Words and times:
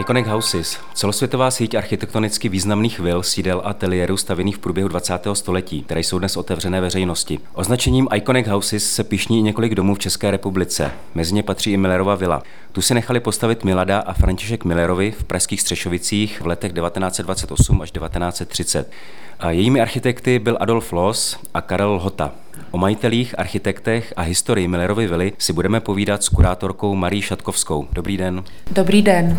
Iconic 0.00 0.26
Houses, 0.26 0.78
celosvětová 0.94 1.50
síť 1.50 1.74
architektonicky 1.74 2.48
významných 2.48 3.00
vil, 3.00 3.22
sídel 3.22 3.62
a 3.64 3.68
ateliérů 3.68 4.16
stavěných 4.16 4.56
v 4.56 4.58
průběhu 4.58 4.88
20. 4.88 5.26
století, 5.32 5.82
které 5.82 6.00
jsou 6.00 6.18
dnes 6.18 6.36
otevřené 6.36 6.80
veřejnosti. 6.80 7.38
Označením 7.54 8.08
Iconic 8.14 8.46
Houses 8.48 8.92
se 8.92 9.04
pišní 9.04 9.38
i 9.38 9.42
několik 9.42 9.74
domů 9.74 9.94
v 9.94 9.98
České 9.98 10.30
republice. 10.30 10.92
Mezi 11.14 11.34
ně 11.34 11.42
patří 11.42 11.72
i 11.72 11.76
Millerova 11.76 12.14
vila. 12.14 12.42
Tu 12.72 12.82
si 12.82 12.94
nechali 12.94 13.20
postavit 13.20 13.64
Milada 13.64 14.00
a 14.00 14.12
František 14.12 14.64
Millerovi 14.64 15.10
v 15.10 15.24
pražských 15.24 15.60
Střešovicích 15.60 16.40
v 16.40 16.46
letech 16.46 16.72
1928 16.72 17.82
až 17.82 17.90
1930. 17.90 18.90
A 19.40 19.50
jejími 19.50 19.80
architekty 19.80 20.38
byl 20.38 20.56
Adolf 20.60 20.92
Loos 20.92 21.38
a 21.54 21.60
Karel 21.60 21.98
Hota. 21.98 22.32
O 22.70 22.78
majitelích, 22.78 23.38
architektech 23.38 24.14
a 24.16 24.22
historii 24.22 24.68
Millerovy 24.68 25.06
vily 25.06 25.32
si 25.38 25.52
budeme 25.52 25.80
povídat 25.80 26.22
s 26.22 26.28
kurátorkou 26.28 26.94
Marí 26.94 27.22
Šatkovskou. 27.22 27.88
Dobrý 27.92 28.16
den. 28.16 28.44
Dobrý 28.70 29.02
den. 29.02 29.38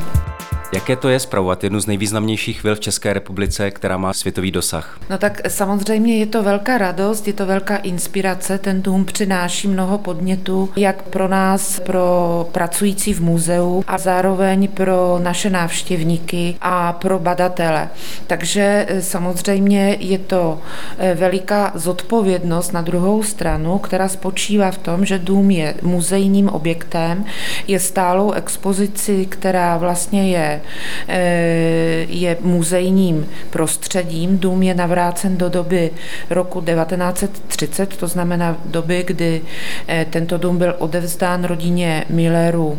Jaké 0.73 0.95
to 0.95 1.09
je 1.09 1.19
spravovat 1.19 1.63
jednu 1.63 1.79
z 1.79 1.87
nejvýznamnějších 1.87 2.63
vil 2.63 2.75
v 2.75 2.79
České 2.79 3.13
republice, 3.13 3.71
která 3.71 3.97
má 3.97 4.13
světový 4.13 4.51
dosah? 4.51 4.99
No 5.09 5.17
tak 5.17 5.41
samozřejmě 5.47 6.17
je 6.17 6.25
to 6.25 6.43
velká 6.43 6.77
radost, 6.77 7.27
je 7.27 7.33
to 7.33 7.45
velká 7.45 7.75
inspirace. 7.75 8.57
Ten 8.57 8.81
dům 8.81 9.05
přináší 9.05 9.67
mnoho 9.67 9.97
podnětů, 9.97 10.69
jak 10.75 11.03
pro 11.03 11.27
nás, 11.27 11.79
pro 11.79 12.49
pracující 12.51 13.13
v 13.13 13.21
muzeu 13.21 13.83
a 13.87 13.97
zároveň 13.97 14.67
pro 14.67 15.19
naše 15.23 15.49
návštěvníky 15.49 16.55
a 16.61 16.93
pro 16.93 17.19
badatele. 17.19 17.89
Takže 18.27 18.85
eh, 18.89 19.01
samozřejmě 19.01 19.97
je 19.99 20.17
to 20.17 20.61
eh, 20.97 21.15
veliká 21.15 21.71
zodpovědnost 21.75 22.71
na 22.71 22.81
druhou 22.81 23.23
stranu, 23.23 23.77
která 23.77 24.07
spočívá 24.07 24.71
v 24.71 24.77
tom, 24.77 25.05
že 25.05 25.19
dům 25.19 25.51
je 25.51 25.73
muzejním 25.81 26.49
objektem, 26.49 27.25
je 27.67 27.79
stálou 27.79 28.31
expozici, 28.31 29.25
která 29.25 29.77
vlastně 29.77 30.29
je 30.29 30.60
Eh, 31.07 32.05
je 32.09 32.37
muzejním 32.41 33.27
prostředím. 33.49 34.37
Dům 34.37 34.63
je 34.63 34.73
navrácen 34.73 35.37
do 35.37 35.49
doby 35.49 35.91
roku 36.29 36.61
1930, 36.61 37.97
to 37.97 38.07
znamená 38.07 38.57
doby, 38.65 39.03
kdy 39.07 39.41
eh, 39.87 40.05
tento 40.09 40.37
dům 40.37 40.57
byl 40.57 40.75
odevzdán 40.79 41.43
rodině 41.43 42.05
Millerů 42.09 42.77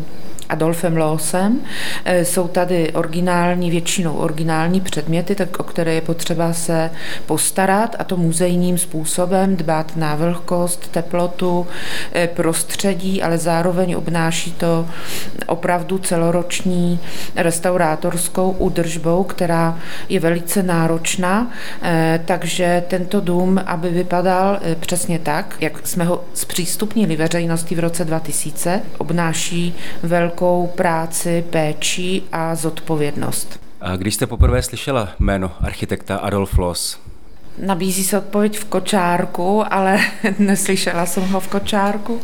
Adolfem 0.53 0.97
Loosem. 0.97 1.59
Eh, 2.05 2.25
jsou 2.25 2.47
tady 2.47 2.91
originální, 2.91 3.71
většinou 3.71 4.13
originální 4.13 4.81
předměty, 4.81 5.35
tak 5.35 5.59
o 5.59 5.63
které 5.63 5.93
je 5.93 6.01
potřeba 6.01 6.53
se 6.53 6.91
postarat 7.25 7.95
a 7.99 8.03
to 8.03 8.17
muzejním 8.17 8.77
způsobem, 8.77 9.55
dbát 9.55 9.97
na 9.97 10.15
vlhkost, 10.15 10.87
teplotu, 10.91 11.67
eh, 12.13 12.27
prostředí, 12.27 13.23
ale 13.23 13.37
zároveň 13.37 13.95
obnáší 13.95 14.51
to 14.51 14.85
opravdu 15.47 15.97
celoroční 15.97 16.99
restaurátorskou 17.35 18.51
údržbou, 18.51 19.23
která 19.23 19.77
je 20.09 20.19
velice 20.19 20.63
náročná, 20.63 21.51
eh, 21.81 22.19
takže 22.25 22.83
tento 22.87 23.21
dům, 23.21 23.61
aby 23.65 23.89
vypadal 23.89 24.59
přesně 24.79 25.19
tak, 25.19 25.55
jak 25.59 25.87
jsme 25.87 26.03
ho 26.03 26.23
zpřístupnili 26.33 27.15
veřejnosti 27.15 27.75
v 27.75 27.79
roce 27.79 28.05
2000, 28.05 28.81
obnáší 28.97 29.75
velkou 30.03 30.42
velkou 30.43 30.67
práci, 30.67 31.45
péči 31.49 32.21
a 32.31 32.55
zodpovědnost. 32.55 33.59
A 33.81 33.95
když 33.95 34.15
jste 34.15 34.27
poprvé 34.27 34.61
slyšela 34.61 35.09
jméno 35.19 35.51
architekta 35.61 36.17
Adolf 36.17 36.57
Loos, 36.57 36.99
Nabízí 37.57 38.03
se 38.03 38.17
odpověď 38.17 38.59
v 38.59 38.65
kočárku, 38.65 39.63
ale 39.73 39.99
neslyšela 40.39 41.05
jsem 41.05 41.23
ho 41.23 41.39
v 41.39 41.47
kočárku. 41.47 42.21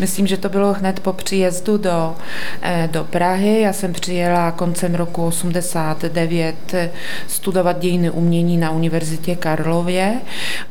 Myslím, 0.00 0.26
že 0.26 0.36
to 0.36 0.48
bylo 0.48 0.72
hned 0.72 1.00
po 1.00 1.12
příjezdu 1.12 1.78
do, 1.78 2.16
eh, 2.62 2.88
do 2.92 3.04
Prahy. 3.04 3.60
Já 3.60 3.72
jsem 3.72 3.92
přijela 3.92 4.50
koncem 4.50 4.94
roku 4.94 5.26
89 5.26 6.74
eh, 6.74 6.90
studovat 7.26 7.78
dějiny 7.78 8.10
umění 8.10 8.56
na 8.56 8.70
Univerzitě 8.70 9.36
Karlově 9.36 10.20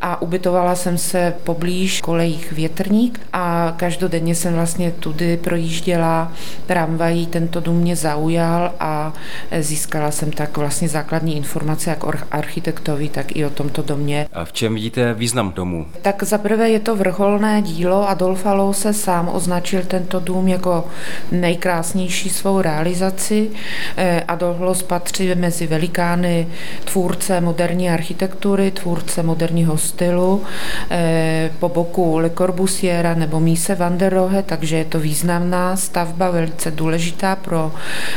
a 0.02 0.22
ubytovala 0.22 0.76
jsem 0.76 0.98
se 0.98 1.34
poblíž 1.44 2.02
kolejích 2.02 2.52
Větrník 2.52 3.20
a 3.34 3.74
každodenně 3.78 4.36
jsem 4.36 4.54
vlastně 4.54 4.92
tudy 4.92 5.38
projížděla 5.38 6.32
tramvají. 6.66 7.28
Tento 7.28 7.60
dům 7.60 7.78
mě 7.78 7.96
zaujal 7.96 8.74
a 8.80 9.14
eh, 9.52 9.64
získala 9.64 10.12
jsem 10.12 10.32
tak 10.32 10.58
vlastně 10.58 10.90
základní 10.90 11.38
informace 11.38 11.90
jak 11.90 12.04
o 12.04 12.14
architektovi, 12.32 13.10
tak 13.10 13.36
i 13.36 13.46
o 13.46 13.50
tomto 13.50 13.82
domě 13.82 13.97
domě. 13.98 14.28
A 14.34 14.46
v 14.46 14.52
čem 14.52 14.76
vidíte 14.76 15.14
význam 15.14 15.52
domu? 15.52 15.86
Tak 16.02 16.24
zaprvé 16.24 16.70
je 16.70 16.80
to 16.80 16.96
vrcholné 16.96 17.62
dílo. 17.62 18.10
Adolfa 18.10 18.74
se 18.74 18.94
sám 18.94 19.30
označil 19.34 19.82
tento 19.88 20.20
dům 20.20 20.48
jako 20.48 20.86
nejkrásnější 21.32 22.30
svou 22.30 22.62
realizaci. 22.62 23.50
Eh, 23.98 24.24
Adolf 24.28 24.60
Loos 24.60 24.84
patří 24.84 25.36
mezi 25.36 25.68
velikány 25.68 26.48
tvůrce 26.86 27.42
moderní 27.42 27.90
architektury, 27.90 28.72
tvůrce 28.72 29.24
moderního 29.24 29.78
stylu, 29.78 30.44
eh, 30.92 31.52
po 31.60 31.70
boku 31.70 32.18
Le 32.18 32.30
Corbusiera 32.30 33.14
nebo 33.14 33.40
Mise 33.40 33.76
van 33.76 33.98
der 33.98 34.14
Rohe, 34.14 34.44
takže 34.44 34.78
je 34.78 34.86
to 34.86 35.00
významná 35.00 35.76
stavba, 35.76 36.30
velice 36.30 36.72
důležitá 36.72 37.36
pro, 37.36 37.72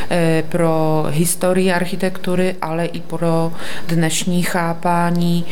eh, 0.09 0.43
pro 0.49 1.05
historii 1.09 1.71
architektury, 1.71 2.55
ale 2.61 2.85
i 2.85 2.99
pro 2.99 3.51
dnešní 3.87 4.43
chápání 4.43 5.45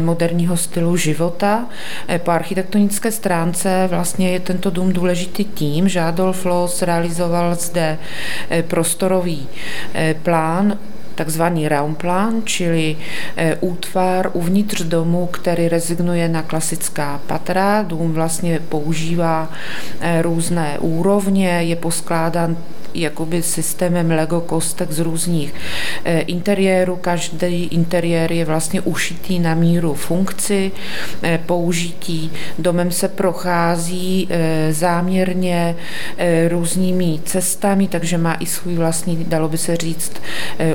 moderního 0.00 0.56
stylu 0.56 0.96
života. 0.96 1.66
E, 2.08 2.18
po 2.18 2.30
architektonické 2.30 3.12
stránce 3.12 3.86
vlastně 3.90 4.30
je 4.30 4.40
tento 4.40 4.70
dům 4.70 4.92
důležitý 4.92 5.44
tím, 5.44 5.88
že 5.88 6.00
Adolf 6.00 6.44
Loos 6.44 6.82
realizoval 6.82 7.54
zde 7.54 7.98
e, 8.50 8.62
prostorový 8.62 9.48
e, 9.94 10.14
plán 10.14 10.78
takzvaný 11.14 11.68
Raumplan, 11.68 12.42
čili 12.44 12.96
útvar 13.60 14.30
uvnitř 14.32 14.82
domu, 14.82 15.26
který 15.26 15.68
rezignuje 15.68 16.28
na 16.28 16.42
klasická 16.42 17.20
patra. 17.26 17.82
Dům 17.82 18.12
vlastně 18.12 18.60
používá 18.68 19.48
různé 20.22 20.78
úrovně, 20.78 21.48
je 21.48 21.76
poskládán 21.76 22.56
jakoby 23.00 23.42
systémem 23.42 24.10
Lego 24.10 24.40
kostek 24.40 24.92
z 24.92 24.98
různých 24.98 25.54
eh, 26.04 26.20
interiérů. 26.20 26.96
Každý 26.96 27.64
interiér 27.64 28.32
je 28.32 28.44
vlastně 28.44 28.80
ušitý 28.80 29.38
na 29.38 29.54
míru 29.54 29.94
funkci, 29.94 30.72
eh, 31.22 31.40
použití. 31.46 32.32
Domem 32.58 32.92
se 32.92 33.08
prochází 33.08 34.28
eh, 34.30 34.72
záměrně 34.72 35.76
různými 36.48 37.20
cestami, 37.24 37.88
takže 37.88 38.18
má 38.18 38.34
i 38.40 38.46
svůj 38.46 38.74
vlastní, 38.74 39.24
dalo 39.28 39.48
by 39.48 39.58
se 39.58 39.76
říct, 39.76 40.12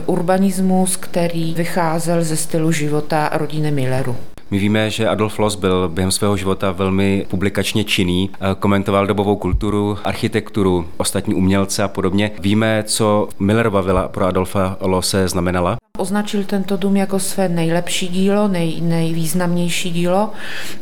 urbanismus, 0.05 0.95
který 0.95 1.53
vycházel 1.53 2.23
ze 2.23 2.37
stylu 2.37 2.71
života 2.71 3.29
rodiny 3.33 3.71
Milleru. 3.71 4.30
My 4.51 4.59
víme, 4.59 4.89
že 4.89 5.07
Adolf 5.07 5.39
Loos 5.39 5.55
byl 5.55 5.89
během 5.89 6.11
svého 6.11 6.37
života 6.37 6.71
velmi 6.71 7.25
publikačně 7.29 7.83
činný, 7.83 8.29
komentoval 8.59 9.07
dobovou 9.07 9.35
kulturu, 9.35 9.97
architekturu, 10.03 10.87
ostatní 10.97 11.33
umělce 11.33 11.83
a 11.83 11.87
podobně. 11.87 12.31
Víme, 12.39 12.83
co 12.87 13.29
Millerova 13.39 13.81
vila 13.81 14.07
pro 14.07 14.25
Adolfa 14.25 14.77
Loose 14.81 15.27
znamenala? 15.27 15.77
Označil 16.01 16.43
tento 16.43 16.77
dům 16.77 16.97
jako 16.97 17.19
své 17.19 17.49
nejlepší 17.49 18.07
dílo, 18.07 18.47
nej, 18.47 18.81
nejvýznamnější 18.81 19.91
dílo 19.91 20.29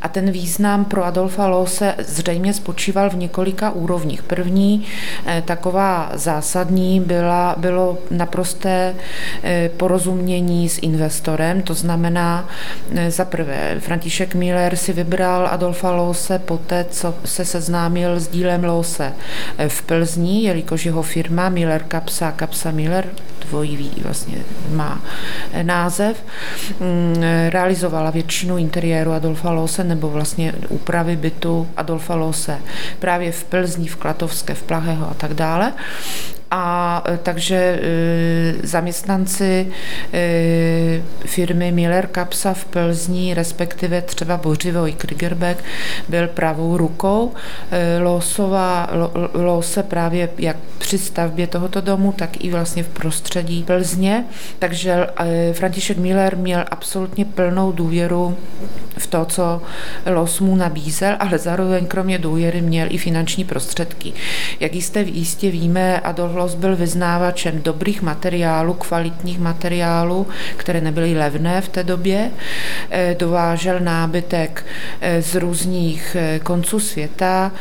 a 0.01 0.07
ten 0.07 0.31
význam 0.31 0.85
pro 0.85 1.05
Adolfa 1.05 1.47
Loose 1.47 1.95
zřejmě 1.97 2.53
spočíval 2.53 3.09
v 3.09 3.15
několika 3.15 3.71
úrovních. 3.71 4.23
První, 4.23 4.85
eh, 5.25 5.43
taková 5.45 6.11
zásadní, 6.13 7.01
byla, 7.01 7.55
bylo 7.57 7.97
naprosté 8.11 8.95
eh, 9.43 9.69
porozumění 9.77 10.69
s 10.69 10.79
investorem, 10.81 11.61
to 11.61 11.73
znamená 11.73 12.49
eh, 12.95 13.11
za 13.11 13.25
prvé, 13.25 13.75
František 13.79 14.35
Miller 14.35 14.75
si 14.75 14.93
vybral 14.93 15.47
Adolfa 15.51 15.91
Loose 15.91 16.39
poté, 16.39 16.85
co 16.89 17.15
se 17.25 17.45
seznámil 17.45 18.19
s 18.19 18.27
dílem 18.27 18.63
Loose 18.63 19.13
v 19.67 19.81
Plzni, 19.81 20.43
jelikož 20.43 20.85
jeho 20.85 21.01
firma 21.01 21.49
Miller 21.49 21.83
Kapsa, 21.87 22.31
Kapsa 22.31 22.71
Miller, 22.71 23.05
dvojí 23.49 23.91
vlastně 24.03 24.37
má 24.71 25.01
název, 25.61 26.23
mm, 26.79 27.23
realizovala 27.49 28.09
většinu 28.09 28.57
interiéru 28.57 29.11
Adolfa 29.11 29.51
Lose 29.51 29.83
nebo 29.83 30.09
vlastně 30.09 30.53
úpravy 30.69 31.15
bytu 31.15 31.67
Adolfa 31.77 32.15
Lose 32.15 32.59
právě 32.99 33.31
v 33.31 33.43
Plzni, 33.43 33.87
v 33.87 33.95
Klatovské, 33.95 34.53
v 34.53 34.63
Plaheho 34.63 35.09
a 35.09 35.13
tak 35.13 35.33
dále. 35.33 35.73
A 36.51 37.03
takže 37.23 37.79
zaměstnanci 38.63 39.67
firmy 41.25 41.71
Miller 41.71 42.07
Kapsa 42.07 42.53
v 42.53 42.65
Plzni, 42.65 43.33
respektive 43.33 44.01
třeba 44.01 44.37
Bořivoj 44.37 44.91
Krigerbeck, 44.91 45.63
byl 46.09 46.27
pravou 46.27 46.77
rukou 46.77 47.33
Losova, 47.99 48.89
Lose 49.33 49.83
právě 49.83 50.29
jak 50.37 50.55
při 50.77 50.97
stavbě 50.97 51.47
tohoto 51.47 51.81
domu, 51.81 52.11
tak 52.11 52.43
i 52.43 52.51
vlastně 52.51 52.83
v 52.83 52.87
prostředí 52.87 53.63
Plzně. 53.63 54.25
Takže 54.59 55.07
František 55.53 55.97
Miller 55.97 56.37
měl 56.37 56.65
absolutně 56.71 57.25
plnou 57.25 57.71
důvěru 57.71 58.37
v 58.97 59.07
to, 59.07 59.25
co 59.25 59.61
Los 60.05 60.39
mu 60.39 60.55
nabízel, 60.55 61.15
ale 61.19 61.37
zároveň 61.37 61.85
kromě 61.85 62.17
důvěry 62.17 62.61
měl 62.61 62.87
i 62.89 62.97
finanční 62.97 63.43
prostředky. 63.43 64.13
Jak 64.59 64.75
jistě, 64.75 64.99
jistě 64.99 65.51
víme, 65.51 65.99
Adolf 65.99 66.35
Los 66.39 66.55
byl 66.55 66.75
vyznávačem 66.75 67.61
dobrých 67.61 68.01
materiálů, 68.01 68.73
kvalitních 68.73 69.39
materiálů, 69.39 70.27
které 70.57 70.81
nebyly 70.81 71.17
levné 71.17 71.61
v 71.61 71.69
té 71.69 71.83
době. 71.83 72.31
Eh, 72.89 73.15
dovážel 73.19 73.79
nábytek 73.79 74.65
eh, 75.01 75.21
z 75.21 75.35
různých 75.35 76.15
eh, 76.19 76.39
konců 76.39 76.79
světa, 76.79 77.51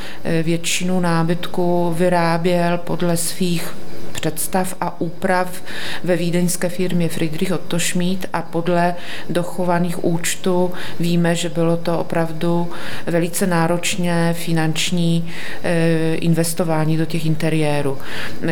většinu 0.42 1.00
nábytku 1.00 1.94
vyráběl 1.98 2.78
podle 2.78 3.16
svých 3.16 3.75
představ 4.20 4.74
a 4.80 5.00
úprav 5.00 5.62
ve 6.04 6.16
vídeňské 6.16 6.68
firmě 6.68 7.08
Friedrich 7.08 7.52
Otto 7.52 7.80
Schmidt 7.80 8.26
a 8.32 8.42
podle 8.42 8.94
dochovaných 9.30 10.04
účtů 10.04 10.72
víme, 11.00 11.34
že 11.34 11.48
bylo 11.48 11.76
to 11.76 11.98
opravdu 11.98 12.70
velice 13.06 13.46
náročné 13.46 14.34
finanční 14.34 15.30
eh, 15.62 16.14
investování 16.14 16.96
do 16.96 17.06
těch 17.06 17.26
interiérů. 17.26 17.98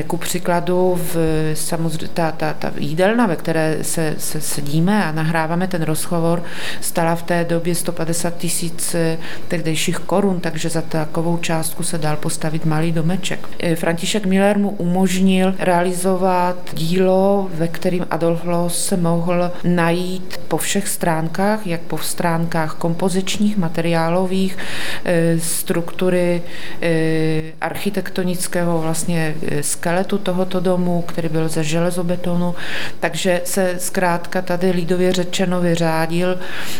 Ku 0.07 0.17
příkladu 0.17 1.01
v 1.15 1.17
samozřejmě 1.55 2.09
ta, 2.15 2.33
ta, 2.33 2.53
ta 2.53 2.73
jídelna, 2.79 3.27
ve 3.27 3.37
které 3.37 3.79
se, 3.83 4.15
se 4.19 4.41
sedíme 4.41 5.05
a 5.05 5.13
nahráváme 5.13 5.69
ten 5.69 5.83
rozhovor, 5.83 6.43
stala 6.81 7.15
v 7.15 7.23
té 7.23 7.45
době 7.45 7.75
150 7.75 8.37
tisíc 8.37 8.95
eh, 8.95 9.19
tehdejších 9.49 9.99
korun, 9.99 10.41
takže 10.41 10.69
za 10.69 10.83
takovou 10.83 11.37
částku 11.37 11.83
se 11.83 11.99
dal 11.99 12.17
postavit 12.17 12.65
malý 12.65 12.93
domeček. 12.93 13.49
Eh, 13.61 13.77
František 13.77 14.27
Miller 14.27 14.59
mu 14.59 14.71
umožnil 14.71 15.55
realizovat 15.59 16.57
dílo, 16.73 17.49
ve 17.55 17.69
kterým 17.69 18.07
Adolf 18.11 18.45
Loos 18.45 18.87
se 18.87 18.97
mohl 18.97 19.51
najít 19.65 20.41
po 20.49 20.57
všech 20.57 20.89
stránkách, 20.89 21.67
jak 21.67 21.81
po 21.81 21.99
stránkách 21.99 22.75
kompozičních, 22.75 23.57
materiálových, 23.57 24.59
eh, 25.05 25.41
struktury 25.41 26.43
eh, 26.83 27.43
architektonického 27.61 28.81
vlastně 28.81 29.35
eh, 29.43 29.63
skeletu 29.63 30.19
tohoto 30.19 30.61
domu, 30.61 31.03
který 31.03 31.29
byl 31.29 31.49
ze 31.49 31.65
železobetonu, 31.65 32.55
takže 33.01 33.41
se 33.45 33.75
zkrátka 33.79 34.43
tady 34.43 34.71
lidově 34.71 35.13
řečeno 35.13 35.61
vyřádil 35.61 36.39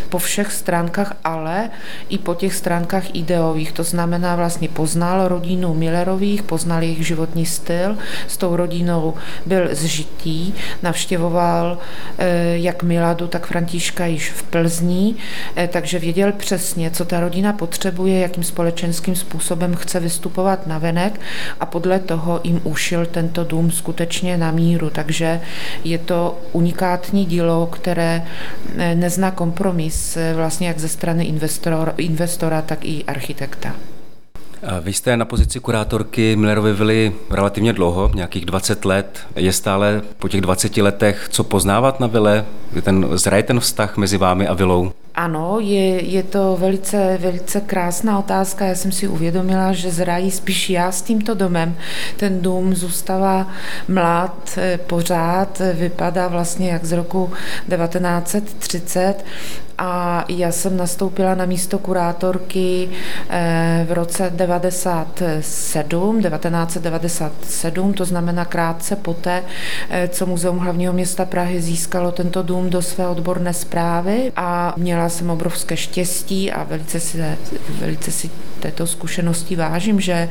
po 0.09 0.17
všech 0.17 0.51
stránkách, 0.51 1.13
ale 1.23 1.69
i 2.09 2.17
po 2.17 2.35
těch 2.35 2.55
stránkách 2.55 3.15
ideových. 3.15 3.71
To 3.71 3.83
znamená 3.83 4.35
vlastně 4.35 4.69
poznal 4.69 5.27
rodinu 5.27 5.73
Millerových, 5.73 6.43
poznal 6.43 6.83
jejich 6.83 7.07
životní 7.07 7.45
styl, 7.45 7.97
s 8.27 8.37
tou 8.37 8.55
rodinou 8.55 8.66
byl 9.45 9.67
zžitý, 9.71 10.53
navštěvoval 10.83 11.77
eh, 12.17 12.57
jak 12.57 12.83
Miladu, 12.83 13.27
tak 13.27 13.47
Františka 13.47 14.05
již 14.05 14.31
v 14.31 14.43
Plzní, 14.43 15.15
eh, 15.55 15.67
takže 15.67 15.99
věděl 15.99 16.31
přesně, 16.31 16.91
co 16.91 17.05
ta 17.05 17.19
rodina 17.19 17.53
potřebuje, 17.53 18.19
jakým 18.19 18.43
společenským 18.43 19.15
způsobem 19.15 19.75
chce 19.75 19.99
vystupovat 19.99 20.67
na 20.67 20.77
venek 20.77 21.19
a 21.59 21.65
podle 21.65 21.99
toho 21.99 22.39
jim 22.43 22.61
ušil 22.63 23.05
tento 23.05 23.43
dům 23.43 23.71
skutečně 23.71 24.37
na 24.37 24.51
míru. 24.51 24.89
Takže 24.89 25.41
je 25.83 25.97
to 25.97 26.39
unikátní 26.51 27.25
dílo, 27.25 27.67
které 27.67 28.23
eh, 28.77 28.95
nezná 28.95 29.31
kompromis 29.31 30.17
vlastně 30.35 30.67
jak 30.67 30.79
ze 30.79 30.87
strany 30.87 31.25
investora, 31.25 31.93
investora 31.97 32.61
tak 32.61 32.85
i 32.85 33.03
architekta. 33.03 33.96
Vy 34.81 34.93
jste 34.93 35.17
na 35.17 35.25
pozici 35.25 35.59
kurátorky 35.59 36.35
Millerovy 36.35 36.73
vily 36.73 37.13
relativně 37.29 37.73
dlouho, 37.73 38.11
nějakých 38.15 38.45
20 38.45 38.85
let. 38.85 39.19
Je 39.35 39.53
stále 39.53 40.01
po 40.19 40.29
těch 40.29 40.41
20 40.41 40.77
letech 40.77 41.27
co 41.31 41.43
poznávat 41.43 41.99
na 41.99 42.07
vile? 42.07 42.45
Je 42.75 42.81
ten, 42.81 43.07
zraje 43.13 43.43
ten 43.43 43.59
vztah 43.59 43.97
mezi 43.97 44.17
vámi 44.17 44.47
a 44.47 44.53
vilou? 44.53 44.91
Ano, 45.15 45.57
je, 45.59 46.05
je 46.05 46.23
to 46.23 46.57
velice, 46.59 47.17
velice 47.21 47.61
krásná 47.61 48.19
otázka. 48.19 48.65
Já 48.65 48.75
jsem 48.75 48.91
si 48.91 49.07
uvědomila, 49.07 49.73
že 49.73 49.91
zrají 49.91 50.31
spíš 50.31 50.69
já 50.69 50.91
s 50.91 51.01
tímto 51.01 51.33
domem. 51.33 51.75
Ten 52.17 52.41
dům 52.41 52.75
zůstává 52.75 53.47
mlad 53.87 54.57
eh, 54.57 54.79
pořád, 54.87 55.61
vypadá 55.73 56.27
vlastně 56.27 56.69
jak 56.69 56.85
z 56.85 56.91
roku 56.91 57.31
1930 57.69 59.25
a 59.77 60.25
já 60.29 60.51
jsem 60.51 60.77
nastoupila 60.77 61.35
na 61.35 61.45
místo 61.45 61.79
kurátorky 61.79 62.89
eh, 63.29 63.85
v 63.89 63.91
roce 63.91 64.31
97, 64.35 66.21
1997, 66.21 67.93
to 67.93 68.05
znamená 68.05 68.45
krátce 68.45 68.95
poté, 68.95 69.43
eh, 69.89 70.07
co 70.07 70.25
Muzeum 70.25 70.57
hlavního 70.57 70.93
města 70.93 71.25
Prahy 71.25 71.61
získalo 71.61 72.11
tento 72.11 72.43
dům 72.43 72.69
do 72.69 72.81
své 72.81 73.07
odborné 73.07 73.53
zprávy. 73.53 74.31
A 74.35 74.73
měla 74.77 75.09
jsem 75.09 75.29
obrovské 75.29 75.77
štěstí 75.77 76.51
a 76.51 76.63
velice 76.63 76.99
si, 76.99 77.23
velice 77.69 78.11
si 78.11 78.29
této 78.59 78.87
zkušenosti 78.87 79.55
vážím, 79.55 79.99
že 79.99 80.29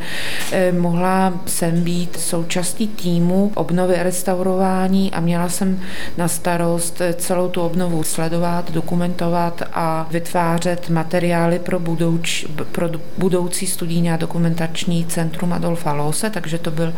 eh, 0.52 0.72
mohla 0.72 1.32
jsem 1.46 1.82
být 1.82 2.20
součástí 2.20 2.88
týmu 2.88 3.52
obnovy 3.54 3.96
a 3.98 4.02
restaurování 4.02 5.12
a 5.12 5.20
měla 5.20 5.48
jsem 5.48 5.80
na 6.16 6.28
starost 6.28 7.02
celou 7.14 7.48
tu 7.48 7.60
obnovu 7.60 8.02
sledovat, 8.02 8.70
dokumentovat 8.70 9.35
analyzovat 9.36 9.62
a 9.72 10.06
vytvářet 10.10 10.88
materiály 10.88 11.58
pro, 11.58 11.80
budouč, 11.80 12.46
pro 12.72 12.88
budoucí 13.18 13.66
studijní 13.66 14.10
a 14.10 14.16
dokumentační 14.16 15.06
centrum 15.06 15.52
Adolfa 15.52 15.92
Lose, 15.92 16.30
takže 16.30 16.58
to 16.58 16.70
byl 16.70 16.94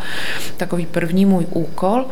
takový 0.57 0.85
první 0.85 1.25
můj 1.25 1.45
úkol. 1.49 2.05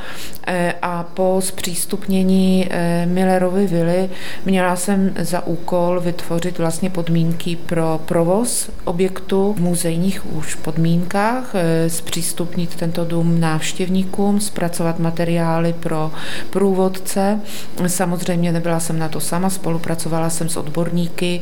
E, 0.47 0.73
a 0.81 1.03
po 1.03 1.37
zpřístupnění 1.43 2.67
e, 2.69 3.05
Millerovy 3.05 3.67
vily 3.67 4.09
měla 4.45 4.75
jsem 4.75 5.13
za 5.19 5.47
úkol 5.47 5.99
vytvořit 5.99 6.57
vlastně 6.57 6.89
podmínky 6.89 7.55
pro 7.55 7.99
provoz 8.05 8.69
objektu 8.83 9.53
v 9.53 9.59
muzejních 9.59 10.33
už 10.33 10.55
podmínkách, 10.55 11.55
e, 11.55 11.89
zpřístupnit 11.89 12.75
tento 12.75 13.05
dům 13.05 13.39
návštěvníkům, 13.39 14.39
zpracovat 14.41 14.99
materiály 14.99 15.73
pro 15.73 16.11
průvodce. 16.49 17.39
Samozřejmě 17.87 18.51
nebyla 18.51 18.79
jsem 18.79 18.99
na 18.99 19.09
to 19.09 19.19
sama, 19.19 19.49
spolupracovala 19.49 20.16
Pracovala 20.17 20.29
jsem 20.29 20.49
s 20.49 20.57
odborníky, 20.57 21.41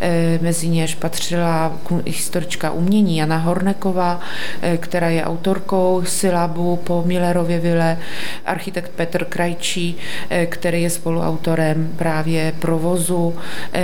eh, 0.00 0.38
mezi 0.42 0.68
něž 0.68 0.94
patřila 0.94 1.72
historička 2.06 2.70
umění 2.70 3.16
Jana 3.16 3.36
Horneková, 3.36 4.20
eh, 4.62 4.76
která 4.76 5.08
je 5.08 5.24
autorkou 5.24 6.02
Silabu 6.04 6.76
po 6.76 7.02
Millerově 7.06 7.60
vile, 7.60 7.98
architekt 8.46 8.90
Petr 8.96 9.24
Krajčí, 9.24 9.96
eh, 10.30 10.46
který 10.46 10.82
je 10.82 10.90
spoluautorem 10.90 11.92
právě 11.96 12.52
provozu 12.58 13.34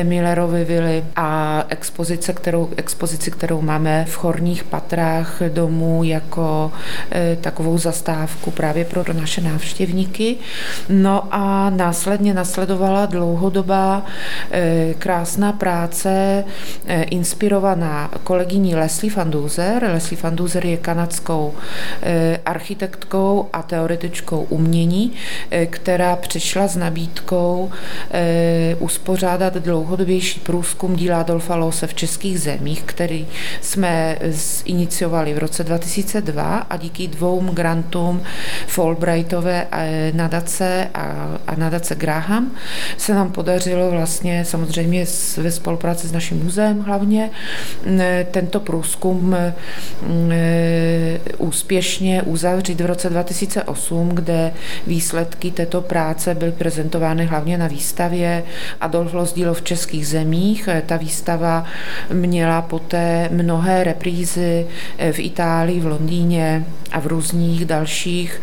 Millerovy 0.02 0.64
vily 0.64 1.04
a 1.16 1.64
expozice, 1.68 2.32
kterou, 2.32 2.70
expozici, 2.76 3.30
kterou 3.30 3.60
máme 3.60 4.04
v 4.08 4.24
horních 4.24 4.64
patrách 4.64 5.42
domů 5.48 6.04
jako 6.04 6.72
takovou 7.40 7.78
zastávku 7.78 8.50
právě 8.50 8.84
pro 8.84 9.04
naše 9.12 9.40
návštěvníky. 9.40 10.36
No 10.88 11.28
a 11.30 11.70
následně 11.70 12.34
nasledovala 12.34 13.06
dlouhodobá 13.06 14.02
krásná 14.98 15.52
práce 15.52 16.44
eh, 16.86 17.02
inspirovaná 17.02 18.10
kolegyní 18.24 18.74
Leslie 18.74 19.12
van 19.16 19.30
Duzer. 19.30 19.82
Leslie 19.92 20.20
van 20.22 20.36
Duzer 20.36 20.66
je 20.66 20.76
kanadskou 20.76 21.54
eh, 22.02 22.38
architektkou 22.46 23.48
a 23.52 23.62
teoretičkou 23.62 24.46
umění, 24.48 25.12
která 25.70 26.16
přišla 26.16 26.68
s 26.68 26.76
nabídkou 26.76 27.70
uspořádat 28.78 29.54
dlouhodobější 29.54 30.40
průzkum 30.40 30.96
díla 30.96 31.20
Adolfa 31.20 31.56
Lose 31.56 31.86
v 31.86 31.94
českých 31.94 32.40
zemích, 32.40 32.82
který 32.82 33.26
jsme 33.60 34.18
iniciovali 34.64 35.34
v 35.34 35.38
roce 35.38 35.64
2002 35.64 36.66
a 36.70 36.76
díky 36.76 37.08
dvou 37.08 37.40
grantům 37.40 38.22
Fulbrightové 38.66 39.66
nadace 40.12 40.88
a, 40.94 41.38
a 41.46 41.54
nadace 41.56 41.94
Graham 41.94 42.50
se 42.96 43.14
nám 43.14 43.32
podařilo 43.32 43.90
vlastně 43.90 44.21
vlastně 44.22 44.44
samozřejmě 44.44 45.06
ve 45.36 45.50
spolupráci 45.50 46.08
s 46.08 46.12
naším 46.12 46.44
muzeem 46.44 46.80
hlavně 46.80 47.30
tento 48.30 48.60
průzkum 48.60 49.36
úspěšně 51.38 52.22
uzavřít 52.22 52.80
v 52.80 52.86
roce 52.86 53.10
2008, 53.10 54.08
kde 54.08 54.52
výsledky 54.86 55.50
této 55.50 55.80
práce 55.80 56.34
byly 56.34 56.52
prezentovány 56.52 57.26
hlavně 57.26 57.58
na 57.58 57.66
výstavě 57.66 58.42
Adolf 58.80 59.14
Loss 59.14 59.32
dílo 59.32 59.54
v 59.54 59.62
českých 59.62 60.06
zemích. 60.06 60.68
Ta 60.86 60.96
výstava 60.96 61.64
měla 62.12 62.62
poté 62.62 63.28
mnohé 63.32 63.84
reprízy 63.84 64.66
v 65.12 65.18
Itálii, 65.18 65.80
v 65.80 65.86
Londýně 65.86 66.64
a 66.92 67.00
v 67.00 67.06
různých 67.06 67.64
dalších 67.64 68.40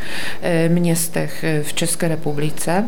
městech 0.68 1.46
v 1.64 1.74
České 1.74 2.08
republice. 2.08 2.86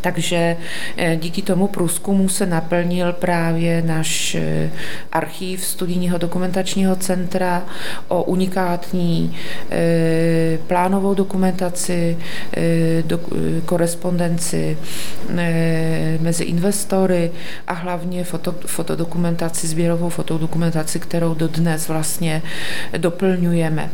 Takže 0.00 0.56
eh, 0.96 1.16
díky 1.16 1.42
tomu 1.42 1.68
průzkumu 1.68 2.28
se 2.28 2.46
naplnil 2.46 3.12
právě 3.12 3.82
náš 3.82 4.34
eh, 4.34 4.70
archív 5.12 5.64
studijního 5.64 6.18
dokumentačního 6.18 6.96
centra 6.96 7.64
o 8.08 8.22
unikátní 8.22 9.36
eh, 9.70 10.58
plánovou 10.66 11.14
dokumentaci, 11.14 12.18
do, 13.02 13.20
korespondenci 13.64 14.78
mezi 16.20 16.44
investory 16.44 17.30
a 17.66 17.72
hlavně 17.72 18.24
foto, 18.24 18.54
fotodokumentaci, 18.66 19.66
sběrovou 19.66 20.08
fotodokumentaci, 20.08 21.00
kterou 21.00 21.34
dodnes 21.34 21.88
vlastně 21.88 22.42
doplňujeme. 22.96 23.90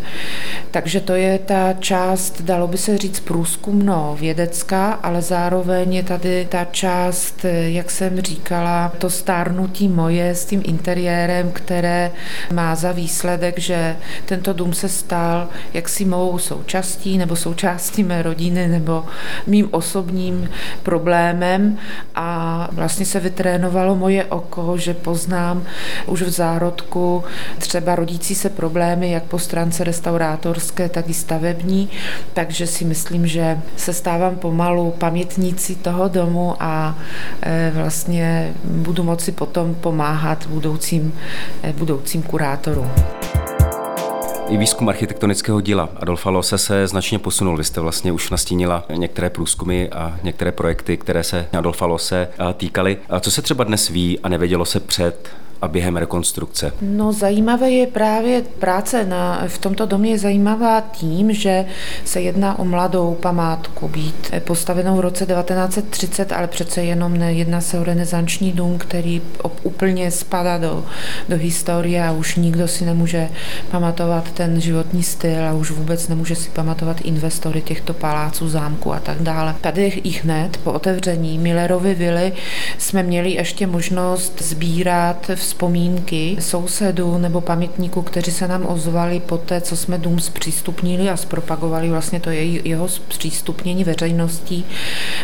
Takže 0.70 1.00
to 1.00 1.12
je 1.14 1.38
ta 1.38 1.72
část, 1.72 2.42
dalo 2.42 2.66
by 2.66 2.78
se 2.78 2.98
říct, 2.98 3.20
průzkumno 3.20 4.16
vědecká, 4.20 4.92
ale 4.92 5.22
zároveň 5.22 5.83
je 5.92 6.02
tady 6.02 6.46
ta 6.50 6.64
část, 6.64 7.44
jak 7.64 7.90
jsem 7.90 8.20
říkala, 8.20 8.92
to 8.98 9.10
stárnutí 9.10 9.88
moje 9.88 10.30
s 10.30 10.44
tím 10.44 10.62
interiérem, 10.64 11.52
které 11.52 12.10
má 12.52 12.74
za 12.74 12.92
výsledek, 12.92 13.58
že 13.58 13.96
tento 14.26 14.52
dům 14.52 14.72
se 14.72 14.88
stal 14.88 15.48
jaksi 15.74 16.04
mou 16.04 16.38
součástí 16.38 17.18
nebo 17.18 17.36
součástí 17.36 18.02
mé 18.02 18.22
rodiny 18.22 18.68
nebo 18.68 19.04
mým 19.46 19.68
osobním 19.70 20.50
problémem. 20.82 21.78
A 22.14 22.68
vlastně 22.72 23.06
se 23.06 23.20
vytrénovalo 23.20 23.96
moje 23.96 24.24
oko, 24.24 24.76
že 24.76 24.94
poznám 24.94 25.64
už 26.06 26.22
v 26.22 26.30
zárodku 26.30 27.24
třeba 27.58 27.94
rodící 27.94 28.34
se 28.34 28.50
problémy 28.50 29.10
jak 29.10 29.24
po 29.24 29.38
stránce 29.38 29.84
restaurátorské, 29.84 30.88
tak 30.88 31.08
i 31.08 31.14
stavební, 31.14 31.88
takže 32.32 32.66
si 32.66 32.84
myslím, 32.84 33.26
že 33.26 33.58
se 33.76 33.92
stávám 33.92 34.36
pomalu 34.36 34.94
pamětnící 35.74 35.82
toho 35.82 36.08
domu 36.08 36.54
a 36.60 36.94
e, 37.42 37.72
vlastně 37.74 38.54
budu 38.64 39.02
moci 39.02 39.32
potom 39.32 39.74
pomáhat 39.74 40.46
budoucím, 40.46 41.14
e, 41.62 41.72
budoucím 41.72 42.22
kurátorům. 42.22 42.90
I 44.48 44.56
výzkum 44.56 44.88
architektonického 44.88 45.60
díla 45.60 45.88
Adolfa 45.96 46.30
Lose 46.30 46.58
se 46.58 46.86
značně 46.86 47.18
posunul. 47.18 47.56
Vy 47.56 47.64
jste 47.64 47.80
vlastně 47.80 48.12
už 48.12 48.30
nastínila 48.30 48.84
některé 48.96 49.30
průzkumy 49.30 49.88
a 49.92 50.16
některé 50.22 50.52
projekty, 50.52 50.96
které 50.96 51.22
se 51.22 51.46
Adolfa 51.58 51.86
Lose 51.86 52.28
týkaly. 52.56 52.96
A 53.10 53.20
co 53.20 53.30
se 53.30 53.42
třeba 53.42 53.64
dnes 53.64 53.88
ví 53.88 54.18
a 54.20 54.28
nevědělo 54.28 54.64
se 54.64 54.80
před 54.80 55.28
a 55.64 55.68
během 55.68 55.96
rekonstrukce? 55.96 56.72
No 56.82 57.12
zajímavé 57.12 57.70
je 57.70 57.86
právě 57.86 58.42
práce 58.58 59.04
na, 59.04 59.42
v 59.46 59.58
tomto 59.58 59.86
domě 59.86 60.10
je 60.10 60.18
zajímavá 60.18 60.80
tím, 60.80 61.32
že 61.32 61.64
se 62.04 62.20
jedná 62.20 62.58
o 62.58 62.64
mladou 62.64 63.14
památku 63.14 63.88
být 63.88 64.30
postavenou 64.38 64.96
v 64.96 65.00
roce 65.00 65.26
1930, 65.26 66.32
ale 66.32 66.46
přece 66.46 66.82
jenom 66.82 67.16
nejedná 67.16 67.60
se 67.60 67.78
o 67.78 67.84
renesanční 67.84 68.52
dům, 68.52 68.78
který 68.78 69.22
úplně 69.62 70.10
spadá 70.10 70.58
do, 70.58 70.84
do 71.28 71.36
historie 71.36 72.04
a 72.04 72.12
už 72.12 72.36
nikdo 72.36 72.68
si 72.68 72.84
nemůže 72.84 73.28
pamatovat 73.70 74.32
ten 74.32 74.60
životní 74.60 75.02
styl 75.02 75.48
a 75.48 75.52
už 75.52 75.70
vůbec 75.70 76.08
nemůže 76.08 76.34
si 76.34 76.50
pamatovat 76.50 77.00
investory 77.00 77.60
těchto 77.60 77.94
paláců, 77.94 78.48
zámků 78.48 78.92
a 78.92 79.00
tak 79.00 79.22
dále. 79.22 79.54
Tady 79.60 79.84
i 79.86 80.10
hned 80.10 80.56
po 80.56 80.72
otevření 80.72 81.38
Millerovy 81.38 81.94
vily 81.94 82.32
jsme 82.78 83.02
měli 83.02 83.30
ještě 83.30 83.66
možnost 83.66 84.42
sbírat 84.42 85.30
v 85.34 85.42
vzpomínky 85.54 86.36
sousedů 86.40 87.18
nebo 87.18 87.40
pamětníků, 87.40 88.02
kteří 88.02 88.30
se 88.30 88.48
nám 88.48 88.66
ozvali 88.66 89.20
po 89.20 89.38
té, 89.38 89.60
co 89.60 89.76
jsme 89.76 89.98
dům 89.98 90.20
zpřístupnili 90.20 91.10
a 91.10 91.16
zpropagovali 91.16 91.90
vlastně 91.90 92.20
to 92.20 92.30
jeho 92.30 92.88
zpřístupnění 92.88 93.84
veřejností, 93.84 94.66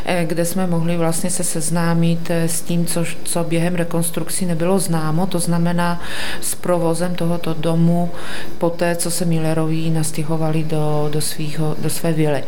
eh, 0.04 0.24
kde 0.24 0.44
jsme 0.44 0.66
mohli 0.66 0.96
vlastně 0.96 1.30
se 1.30 1.44
seznámit 1.44 2.30
eh, 2.30 2.48
s 2.48 2.62
tím, 2.62 2.86
co, 2.86 3.04
co 3.24 3.44
během 3.44 3.74
rekonstrukcí 3.74 4.46
nebylo 4.46 4.78
známo, 4.78 5.26
to 5.26 5.38
znamená 5.38 6.00
s 6.40 6.54
provozem 6.54 7.14
tohoto 7.14 7.54
domu 7.54 8.10
po 8.58 8.70
té, 8.70 8.96
co 8.96 9.10
se 9.10 9.24
Milleroví 9.24 9.90
nastěhovali 9.90 10.62
do, 10.62 11.08
do, 11.12 11.20
svýho, 11.20 11.76
do 11.78 11.90
své 11.90 12.12
vily. 12.12 12.44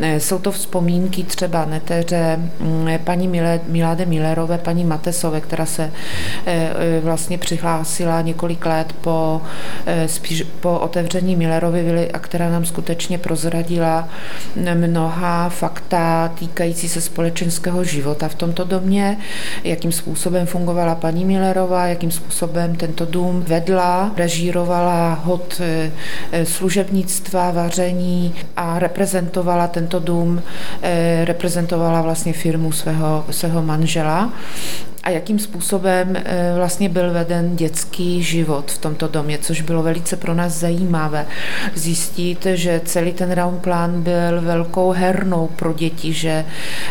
Eh, 0.00 0.20
jsou 0.20 0.38
to 0.38 0.52
vzpomínky 0.52 1.24
třeba 1.24 1.64
neteře 1.64 2.38
mm, 2.60 2.88
paní 3.04 3.28
Milade 3.66 4.06
Millerové, 4.06 4.58
paní 4.58 4.84
Matesové, 4.84 5.40
která 5.40 5.66
se 5.66 5.92
vlastně 7.02 7.19
přihlásila 7.38 8.20
několik 8.20 8.66
let 8.66 8.92
po, 9.00 9.42
eh, 9.86 10.08
spíš 10.08 10.42
po 10.60 10.78
otevření 10.78 11.36
Millerovy 11.36 11.82
vily 11.82 12.10
a 12.10 12.18
která 12.18 12.50
nám 12.50 12.64
skutečně 12.64 13.18
prozradila 13.18 14.08
mnoha 14.74 15.48
fakta 15.48 16.28
týkající 16.28 16.88
se 16.88 17.00
společenského 17.00 17.84
života 17.84 18.28
v 18.28 18.34
tomto 18.34 18.64
domě, 18.64 19.18
jakým 19.64 19.92
způsobem 19.92 20.46
fungovala 20.46 20.94
paní 20.94 21.24
Millerová, 21.24 21.86
jakým 21.86 22.10
způsobem 22.10 22.76
tento 22.76 23.06
dům 23.06 23.44
vedla, 23.48 24.12
režírovala 24.16 25.14
hod 25.14 25.60
eh, 25.60 25.90
eh, 26.32 26.46
služebnictva, 26.46 27.50
vaření 27.50 28.34
a 28.56 28.78
reprezentovala 28.78 29.66
tento 29.66 29.98
dům, 30.00 30.42
reprezentovala 31.24 32.02
vlastně 32.02 32.32
firmu 32.32 32.72
svého, 32.72 33.24
svého 33.30 33.62
manžela. 33.62 34.32
A 35.02 35.10
jakým 35.10 35.38
způsobem 35.38 36.16
vlastně 36.56 36.88
byl 36.88 36.99
veden 37.08 37.56
dětský 37.56 38.22
život 38.22 38.70
v 38.70 38.78
tomto 38.78 39.08
domě, 39.08 39.38
což 39.38 39.60
bylo 39.60 39.82
velice 39.82 40.16
pro 40.16 40.34
nás 40.34 40.52
zajímavé. 40.52 41.26
Zjistit, 41.74 42.46
že 42.54 42.80
celý 42.84 43.12
ten 43.12 43.32
Raumplán 43.32 44.02
byl 44.02 44.40
velkou 44.40 44.90
hernou 44.90 45.48
pro 45.56 45.72
děti, 45.72 46.12
že 46.12 46.44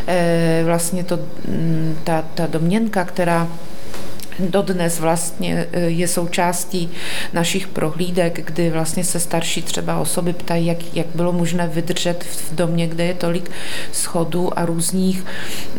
eh, 0.07 0.61
vlastně 0.65 1.03
to, 1.03 1.19
mm, 1.47 1.97
ta, 2.03 2.23
ta 2.35 2.47
domněnka, 2.47 3.05
která 3.05 3.47
dodnes 4.39 4.99
vlastně 4.99 5.67
e, 5.71 5.79
je 5.79 6.07
součástí 6.07 6.89
našich 7.33 7.67
prohlídek, 7.67 8.45
kdy 8.45 8.69
vlastně 8.69 9.03
se 9.03 9.19
starší 9.19 9.61
třeba 9.61 9.99
osoby 9.99 10.33
ptají, 10.33 10.65
jak, 10.65 10.77
jak 10.93 11.07
bylo 11.15 11.31
možné 11.31 11.67
vydržet 11.67 12.23
v 12.23 12.55
domě, 12.55 12.87
kde 12.87 13.05
je 13.05 13.13
tolik 13.13 13.51
schodů 13.91 14.59
a 14.59 14.65
různých 14.65 15.25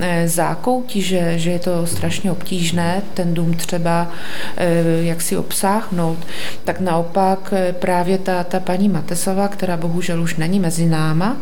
e, 0.01 0.29
zákoutí, 0.29 1.03
že, 1.03 1.39
že 1.39 1.51
je 1.51 1.59
to 1.59 1.87
strašně 1.87 2.33
obtížné 2.33 3.03
ten 3.15 3.35
dům 3.35 3.55
třeba 3.55 4.09
e, 4.57 4.85
jak 5.05 5.23
si 5.23 5.37
obsáhnout, 5.37 6.19
tak 6.65 6.81
naopak 6.81 7.55
právě 7.73 8.19
ta, 8.19 8.45
ta 8.45 8.61
paní 8.61 8.89
Matesová, 8.89 9.49
která 9.49 9.77
bohužel 9.77 10.23
už 10.23 10.37
není 10.37 10.61
mezi 10.61 10.87
náma, 10.87 11.37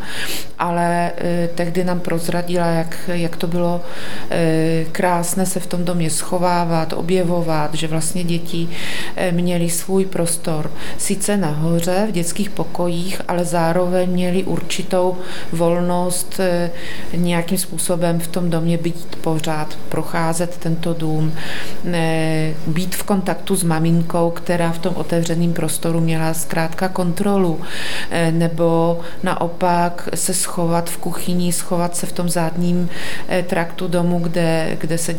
ale 0.58 1.12
tehdy 1.54 1.84
nám 1.84 2.00
prozradila, 2.00 2.66
jak, 2.66 3.10
jak 3.12 3.36
to 3.36 3.46
bylo 3.46 3.80
krásné 4.92 5.46
se 5.46 5.60
v 5.60 5.66
tom 5.66 5.84
domě 5.84 6.10
schovávat, 6.10 6.92
objevovat, 7.08 7.74
že 7.74 7.88
vlastně 7.88 8.24
děti 8.24 8.68
eh, 9.16 9.32
měly 9.32 9.70
svůj 9.70 10.04
prostor. 10.04 10.70
Sice 10.98 11.36
nahoře 11.36 12.06
v 12.08 12.12
dětských 12.12 12.50
pokojích, 12.50 13.20
ale 13.28 13.44
zároveň 13.44 14.10
měli 14.10 14.44
určitou 14.44 15.16
volnost 15.52 16.40
eh, 16.40 16.70
nějakým 17.16 17.58
způsobem 17.58 18.20
v 18.20 18.28
tom 18.28 18.50
domě 18.50 18.78
být 18.78 19.16
pořád, 19.20 19.78
procházet 19.88 20.56
tento 20.56 20.94
dům, 20.94 21.32
eh, 21.92 22.54
být 22.66 22.94
v 22.94 23.02
kontaktu 23.02 23.56
s 23.56 23.64
maminkou, 23.64 24.30
která 24.30 24.72
v 24.72 24.78
tom 24.78 24.96
otevřeném 24.96 25.52
prostoru 25.52 26.00
měla 26.00 26.34
zkrátka 26.34 26.88
kontrolu, 26.88 27.60
nebo 28.30 29.00
naopak 29.22 30.08
se 30.14 30.34
schovat 30.34 30.90
v 30.90 30.96
kuchyni, 30.96 31.52
schovat 31.52 31.96
se 31.96 32.06
v 32.06 32.12
tom 32.12 32.28
zadním 32.28 32.88
traktu 33.46 33.88
domu, 33.88 34.18
kde, 34.18 34.76
kde 34.80 34.98
se 34.98 35.14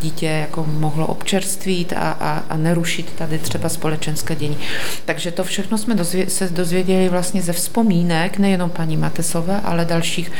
dítě 0.00 0.26
jako 0.26 0.66
mohlo 0.78 1.06
občas 1.06 1.31
občerstvít 1.32 1.92
a, 1.92 2.10
a, 2.20 2.44
a 2.48 2.56
nerušit 2.56 3.12
tady 3.12 3.38
třeba 3.38 3.68
společenské 3.68 4.34
dění. 4.34 4.56
Takže 5.04 5.30
to 5.30 5.44
všechno 5.44 5.78
jsme 5.78 5.94
dozvě, 5.94 6.30
se 6.30 6.48
dozvěděli 6.48 7.08
vlastně 7.08 7.42
ze 7.42 7.52
vzpomínek, 7.52 8.38
nejenom 8.38 8.70
paní 8.70 8.96
Matesové, 8.96 9.60
ale 9.64 9.84
dalších 9.84 10.32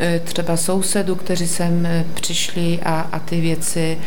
e, 0.00 0.20
třeba 0.20 0.56
sousedů, 0.56 1.14
kteří 1.14 1.46
sem 1.46 1.86
e, 1.86 2.04
přišli 2.14 2.80
a, 2.82 3.00
a 3.12 3.18
ty 3.18 3.40
věci 3.40 3.98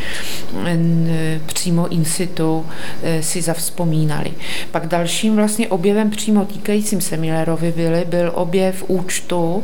e, 0.66 1.40
přímo 1.46 1.88
in 1.88 2.06
situ 2.06 2.66
si 3.22 3.42
zavzpomínali. 3.42 4.32
Pak 4.72 4.88
dalším 4.88 5.36
vlastně 5.36 5.68
objevem 5.68 6.10
přímo 6.10 6.46
týkajícím 6.46 7.02
se 7.02 7.18
Millerovi 7.18 7.72
byly, 7.72 8.06
byl 8.06 8.32
objev 8.36 8.84
účtu, 8.88 9.64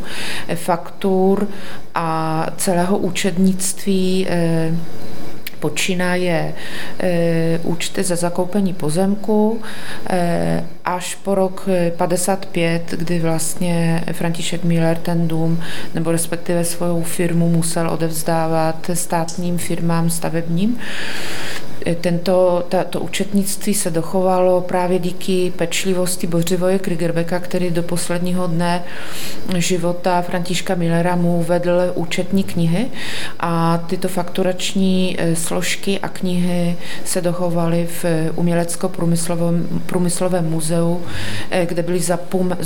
faktur 0.56 1.48
a 1.96 2.48
celého 2.58 2.98
účetnictví 2.98 4.28
počínaje 5.64 6.54
e, 7.00 7.60
účty 7.64 8.04
za 8.04 8.16
zakoupení 8.16 8.74
pozemku 8.74 9.62
e, 10.10 10.64
až 10.86 11.16
po 11.16 11.36
rok 11.36 11.68
55, 11.98 12.92
kdy 12.92 13.20
vlastně 13.20 14.04
František 14.12 14.64
Miller 14.64 14.98
ten 14.98 15.28
dům 15.28 15.64
nebo 15.96 16.12
respektive 16.12 16.66
svou 16.66 17.04
firmu 17.04 17.50
musel 17.50 17.90
odevzdávat 17.90 18.92
státním 18.94 19.58
firmám 19.58 20.10
stavebním. 20.10 20.78
Tento, 22.02 22.66
ta, 22.70 22.84
to 22.84 23.00
účetnictví 23.00 23.74
se 23.74 23.92
dochovalo 23.92 24.62
právě 24.62 25.00
díky 25.00 25.54
pečlivosti 25.56 26.28
Bořivoje 26.28 26.80
Krigerbeka, 26.80 27.40
který 27.40 27.72
do 27.72 27.84
posledního 27.84 28.48
dne 28.48 28.84
života 29.58 30.22
Františka 30.22 30.76
Millera 30.76 31.16
mu 31.16 31.44
vedl 31.44 31.92
účetní 31.96 32.44
knihy. 32.44 32.88
A 33.40 33.78
tyto 33.88 34.08
fakturační 34.08 35.16
eh, 35.20 35.36
složky 35.36 36.00
a 36.00 36.10
knihy 36.10 36.78
se 37.06 37.22
dochovaly 37.22 37.88
v 38.02 38.06
umělecko-průmyslovém 38.36 39.82
průmyslovém 39.86 40.50
muzeu, 40.50 41.02
eh, 41.52 41.66
kde 41.66 41.84
byly 41.84 42.00
zapom, 42.00 42.58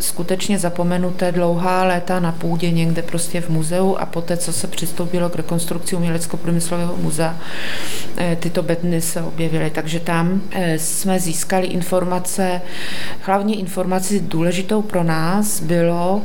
skutečně 0.00 0.58
zapomenuté 0.58 1.32
dlouhá 1.32 1.84
léta 1.84 2.20
na 2.20 2.32
půdě 2.32 2.70
někde 2.70 3.02
prostě 3.02 3.40
v 3.40 3.48
muzeu. 3.48 3.96
A 3.98 4.06
poté, 4.06 4.36
co 4.36 4.52
se 4.52 4.66
přistoupilo 4.66 5.28
k 5.28 5.36
rekonstrukci 5.36 5.96
umělecko-průmyslového 5.96 6.96
muzea, 6.96 7.36
eh, 8.16 8.36
tyto 8.40 8.61
bedny 8.62 9.00
se 9.00 9.22
objevily. 9.22 9.70
Takže 9.70 10.00
tam 10.00 10.42
eh, 10.50 10.78
jsme 10.78 11.20
získali 11.20 11.66
informace, 11.66 12.60
hlavně 13.20 13.56
informaci 13.56 14.20
důležitou 14.20 14.82
pro 14.82 15.02
nás 15.02 15.60
bylo, 15.60 16.22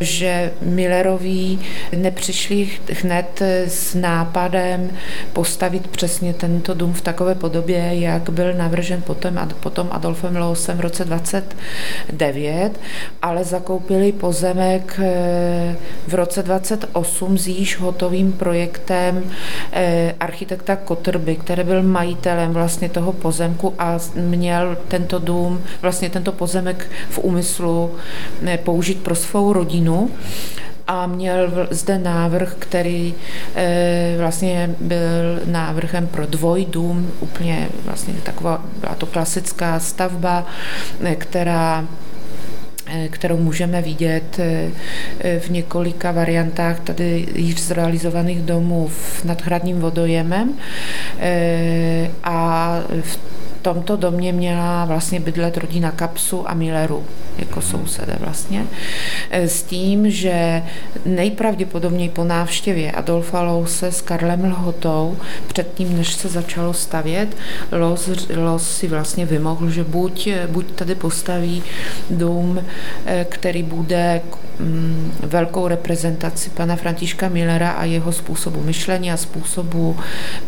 že 0.00 0.52
Milleroví 0.62 1.58
nepřišli 1.96 2.68
hned 3.02 3.42
s 3.66 3.94
nápadem 3.94 4.90
postavit 5.32 5.88
přesně 5.88 6.34
tento 6.34 6.74
dům 6.74 6.92
v 6.92 7.00
takové 7.00 7.34
podobě, 7.34 7.88
jak 7.92 8.30
byl 8.30 8.54
navržen 8.54 9.02
potom, 9.02 9.48
potom 9.60 9.88
Adolfem 9.90 10.36
Loosem 10.36 10.76
v 10.76 10.80
roce 10.80 11.04
29, 11.04 12.80
ale 13.22 13.44
zakoupili 13.44 14.12
pozemek 14.12 15.00
eh, 15.02 15.76
v 16.06 16.14
roce 16.14 16.42
28 16.42 17.38
s 17.38 17.46
již 17.46 17.78
hotovým 17.78 18.32
projektem 18.32 19.30
eh, 19.72 20.14
architekta 20.20 20.76
Kotrby, 20.76 21.36
který 21.36 21.64
byl 21.64 21.75
majitelem 21.82 22.52
vlastně 22.52 22.88
toho 22.88 23.12
pozemku 23.12 23.74
a 23.78 23.98
měl 24.14 24.76
tento 24.88 25.18
dům, 25.18 25.62
vlastně 25.82 26.10
tento 26.10 26.32
pozemek 26.32 26.90
v 27.10 27.18
úmyslu 27.18 27.94
eh, 28.46 28.58
použít 28.58 29.02
pro 29.02 29.14
svou 29.14 29.52
rodinu. 29.52 30.10
A 30.88 31.06
měl 31.06 31.68
zde 31.70 31.98
návrh, 31.98 32.54
který 32.58 33.14
e, 33.54 34.14
vlastně 34.18 34.74
byl 34.80 35.40
návrhem 35.46 36.06
pro 36.06 36.26
dvojdům, 36.26 37.10
úplně 37.20 37.68
vlastně 37.84 38.14
taková, 38.22 38.64
byla 38.80 38.94
to 38.94 39.06
klasická 39.06 39.80
stavba, 39.80 40.46
e, 41.04 41.16
která 41.16 41.84
Eh, 41.84 42.05
kterou 43.10 43.36
můžeme 43.36 43.82
vidět 43.82 44.40
v 45.38 45.48
několika 45.48 46.12
variantách 46.12 46.80
tady 46.80 47.26
již 47.34 47.62
zrealizovaných 47.62 48.42
domů 48.42 48.90
nad 49.24 49.42
Hradním 49.42 49.80
vodojemem 49.80 50.54
eh, 51.18 52.10
a 52.24 52.78
v 53.00 53.35
tomto 53.66 53.96
domě 53.96 54.32
měla 54.32 54.84
vlastně 54.84 55.20
bydlet 55.20 55.56
rodina 55.56 55.90
Kapsu 55.90 56.50
a 56.50 56.54
Milleru 56.54 57.04
jako 57.38 57.60
sousedé 57.60 58.16
vlastně, 58.20 58.66
s 59.30 59.62
tím, 59.62 60.10
že 60.10 60.62
nejpravděpodobněji 61.06 62.08
po 62.08 62.24
návštěvě 62.24 62.92
Adolfa 62.92 63.42
Louse 63.42 63.92
s 63.92 64.00
Karlem 64.00 64.44
Lhotou, 64.44 65.16
předtím, 65.46 65.96
než 65.96 66.14
se 66.14 66.28
začalo 66.28 66.72
stavět, 66.72 67.36
Los, 67.72 68.10
Los 68.36 68.76
si 68.76 68.88
vlastně 68.88 69.26
vymohl, 69.26 69.70
že 69.70 69.84
buď, 69.84 70.28
buď 70.46 70.66
tady 70.70 70.94
postaví 70.94 71.62
dům, 72.10 72.64
který 73.28 73.62
bude 73.62 74.20
mm, 74.58 75.12
velkou 75.20 75.68
reprezentaci 75.68 76.50
pana 76.50 76.76
Františka 76.76 77.28
Millera 77.28 77.70
a 77.70 77.84
jeho 77.84 78.12
způsobu 78.12 78.62
myšlení 78.62 79.12
a 79.12 79.16
způsobu 79.16 79.96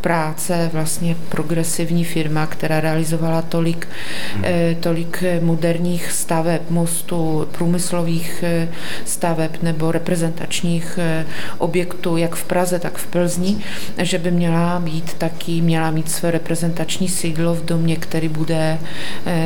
práce, 0.01 0.71
vlastně 0.73 1.17
progresivní 1.29 2.05
firma, 2.05 2.47
která 2.47 2.81
realizovala 3.09 3.43
tolik, 3.43 3.89
hmm. 4.35 4.45
tolik 4.81 5.25
moderních 5.41 6.13
staveb, 6.13 6.63
mostů, 6.71 7.49
průmyslových 7.53 8.45
eh, 8.47 8.69
staveb 9.05 9.51
nebo 9.63 9.93
reprezentačních 9.93 10.99
eh, 10.99 11.27
objektů, 11.59 12.17
jak 12.17 12.35
v 12.35 12.45
Praze, 12.45 12.79
tak 12.79 12.99
v 12.99 13.07
Plzni, 13.07 13.57
že 13.99 14.19
by 14.19 14.31
měla 14.31 14.81
být 14.81 15.15
taky, 15.15 15.61
měla 15.61 15.91
mít 15.91 16.11
své 16.11 16.31
reprezentační 16.31 17.09
sídlo 17.09 17.55
v 17.55 17.65
domě, 17.65 17.97
který 17.97 18.29
bude 18.29 18.79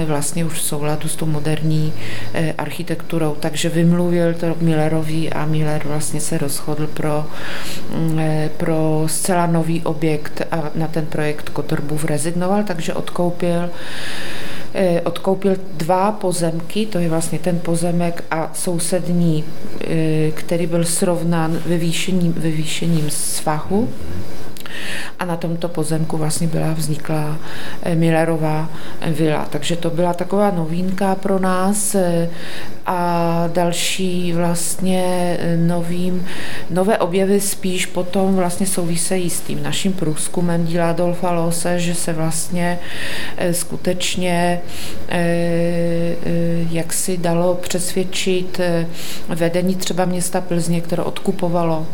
vlastně 0.07 0.45
už 0.45 0.53
v 0.53 0.63
souladu 0.63 1.09
s 1.09 1.17
tou 1.17 1.27
moderní 1.27 1.93
architekturou. 2.59 3.37
Takže 3.41 3.69
vymluvil 3.69 4.35
to 4.35 4.57
Millerovi 4.61 5.31
a 5.31 5.47
Miller 5.47 5.83
vlastně 5.85 6.21
se 6.21 6.39
rozhodl 6.39 6.87
pro, 6.87 7.25
mm, 7.91 8.21
pro 8.57 9.05
zcela 9.07 9.47
nový 9.47 9.83
objekt 9.83 10.43
a 10.51 10.71
na 10.75 10.87
ten 10.87 11.07
projekt 11.07 11.49
Kotorbův 11.49 12.05
rezignoval, 12.05 12.63
takže 12.65 12.95
odkoupil 12.95 13.52
Eh, 14.75 15.01
odkoupil 15.05 15.57
dva 15.77 16.13
pozemky, 16.13 16.87
to 16.87 16.99
je 16.99 17.09
vlastně 17.09 17.39
ten 17.39 17.59
pozemek 17.59 18.25
a 18.31 18.51
sousední, 18.55 19.45
eh, 19.81 20.31
který 20.31 20.67
byl 20.67 20.85
srovnán 20.85 21.59
vyvýšením, 21.67 22.33
vyvýšením 22.33 23.11
svahu 23.11 23.89
a 25.19 25.25
na 25.25 25.37
tomto 25.37 25.69
pozemku 25.69 26.17
vlastně 26.17 26.47
byla 26.47 26.73
vznikla 26.73 27.39
eh, 27.83 27.95
Millerová 27.95 28.69
vila. 29.07 29.47
Takže 29.51 29.77
to 29.77 29.91
byla 29.91 30.15
taková 30.15 30.51
novínka 30.51 31.15
pro 31.15 31.39
nás 31.39 31.95
eh, 31.95 32.31
a 32.87 33.45
další 33.53 34.33
vlastně 34.33 35.03
eh, 35.41 35.57
novým, 35.57 36.27
nové 36.71 36.99
objevy 36.99 37.41
spíš 37.41 37.87
potom 37.87 38.37
vlastně 38.37 38.67
souvisejí 38.67 39.31
s 39.31 39.41
tím 39.41 39.63
naším 39.63 39.93
průzkumem 39.93 40.65
díla 40.65 40.91
Adolfa 40.91 41.33
Lose, 41.33 41.79
že 41.79 41.95
se 41.95 42.13
vlastně 42.13 42.79
skutečně 43.53 44.61
jak 46.71 46.93
si 46.93 47.17
dalo 47.17 47.55
přesvědčit 47.55 48.61
vedení 49.29 49.75
třeba 49.75 50.05
města 50.05 50.41
Plzně, 50.41 50.81
které 50.81 51.03
odkupovalo 51.03 51.87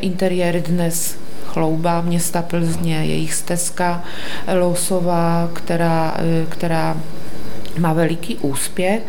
interiéry 0.00 0.60
dnes 0.60 1.16
chlouba 1.46 2.00
města 2.00 2.42
Plzně, 2.42 3.04
jejich 3.04 3.34
stezka 3.34 4.02
Lousová, 4.54 5.48
která, 5.52 6.16
která 6.48 6.96
má 7.78 7.92
veliký 7.92 8.36
úspěch 8.36 9.02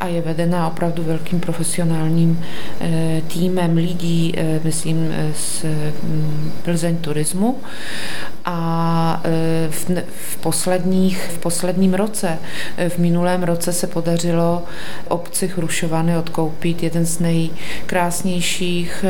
a 0.00 0.06
je 0.06 0.22
vedená 0.22 0.68
opravdu 0.68 1.02
velkým 1.02 1.40
profesionálním 1.40 2.44
eh, 2.80 3.22
týmem 3.28 3.76
lidí, 3.76 4.32
eh, 4.36 4.60
myslím, 4.64 5.08
eh, 5.10 5.32
z 5.34 5.64
mm, 6.02 6.52
Plzeň 6.62 6.96
turismu. 6.96 7.58
A 8.44 9.22
v, 9.70 9.90
v, 10.06 10.36
posledních, 10.36 11.18
v 11.18 11.38
posledním 11.38 11.94
roce, 11.94 12.38
v 12.88 12.98
minulém 12.98 13.42
roce 13.42 13.72
se 13.72 13.86
podařilo 13.86 14.62
obci 15.08 15.48
Chrušovany 15.48 16.18
odkoupit 16.18 16.82
jeden 16.82 17.06
z 17.06 17.18
nejkrásnějších 17.18 19.04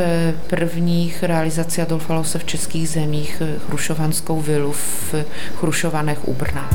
prvních 0.47 1.23
realizací 1.23 1.81
Adolfa 1.81 2.13
Lose 2.13 2.39
v 2.39 2.43
českých 2.43 2.89
zemích, 2.89 3.41
Chrušovanskou 3.67 4.41
vilu 4.41 4.71
v 4.71 5.15
Chrušovanech 5.55 6.27
u 6.27 6.33
Brna. 6.33 6.69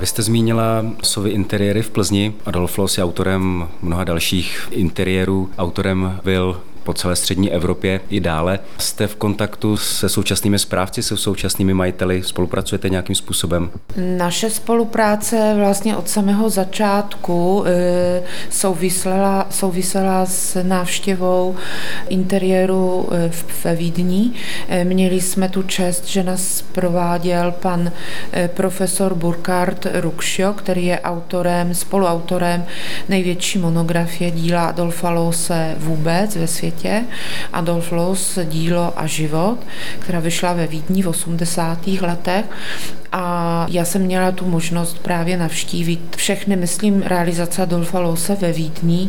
Vy 0.00 0.06
jste 0.06 0.22
zmínila 0.22 0.86
sovy 1.02 1.30
interiéry 1.30 1.82
v 1.82 1.90
Plzni. 1.90 2.34
Adolf 2.46 2.78
Loos 2.78 2.98
je 2.98 3.04
autorem 3.04 3.68
mnoha 3.82 4.04
dalších 4.04 4.68
interiérů, 4.70 5.50
autorem 5.58 6.20
vil 6.24 6.60
po 6.90 6.94
celé 6.94 7.16
střední 7.16 7.52
Evropě 7.52 8.00
i 8.10 8.20
dále. 8.20 8.58
Jste 8.78 9.06
v 9.06 9.16
kontaktu 9.16 9.76
se 9.76 10.08
současnými 10.08 10.58
správci, 10.58 11.02
se 11.02 11.16
současnými 11.16 11.74
majiteli, 11.74 12.22
spolupracujete 12.22 12.88
nějakým 12.88 13.14
způsobem? 13.14 13.70
Naše 13.96 14.50
spolupráce 14.50 15.54
vlastně 15.58 15.96
od 15.96 16.08
samého 16.08 16.50
začátku 16.50 17.64
e, 17.66 18.22
souvisela, 18.50 19.46
souvisela 19.50 20.26
s 20.26 20.62
návštěvou 20.62 21.56
interiéru 22.08 23.08
e, 23.12 23.30
ve 23.64 23.74
Vídni. 23.76 24.30
E, 24.68 24.84
měli 24.84 25.20
jsme 25.20 25.48
tu 25.48 25.62
čest, 25.62 26.06
že 26.06 26.22
nás 26.22 26.62
prováděl 26.72 27.54
pan 27.62 27.92
profesor 28.46 29.14
Burkhard 29.14 29.86
Rukšio, 29.94 30.52
který 30.52 30.86
je 30.86 31.00
autorem, 31.00 31.74
spoluautorem 31.74 32.64
největší 33.08 33.58
monografie 33.58 34.30
díla 34.30 34.66
Adolfa 34.66 35.10
Lose 35.10 35.74
vůbec 35.78 36.36
ve 36.36 36.46
světě 36.46 36.79
Markétě, 36.80 37.04
Adolf 37.52 37.92
Loos, 37.92 38.38
dílo 38.44 38.92
a 38.96 39.06
život, 39.06 39.58
která 39.98 40.20
vyšla 40.20 40.52
ve 40.52 40.66
Vídni 40.66 41.02
v 41.02 41.08
80. 41.08 41.86
letech 41.86 42.44
a 43.12 43.66
já 43.70 43.84
jsem 43.84 44.02
měla 44.02 44.32
tu 44.32 44.46
možnost 44.46 44.98
právě 44.98 45.36
navštívit 45.36 46.16
všechny, 46.16 46.56
myslím, 46.56 47.02
realizace 47.02 47.62
Adolfa 47.62 48.00
Lose 48.00 48.34
ve 48.34 48.52
Vídni, 48.52 49.08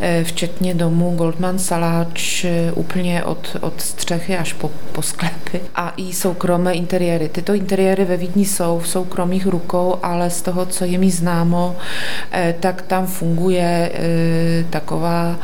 eh, 0.00 0.24
včetně 0.24 0.74
domu 0.74 1.14
Goldman 1.16 1.58
Saláč 1.58 2.44
eh, 2.44 2.72
úplně 2.72 3.24
od, 3.24 3.56
od 3.60 3.80
střechy 3.80 4.36
až 4.36 4.52
po, 4.52 4.70
po 4.92 5.02
sklepy 5.02 5.60
a 5.74 5.92
i 5.96 6.12
soukromé 6.12 6.72
interiéry. 6.72 7.28
Tyto 7.28 7.54
interiéry 7.54 8.04
ve 8.04 8.16
Vídni 8.16 8.44
jsou 8.44 8.78
v 8.78 8.88
soukromých 8.88 9.46
rukou, 9.46 9.98
ale 10.02 10.30
z 10.30 10.42
toho, 10.42 10.66
co 10.66 10.84
je 10.84 10.98
mi 10.98 11.10
známo, 11.10 11.76
eh, 12.32 12.54
tak 12.60 12.82
tam 12.82 13.06
funguje 13.06 13.92
taková 14.70 15.36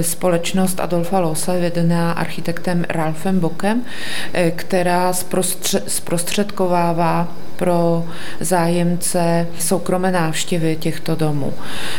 společnost 0.00 0.80
Adolfa 0.80 0.95
Lose, 1.20 1.60
vedená 1.60 2.12
architektem 2.12 2.84
Ralfem 2.88 3.40
Bokem, 3.40 3.82
která 4.56 5.12
zprostředkovává 5.86 7.28
pro 7.56 8.04
zájemce 8.40 9.46
soukromé 9.58 10.12
návštěvy 10.12 10.76
těchto 10.76 11.14
domů. 11.14 11.52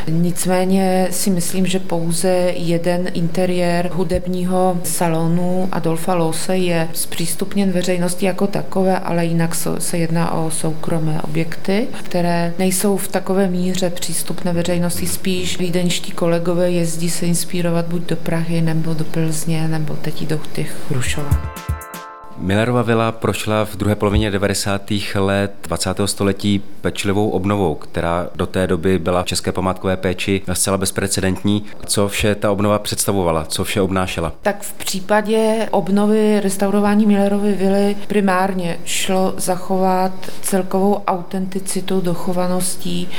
Nicméně 0.08 1.08
si 1.12 1.30
myslím, 1.30 1.66
že 1.66 1.80
pouze 1.80 2.30
jeden 2.56 3.08
interiér 3.14 3.90
hudebního 3.94 4.78
salonu 4.84 5.70
Adolfa 5.72 6.16
Lose 6.16 6.58
je 6.58 6.88
zpřístupněn 6.94 7.72
veřejnosti 7.72 8.26
jako 8.26 8.48
takové, 8.48 9.00
ale 9.00 9.26
jinak 9.26 9.56
se 9.80 9.98
jedná 9.98 10.34
o 10.34 10.52
soukromé 10.52 11.22
objekty, 11.22 11.88
které 12.04 12.54
nejsou 12.60 12.98
v 12.98 13.08
takové 13.08 13.48
míře 13.48 13.90
přístupné 13.90 14.54
veřejnosti. 14.54 15.08
Spíš 15.08 15.60
vídeňští 15.60 16.12
kolegové 16.12 16.72
jezdí 16.72 17.10
se 17.10 17.26
inspirovat 17.26 17.86
buď 17.88 18.02
do 18.02 18.16
Prahy, 18.16 18.62
nebo 18.62 18.87
do 18.94 19.06
Plzně, 19.06 19.68
nebo 19.68 19.96
teď 19.96 20.28
do 20.28 20.38
těch 20.38 20.76
Hrušova. 20.90 21.56
Millerova 22.40 22.82
vila 22.82 23.12
prošla 23.12 23.66
v 23.66 23.76
druhé 23.76 23.96
polovině 23.96 24.32
90. 24.32 24.82
let 25.16 25.54
20. 25.64 25.98
století 26.06 26.64
pečlivou 26.82 27.30
obnovou, 27.30 27.76
která 27.76 28.28
do 28.36 28.46
té 28.46 28.68
doby 28.68 29.00
byla 29.00 29.24
v 29.24 29.26
české 29.26 29.52
památkové 29.52 29.98
péči 29.98 30.42
zcela 30.54 30.78
bezprecedentní. 30.78 31.64
Co 31.86 32.08
vše 32.08 32.36
ta 32.36 32.52
obnova 32.52 32.80
představovala? 32.80 33.46
Co 33.46 33.64
vše 33.64 33.82
obnášela? 33.82 34.34
Tak 34.42 34.62
v 34.62 34.74
případě 34.74 35.68
obnovy 35.72 36.40
restaurování 36.40 37.06
Millerovy 37.06 37.54
vily 37.54 37.98
primárně 38.08 38.78
šlo 38.86 39.34
zachovat 39.38 40.12
celkovou 40.42 41.02
autenticitu 41.08 42.02
dochovaností 42.02 43.10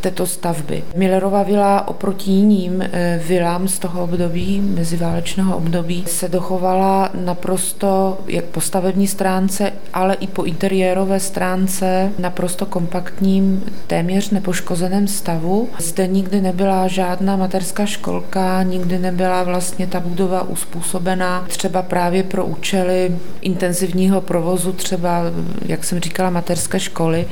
této 0.00 0.26
stavby. 0.26 0.84
Millerova 0.96 1.42
vila 1.42 1.88
oproti 1.88 2.30
jiným 2.30 2.82
eh, 2.82 3.22
vilám 3.26 3.68
z 3.68 3.78
toho 3.78 4.02
období, 4.02 4.60
meziválečného 4.60 5.56
období, 5.56 6.04
se 6.06 6.28
dochovala 6.28 7.10
naprosto 7.14 8.18
jak 8.26 8.44
po 8.44 8.67
stavební 8.68 9.06
stránce, 9.06 9.72
ale 9.92 10.14
i 10.14 10.26
po 10.26 10.44
interiérové 10.44 11.20
stránce 11.20 12.12
naprosto 12.18 12.66
kompaktním, 12.66 13.64
téměř 13.86 14.30
nepoškozeném 14.30 15.08
stavu. 15.08 15.68
Zde 15.78 16.06
nikdy 16.06 16.40
nebyla 16.40 16.88
žádná 16.88 17.36
materská 17.36 17.86
školka, 17.86 18.62
nikdy 18.62 18.98
nebyla 18.98 19.42
vlastně 19.42 19.86
ta 19.86 20.00
budova 20.00 20.42
uspůsobená 20.42 21.44
třeba 21.48 21.82
právě 21.82 22.22
pro 22.22 22.44
účely 22.44 23.16
intenzivního 23.40 24.20
provozu, 24.20 24.72
třeba, 24.72 25.22
jak 25.66 25.84
jsem 25.84 26.00
říkala, 26.00 26.30
materské 26.30 26.80
školy, 26.80 27.26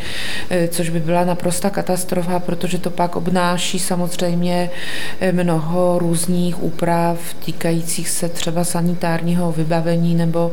eh, 0.51 0.68
což 0.68 0.88
by 0.88 1.01
byla 1.01 1.25
naprosta 1.25 1.70
katastrofa, 1.70 2.38
protože 2.38 2.79
to 2.79 2.90
pak 2.90 3.16
obnáší 3.16 3.79
samozřejmě 3.79 4.70
eh, 5.20 5.33
mnoho 5.33 5.99
různých 5.99 6.62
úprav 6.62 7.18
týkajících 7.44 8.09
se 8.09 8.29
třeba 8.29 8.64
sanitárního 8.64 9.53
vybavení 9.53 10.14
nebo 10.14 10.53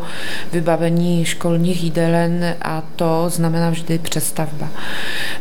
vybavení 0.52 0.73
vybavení 0.76 1.26
školních 1.26 1.84
jídelen 1.84 2.56
a 2.62 2.84
to 2.96 3.26
znamená 3.30 3.70
vždy 3.70 4.00
přestavba. 4.00 4.70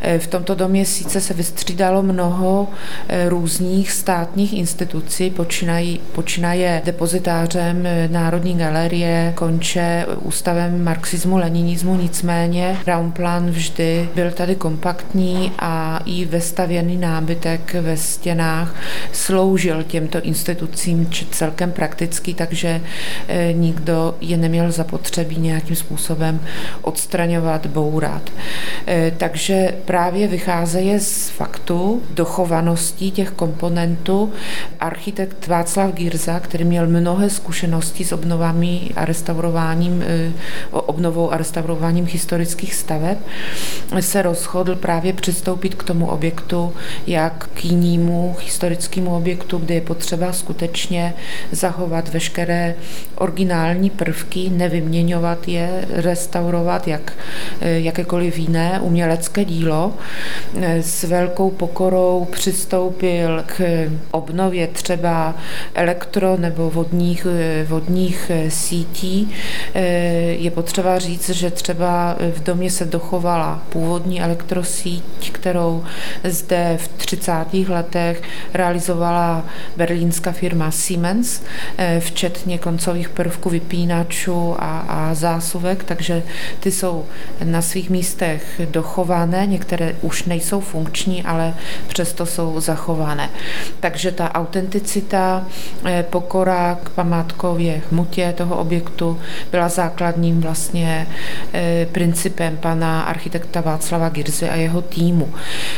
E, 0.01 0.19
v 0.19 0.27
tomto 0.27 0.55
domě 0.55 0.85
sice 0.85 1.21
se 1.21 1.35
vystřídalo 1.35 2.03
mnoho 2.03 2.69
e, 3.09 3.29
různých 3.29 3.93
státních 3.93 4.53
institucí, 4.53 5.31
počínají, 5.31 6.01
počínaje 6.13 6.83
depozitářem 6.85 7.87
e, 7.87 8.09
Národní 8.09 8.59
galerie, 8.59 9.33
konče 9.37 10.07
ústavem 10.21 10.85
marxismu, 10.85 11.37
leninismu, 11.37 11.97
nicméně 11.97 12.79
Raumplan 12.87 13.51
vždy 13.51 14.09
byl 14.15 14.31
tady 14.31 14.55
kompaktní 14.55 15.53
a 15.59 16.01
i 16.05 16.25
vestavěný 16.25 16.97
nábytek 16.97 17.75
ve 17.75 17.97
stěnách 17.97 18.75
sloužil 19.13 19.83
těmto 19.83 20.21
institucím 20.21 21.11
celkem 21.31 21.73
prakticky, 21.73 22.35
takže 22.35 22.81
nikdo 23.53 24.15
je 24.21 24.37
neměl 24.37 24.73
zapotřebí 24.73 25.22
zapotřebí 25.23 25.41
nějakým 25.41 25.77
způsobem 25.77 26.41
odstraňovat, 26.83 27.67
bourat. 27.67 28.23
E, 28.87 29.13
takže 29.17 29.75
právě 29.85 30.29
vycházeje 30.29 31.01
z 31.01 31.29
faktu 31.29 32.03
dochovanosti 32.15 33.11
těch 33.11 33.31
komponentů 33.31 34.33
architekt 34.81 35.47
Václav 35.47 35.95
Gírza, 35.95 36.41
který 36.41 36.65
měl 36.65 36.87
mnohé 36.87 37.31
zkušenosti 37.31 38.05
s 38.05 38.13
obnovami 38.13 38.91
a 38.97 39.05
restaurováním, 39.05 40.03
e, 40.03 40.33
obnovou 40.71 41.33
a 41.33 41.37
restaurováním 41.37 42.07
historických 42.07 42.75
staveb, 42.75 43.19
se 44.01 44.23
rozhodl 44.23 44.75
právě 44.75 45.13
přistoupit 45.13 45.75
k 45.75 45.83
tomu 45.83 46.07
objektu 46.07 46.73
jak 47.07 47.49
k 47.55 47.65
jinému 47.65 48.37
historickému 48.41 49.17
objektu, 49.17 49.59
kde 49.59 49.75
je 49.75 49.81
potřeba 49.81 50.33
skutečně 50.33 51.15
zachovat 51.53 52.09
veškeré 52.09 52.75
originální 53.19 53.91
prvky, 53.91 54.51
nevyměňovat 54.51 55.12
změňovat 55.13 55.49
je, 55.49 55.85
restaurovat, 55.91 56.89
jak 56.89 57.13
eh, 57.61 57.81
jakékoliv 57.81 58.39
jiné 58.39 58.81
umělecké 58.81 59.45
dílo. 59.45 59.93
Eh, 60.61 60.83
s 60.83 61.05
velkou 61.05 61.51
pokorou 61.51 62.29
přistoupil 62.31 63.45
k 63.47 63.91
obnově 64.11 64.67
třeba 64.67 65.35
elektro 65.75 66.37
nebo 66.37 66.71
vodních, 66.71 67.27
eh, 67.31 67.65
vodních 67.69 68.31
sítí. 68.49 69.31
Je 70.39 70.51
potřeba 70.51 70.99
říct, 70.99 71.31
že 71.31 71.51
třeba 71.51 72.17
v 72.35 72.43
domě 72.43 72.71
se 72.71 72.85
dochovala 72.85 73.63
původní 73.69 74.23
elektrosíť, 74.23 75.33
kterou 75.33 75.85
zde 76.25 76.79
v 76.81 76.89
30. 76.89 77.69
letech 77.69 78.23
realizovala 78.55 79.45
berlínská 79.77 80.33
firma 80.33 80.71
Siemens, 80.71 81.43
včetně 81.99 82.59
koncových 82.59 83.09
prvků 83.09 83.51
vypínačů 83.51 84.55
a, 84.59 84.79
a 84.89 85.02
zásuvek, 85.13 85.85
takže 85.85 86.23
ty 86.61 86.71
jsou 86.73 87.05
na 87.45 87.63
svých 87.63 87.91
místech 87.91 88.61
dochované, 88.71 89.47
některé 89.47 89.95
už 90.03 90.25
nejsou 90.25 90.61
funkční, 90.61 91.23
ale 91.23 91.55
přesto 91.89 92.27
jsou 92.27 92.61
zachované. 92.61 93.31
Takže 93.81 94.13
ta 94.13 94.35
autenticita, 94.35 95.47
eh, 95.85 96.05
pokora 96.11 96.79
k 96.85 96.91
památkově 96.91 97.83
hmotě 97.91 98.35
toho 98.37 98.57
objektu 98.57 99.21
byla 99.51 99.69
základním 99.69 100.41
vlastně 100.41 101.07
eh, 101.55 101.87
principem 101.93 102.57
pana 102.57 103.03
architekta 103.03 103.61
Václava 103.61 104.09
Girzy 104.09 104.49
a 104.49 104.57
jeho 104.57 104.83
týmu. 104.83 105.35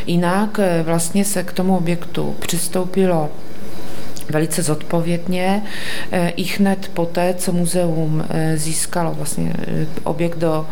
Jinak 0.06 0.58
eh, 0.58 0.82
vlastně 0.82 1.24
se 1.24 1.42
k 1.42 1.52
tomu 1.52 1.76
objektu 1.76 2.36
přistoupilo 2.40 3.30
velice 4.30 4.62
zodpovědně. 4.62 5.62
Eh, 6.12 6.28
I 6.28 6.44
hned 6.44 6.90
poté, 6.94 7.34
co 7.34 7.52
muzeum 7.52 8.24
eh, 8.28 8.56
získalo 8.56 9.14
vlastně 9.14 9.52
eh, 9.58 9.86
objekt 10.04 10.38
do 10.38 10.66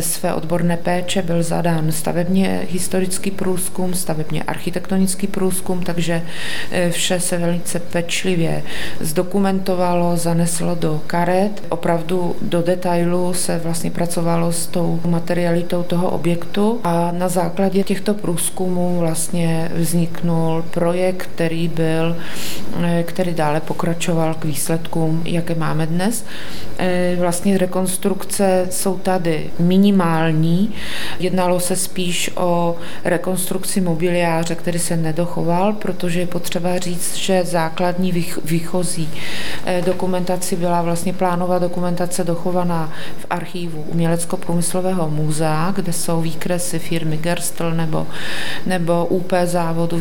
své 0.00 0.34
odborné 0.34 0.76
péče, 0.76 1.22
byl 1.22 1.42
zadán 1.42 1.92
stavebně 1.92 2.66
historický 2.70 3.30
průzkum, 3.30 3.94
stavebně 3.94 4.42
architektonický 4.42 5.26
průzkum, 5.26 5.82
takže 5.82 6.22
vše 6.90 7.20
se 7.20 7.38
velice 7.38 7.78
pečlivě 7.78 8.62
zdokumentovalo, 9.00 10.16
zaneslo 10.16 10.74
do 10.74 11.00
karet. 11.06 11.62
Opravdu 11.68 12.36
do 12.42 12.62
detailu 12.62 13.34
se 13.34 13.58
vlastně 13.58 13.90
pracovalo 13.90 14.52
s 14.52 14.66
tou 14.66 15.00
materialitou 15.06 15.82
toho 15.82 16.10
objektu 16.10 16.80
a 16.84 17.12
na 17.12 17.28
základě 17.28 17.82
těchto 17.82 18.14
průzkumů 18.14 18.98
vlastně 18.98 19.70
vzniknul 19.74 20.64
projekt, 20.70 21.28
který 21.34 21.68
byl 21.68 22.16
který 23.02 23.34
dále 23.34 23.60
pokračoval 23.60 24.34
k 24.34 24.44
výsledkům, 24.44 25.22
jaké 25.24 25.54
máme 25.54 25.86
dnes. 25.86 26.24
Eh, 26.78 27.16
vlastně 27.18 27.58
rekonstrukce 27.58 28.66
jsou 28.70 28.98
tady 28.98 29.50
minimální. 29.58 30.74
Jednalo 31.18 31.60
se 31.60 31.76
spíš 31.76 32.30
o 32.34 32.76
rekonstrukci 33.04 33.80
mobiliáře, 33.80 34.54
který 34.54 34.78
se 34.78 34.96
nedochoval, 34.96 35.72
protože 35.72 36.20
je 36.20 36.26
potřeba 36.26 36.78
říct, 36.78 37.16
že 37.16 37.44
základní 37.44 38.24
výchozí 38.44 39.08
eh, 39.66 39.82
dokumentaci 39.86 40.56
byla 40.56 40.82
vlastně 40.82 41.12
plánová 41.12 41.58
dokumentace 41.58 42.24
dochovaná 42.24 42.92
v 43.18 43.26
archivu 43.30 43.84
Umělecko-průmyslového 43.88 45.10
muzea, 45.10 45.72
kde 45.76 45.92
jsou 45.92 46.20
výkresy 46.20 46.78
firmy 46.78 47.16
Gerstl 47.16 47.70
nebo, 47.70 48.06
nebo 48.66 49.06
UP 49.06 49.32
závodu 49.44 49.98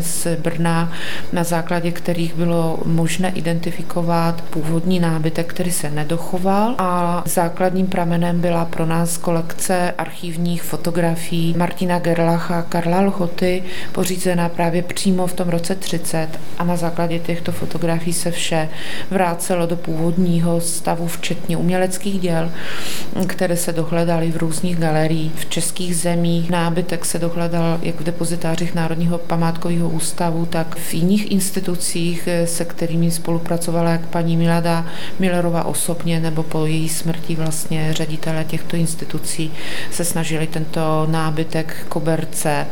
z 0.00 0.26
Brna 0.36 0.92
na 1.32 1.44
základě 1.44 1.81
základě 1.82 2.00
kterých 2.00 2.34
bylo 2.34 2.78
možné 2.84 3.32
identifikovat 3.34 4.42
původní 4.50 5.00
nábytek, 5.00 5.46
který 5.46 5.72
se 5.72 5.90
nedochoval 5.90 6.74
a 6.78 7.22
základním 7.26 7.86
pramenem 7.86 8.40
byla 8.40 8.64
pro 8.64 8.86
nás 8.86 9.16
kolekce 9.16 9.94
archivních 9.98 10.62
fotografií 10.62 11.54
Martina 11.58 11.98
Gerlacha 11.98 12.58
a 12.58 12.62
Karla 12.62 13.00
Lchoty, 13.00 13.62
pořízená 13.92 14.48
právě 14.48 14.82
přímo 14.82 15.26
v 15.26 15.32
tom 15.32 15.48
roce 15.48 15.74
30 15.74 16.28
a 16.58 16.64
na 16.64 16.76
základě 16.76 17.18
těchto 17.18 17.52
fotografií 17.52 18.12
se 18.12 18.30
vše 18.30 18.68
vrácelo 19.10 19.66
do 19.66 19.76
původního 19.76 20.60
stavu, 20.60 21.06
včetně 21.06 21.56
uměleckých 21.56 22.20
děl, 22.20 22.50
které 23.26 23.56
se 23.56 23.72
dohledaly 23.72 24.30
v 24.30 24.36
různých 24.36 24.76
galeriích 24.78 25.32
v 25.34 25.44
českých 25.50 25.96
zemích. 25.96 26.50
Nábytek 26.50 27.04
se 27.04 27.18
dohledal 27.18 27.78
jak 27.82 28.00
v 28.00 28.04
depozitářích 28.04 28.74
Národního 28.74 29.18
památkového 29.18 29.88
ústavu, 29.88 30.46
tak 30.46 30.76
v 30.78 30.94
jiných 30.94 31.30
institucích, 31.32 31.71
se 32.44 32.64
kterými 32.64 33.10
spolupracovala 33.10 33.90
jak 33.90 34.06
paní 34.06 34.36
Milada 34.36 34.86
Millerová 35.18 35.64
osobně, 35.64 36.20
nebo 36.20 36.42
po 36.42 36.66
její 36.66 36.88
smrti 36.88 37.36
vlastně 37.36 37.92
ředitele 37.92 38.44
těchto 38.44 38.76
institucí 38.76 39.52
se 39.90 40.04
snažili 40.04 40.46
tento 40.46 41.06
nábytek, 41.10 41.86
koberce, 41.88 42.66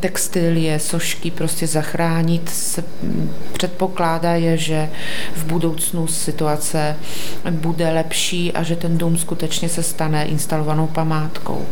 textilie, 0.00 0.78
sošky 0.78 1.30
prostě 1.30 1.66
zachránit. 1.66 2.74
Předpokládá 3.52 4.34
je, 4.34 4.56
že 4.56 4.88
v 5.34 5.44
budoucnu 5.44 6.06
situace 6.06 6.96
bude 7.50 7.90
lepší 7.90 8.52
a 8.52 8.62
že 8.62 8.76
ten 8.76 8.98
dům 8.98 9.18
skutečně 9.18 9.68
se 9.68 9.82
stane 9.82 10.24
instalovanou 10.24 10.86
památkou. 10.86 11.66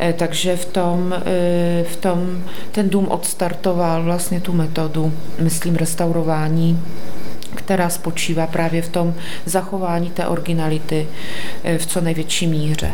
E, 0.00 0.12
takže 0.12 0.56
v 0.56 0.64
tom, 0.64 1.14
e, 1.26 1.84
v 1.84 1.96
tom 1.96 2.42
ten 2.72 2.90
dům 2.90 3.08
odstartoval 3.08 4.02
vlastně 4.02 4.40
tu 4.40 4.52
metodu, 4.52 5.12
myslím, 5.38 5.76
restaurování 5.76 6.82
která 7.54 7.88
spočívá 7.88 8.46
právě 8.46 8.82
v 8.82 8.88
tom 8.88 9.14
zachování 9.44 10.10
té 10.10 10.26
originality 10.26 11.08
e, 11.64 11.78
v 11.78 11.86
co 11.86 12.00
největší 12.00 12.46
míře. 12.46 12.92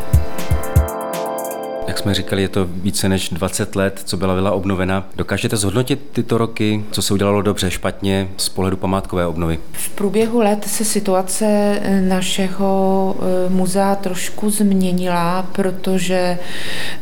Jsme 2.07 2.15
říkali, 2.15 2.43
je 2.43 2.49
to 2.49 2.65
více 2.65 3.09
než 3.09 3.29
20 3.29 3.77
let, 3.77 4.01
co 4.05 4.17
byla 4.17 4.35
vila 4.35 4.51
obnovena. 4.51 5.09
Dokážete 5.17 5.57
zhodnotit 5.57 6.01
tyto 6.13 6.39
roky, 6.39 6.85
co 6.91 7.03
se 7.03 7.15
udělalo 7.15 7.43
dobře, 7.43 7.71
špatně 7.71 8.29
z 8.37 8.49
pohledu 8.49 8.77
památkové 8.77 9.27
obnovy? 9.27 9.59
V 9.73 9.89
průběhu 9.89 10.41
let 10.41 10.65
se 10.65 10.85
situace 10.85 11.47
eh, 11.47 12.01
našeho 12.01 13.17
eh, 13.19 13.51
muzea 13.51 13.95
trošku 13.95 14.51
změnila, 14.51 15.43
protože 15.53 16.39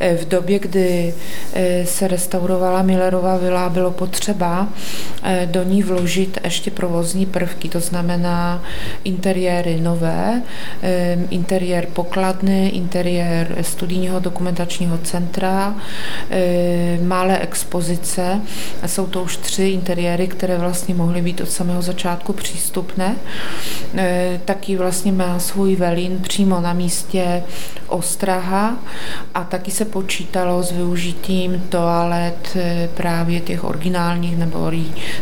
eh, 0.00 0.16
v 0.16 0.28
době, 0.28 0.58
kdy 0.58 1.14
se 1.84 2.08
restaurovala 2.08 2.82
Millerova 2.82 3.36
vila, 3.36 3.68
bylo 3.68 3.90
potřeba 3.90 4.68
do 5.44 5.62
ní 5.62 5.82
vložit 5.82 6.38
ještě 6.44 6.70
provozní 6.70 7.26
prvky, 7.26 7.68
to 7.68 7.80
znamená 7.80 8.62
interiéry 9.04 9.80
nové, 9.80 10.42
interiér 11.30 11.86
pokladny, 11.92 12.68
interiér 12.68 13.56
studijního 13.60 14.20
dokumentačního 14.20 14.93
informačního 14.94 14.98
centra, 14.98 15.74
e, 16.30 16.98
malé 17.02 17.38
expozice. 17.38 18.40
Jsou 18.86 19.06
to 19.06 19.22
už 19.22 19.36
tři 19.36 19.62
interiéry, 19.64 20.26
které 20.26 20.58
vlastně 20.58 20.94
mohly 20.94 21.22
být 21.22 21.40
od 21.40 21.50
samého 21.50 21.82
začátku 21.82 22.32
přístupné. 22.32 23.16
E, 23.96 24.40
taky 24.44 24.76
vlastně 24.76 25.12
má 25.12 25.38
svůj 25.38 25.76
velín 25.76 26.18
přímo 26.22 26.60
na 26.60 26.72
místě 26.72 27.42
Ostraha 27.86 28.76
a 29.34 29.44
taky 29.44 29.70
se 29.70 29.84
počítalo 29.84 30.62
s 30.62 30.72
využitím 30.72 31.62
toalet 31.68 32.56
e, 32.56 32.88
právě 32.94 33.40
těch 33.40 33.64
originálních 33.64 34.36
nebo 34.36 34.70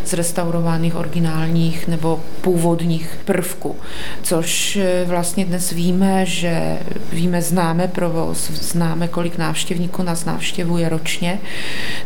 zrestaurovaných 0.06 0.94
originálních 0.94 1.88
nebo 1.88 2.20
původních 2.40 3.18
prvků, 3.24 3.76
což 4.22 4.78
vlastně 5.06 5.44
dnes 5.44 5.70
víme, 5.70 6.26
že 6.26 6.78
víme, 7.12 7.42
známe 7.42 7.88
provoz, 7.88 8.50
známe, 8.50 9.08
kolik 9.08 9.38
návštěvníků 9.62 10.02
nás 10.02 10.24
návštěvuje 10.24 10.88
ročně, 10.88 11.40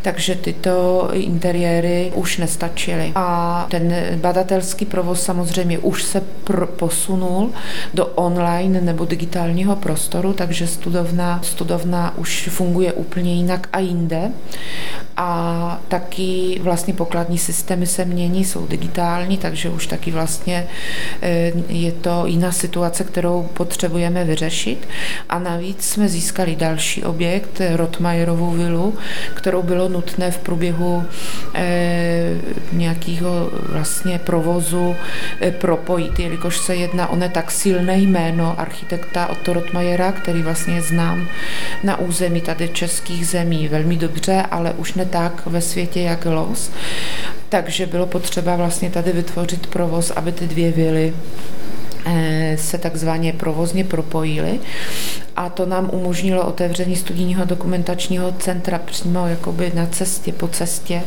takže 0.02 0.34
tyto 0.34 1.08
interiéry 1.12 2.12
už 2.14 2.38
nestačily. 2.38 3.12
A 3.14 3.66
ten 3.70 3.94
badatelský 4.16 4.84
provoz 4.84 5.22
samozřejmě 5.22 5.78
už 5.78 6.02
se 6.02 6.22
pr- 6.44 6.66
posunul 6.66 7.50
do 7.94 8.06
online 8.06 8.80
nebo 8.80 9.04
digitálního 9.04 9.76
prostoru, 9.76 10.32
takže 10.32 10.66
studovna, 10.66 11.40
studovna 11.42 12.18
už 12.18 12.48
funguje 12.52 12.92
úplně 12.92 13.34
jinak 13.34 13.68
a 13.72 13.78
jinde. 13.78 14.30
A 15.16 15.80
taky 15.88 16.60
vlastně 16.62 16.94
pokladní 16.94 17.38
systémy 17.38 17.86
se 17.86 18.04
mění, 18.04 18.44
jsou 18.44 18.66
digitální, 18.66 19.38
takže 19.38 19.68
už 19.70 19.86
taky 19.86 20.10
vlastně 20.10 20.66
eh, 21.22 21.52
je 21.68 21.92
to 21.92 22.26
jiná 22.26 22.52
situace, 22.52 23.04
kterou 23.04 23.48
potřebujeme 23.54 24.24
vyřešit. 24.24 24.88
A 25.28 25.38
navíc 25.38 25.84
jsme 25.84 26.08
získali 26.08 26.56
další 26.56 27.04
objekt, 27.04 27.35
objekt, 27.36 27.60
Rotmajerovou 27.76 28.50
vilu, 28.50 28.94
kterou 29.34 29.62
bylo 29.62 29.88
nutné 29.88 30.30
v 30.30 30.38
průběhu 30.38 31.04
eh, 31.54 32.34
nějakého 32.72 33.50
vlastně 33.68 34.18
provozu 34.18 34.96
eh, 35.40 35.50
propojit, 35.50 36.18
jelikož 36.18 36.58
se 36.58 36.74
jedná 36.74 37.08
o 37.08 37.16
ne 37.16 37.28
tak 37.28 37.50
silné 37.50 37.98
jméno 37.98 38.60
architekta 38.60 39.26
Otto 39.26 39.52
Rotmajera, 39.52 40.12
který 40.12 40.42
vlastně 40.42 40.82
znám 40.82 41.28
na 41.84 41.98
území 41.98 42.40
tady 42.40 42.68
českých 42.68 43.26
zemí 43.26 43.68
velmi 43.68 43.96
dobře, 43.96 44.42
ale 44.50 44.72
už 44.72 44.94
ne 44.94 45.04
tak 45.04 45.46
ve 45.46 45.60
světě 45.60 46.00
jak 46.00 46.24
Los. 46.24 46.70
Takže 47.48 47.86
bylo 47.86 48.06
potřeba 48.06 48.56
vlastně 48.56 48.90
tady 48.90 49.12
vytvořit 49.12 49.66
provoz, 49.66 50.10
aby 50.10 50.32
ty 50.32 50.46
dvě 50.46 50.72
vily 50.72 51.12
se 52.56 52.78
takzvaně 52.78 53.32
provozně 53.32 53.84
propojily 53.84 54.60
a 55.36 55.48
to 55.48 55.66
nám 55.66 55.90
umožnilo 55.92 56.46
otevření 56.46 56.96
studijního 56.96 57.44
dokumentačního 57.44 58.32
centra 58.32 58.78
přímo 58.78 59.26
jakoby 59.26 59.72
na 59.74 59.86
cestě, 59.86 60.32
po 60.32 60.48
cestě 60.48 61.02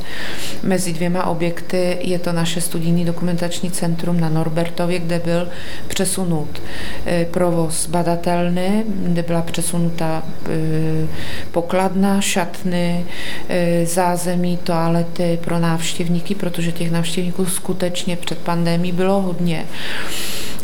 mezi 0.63 0.93
dvěma 0.93 1.25
objekty. 1.25 1.97
Je 2.01 2.19
to 2.19 2.33
naše 2.33 2.61
studijní 2.61 3.05
dokumentační 3.05 3.71
centrum 3.71 4.19
na 4.19 4.29
Norbertově, 4.29 4.99
kde 4.99 5.19
byl 5.19 5.47
přesunut 5.87 6.61
e, 7.05 7.25
provoz 7.25 7.87
badatelny, 7.87 8.83
kde 8.87 9.23
byla 9.23 9.41
přesunuta 9.41 10.23
e, 10.49 11.07
pokladna, 11.51 12.21
šatny, 12.21 13.05
e, 13.49 13.85
zázemí, 13.85 14.57
toalety 14.57 15.39
pro 15.43 15.59
návštěvníky, 15.59 16.35
protože 16.35 16.71
těch 16.71 16.91
návštěvníků 16.91 17.45
skutečně 17.45 18.15
před 18.15 18.37
pandemí 18.37 18.91
bylo 18.91 19.21
hodně. 19.21 19.65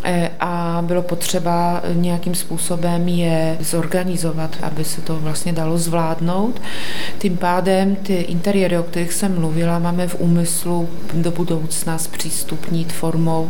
E, 0.05 0.31
a 0.39 0.83
bylo 0.85 1.01
potřeba 1.01 1.81
nějakým 1.93 2.35
způsobem 2.35 3.07
je 3.07 3.57
zorganizovat, 3.59 4.57
aby 4.61 4.83
se 4.83 5.01
to 5.01 5.15
vlastně 5.15 5.53
dalo 5.53 5.77
zvládnout. 5.77 6.61
Tím 7.17 7.37
pádem 7.37 7.95
ty 7.95 8.13
interiéry, 8.13 8.77
o 8.77 8.83
kterých 8.83 9.13
jsem 9.13 9.35
mluvila, 9.39 9.79
máme 9.79 10.07
v 10.07 10.15
úmyslu 10.19 10.89
do 11.13 11.31
budoucna 11.31 11.97
zpřístupnit 11.97 12.93
formou 12.93 13.49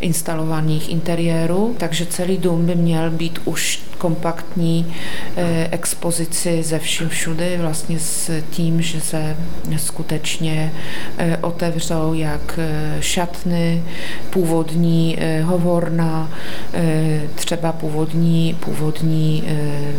instalovaných 0.00 0.90
interiérů, 0.90 1.74
takže 1.78 2.06
celý 2.06 2.38
dům 2.38 2.66
by 2.66 2.74
měl 2.74 3.10
být 3.10 3.38
už 3.44 3.82
kompaktní 3.98 4.94
e, 5.36 5.68
expozici 5.70 6.62
ze 6.62 6.78
vším 6.78 7.08
všude, 7.08 7.58
vlastně 7.58 7.98
s 7.98 8.42
tím, 8.50 8.82
že 8.82 9.00
se 9.00 9.36
skutečně 9.76 10.72
e, 11.18 11.36
otevřou 11.36 12.14
jak 12.14 12.58
šatny, 13.00 13.82
původní 14.30 15.18
hovor, 15.42 15.71
Horna, 15.72 16.28
eh, 16.74 17.22
třeba 17.34 17.72
původní, 17.72 18.56
původní 18.60 19.44
eh, 19.46 19.92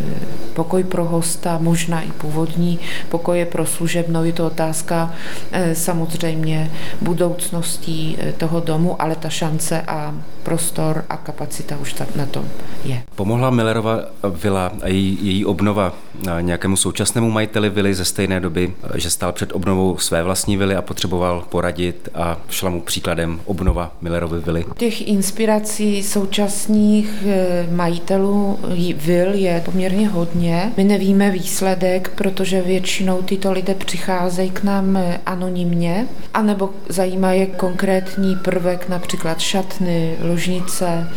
pokoj 0.52 0.84
pro 0.84 1.04
hosta, 1.04 1.58
možná 1.58 2.02
i 2.02 2.12
původní 2.12 2.78
pokoje 3.08 3.46
pro 3.46 3.66
služebnou. 3.66 4.24
Je 4.24 4.32
to 4.32 4.46
otázka 4.46 5.14
eh, 5.52 5.74
samozřejmě 5.74 6.70
budoucností 7.00 8.16
toho 8.36 8.60
domu, 8.60 9.02
ale 9.02 9.16
ta 9.16 9.28
šance 9.28 9.82
a 9.82 10.14
prostor 10.44 11.04
a 11.08 11.16
kapacita 11.16 11.76
už 11.76 11.94
na 12.16 12.26
tom 12.26 12.48
je. 12.84 13.02
Pomohla 13.14 13.50
Millerova 13.50 14.00
vila 14.42 14.72
a 14.82 14.88
její, 14.88 15.18
její 15.22 15.44
obnova 15.44 15.92
nějakému 16.40 16.76
současnému 16.76 17.30
majiteli 17.30 17.70
vily 17.70 17.94
ze 17.94 18.04
stejné 18.04 18.40
doby, 18.40 18.74
že 18.94 19.10
stál 19.10 19.32
před 19.32 19.52
obnovou 19.52 19.98
své 19.98 20.22
vlastní 20.22 20.56
vily 20.56 20.76
a 20.76 20.82
potřeboval 20.82 21.44
poradit 21.48 22.08
a 22.14 22.36
šla 22.48 22.70
mu 22.70 22.80
příkladem 22.80 23.40
obnova 23.44 23.92
Millerovy 24.00 24.40
vily? 24.40 24.64
Těch 24.76 25.08
inspirací 25.08 26.02
současných 26.02 27.24
eh, 27.26 27.66
majitelů 27.70 28.58
vil 28.94 29.34
je 29.34 29.62
poměrně 29.64 30.08
hodně. 30.08 30.72
My 30.76 30.84
nevíme 30.84 31.30
výsledek, 31.30 32.12
protože 32.14 32.62
většinou 32.62 33.22
tyto 33.22 33.52
lidé 33.52 33.74
přicházejí 33.74 34.50
k 34.50 34.62
nám 34.62 34.96
eh, 34.96 35.20
anonymně, 35.26 36.06
anebo 36.34 36.70
zajímá 36.88 37.32
je 37.32 37.46
konkrétní 37.46 38.36
prvek, 38.36 38.88
například 38.88 39.40
šatny, 39.40 40.16
ložnice 40.34 41.08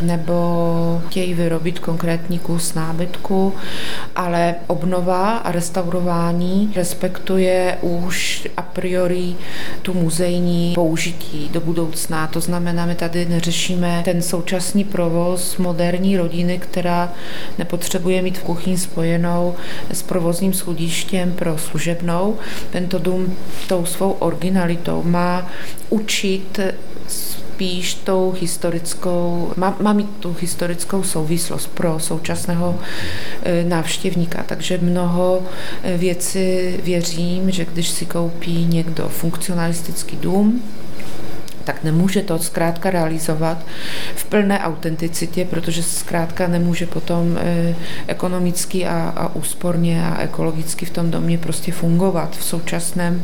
nebo 0.00 1.02
chtějí 1.08 1.34
vyrobit 1.34 1.78
konkrétní 1.78 2.38
kus 2.38 2.74
nábytku, 2.74 3.54
ale 4.16 4.54
obnova 4.66 5.36
a 5.36 5.52
restaurování 5.52 6.72
respektuje 6.76 7.78
už 7.80 8.48
a 8.56 8.62
priori 8.62 9.34
tu 9.82 9.94
muzejní 9.94 10.72
použití 10.74 11.48
do 11.52 11.60
budoucna. 11.60 12.26
To 12.26 12.40
znamená, 12.40 12.86
my 12.86 12.94
tady 12.94 13.26
neřešíme 13.26 14.02
ten 14.04 14.22
současný 14.22 14.84
provoz 14.84 15.56
moderní 15.56 16.16
rodiny, 16.16 16.58
která 16.58 17.12
nepotřebuje 17.58 18.22
mít 18.22 18.38
v 18.38 18.42
kuchyni 18.42 18.78
spojenou 18.78 19.54
s 19.92 20.02
provozním 20.02 20.52
schodištěm 20.52 21.32
pro 21.32 21.58
služebnou. 21.58 22.38
Tento 22.70 22.98
dům 22.98 23.36
tou 23.68 23.84
svou 23.84 24.10
originalitou 24.10 25.02
má 25.02 25.46
učit 25.90 26.60
spíš 27.60 27.94
tou 27.94 28.32
historickou, 28.40 29.52
má, 29.56 29.76
má 29.80 29.92
mít 29.92 30.10
tu 30.20 30.36
historickou 30.40 31.02
souvislost 31.02 31.66
pro 31.66 31.98
současného 31.98 32.78
e, 33.42 33.64
návštěvníka. 33.64 34.42
Takže 34.46 34.78
mnoho 34.82 35.42
e, 35.82 35.96
věcí 35.96 36.38
věřím, 36.84 37.50
že 37.50 37.64
když 37.64 37.88
si 37.88 38.06
koupí 38.06 38.64
někdo 38.64 39.08
funkcionalistický 39.08 40.16
dům, 40.16 40.62
tak 41.64 41.84
nemůže 41.84 42.22
to 42.22 42.38
zkrátka 42.38 42.90
realizovat 42.90 43.66
v 44.16 44.24
plné 44.24 44.58
autenticitě, 44.58 45.44
protože 45.44 45.82
zkrátka 45.82 46.46
nemůže 46.46 46.86
potom 46.86 47.38
e, 47.38 47.74
ekonomicky 48.06 48.86
a, 48.86 49.12
a 49.16 49.34
úsporně 49.34 50.04
a 50.04 50.20
ekologicky 50.20 50.86
v 50.86 50.90
tom 50.90 51.10
domě 51.10 51.38
prostě 51.38 51.72
fungovat 51.72 52.36
v 52.36 52.44
současném, 52.44 53.22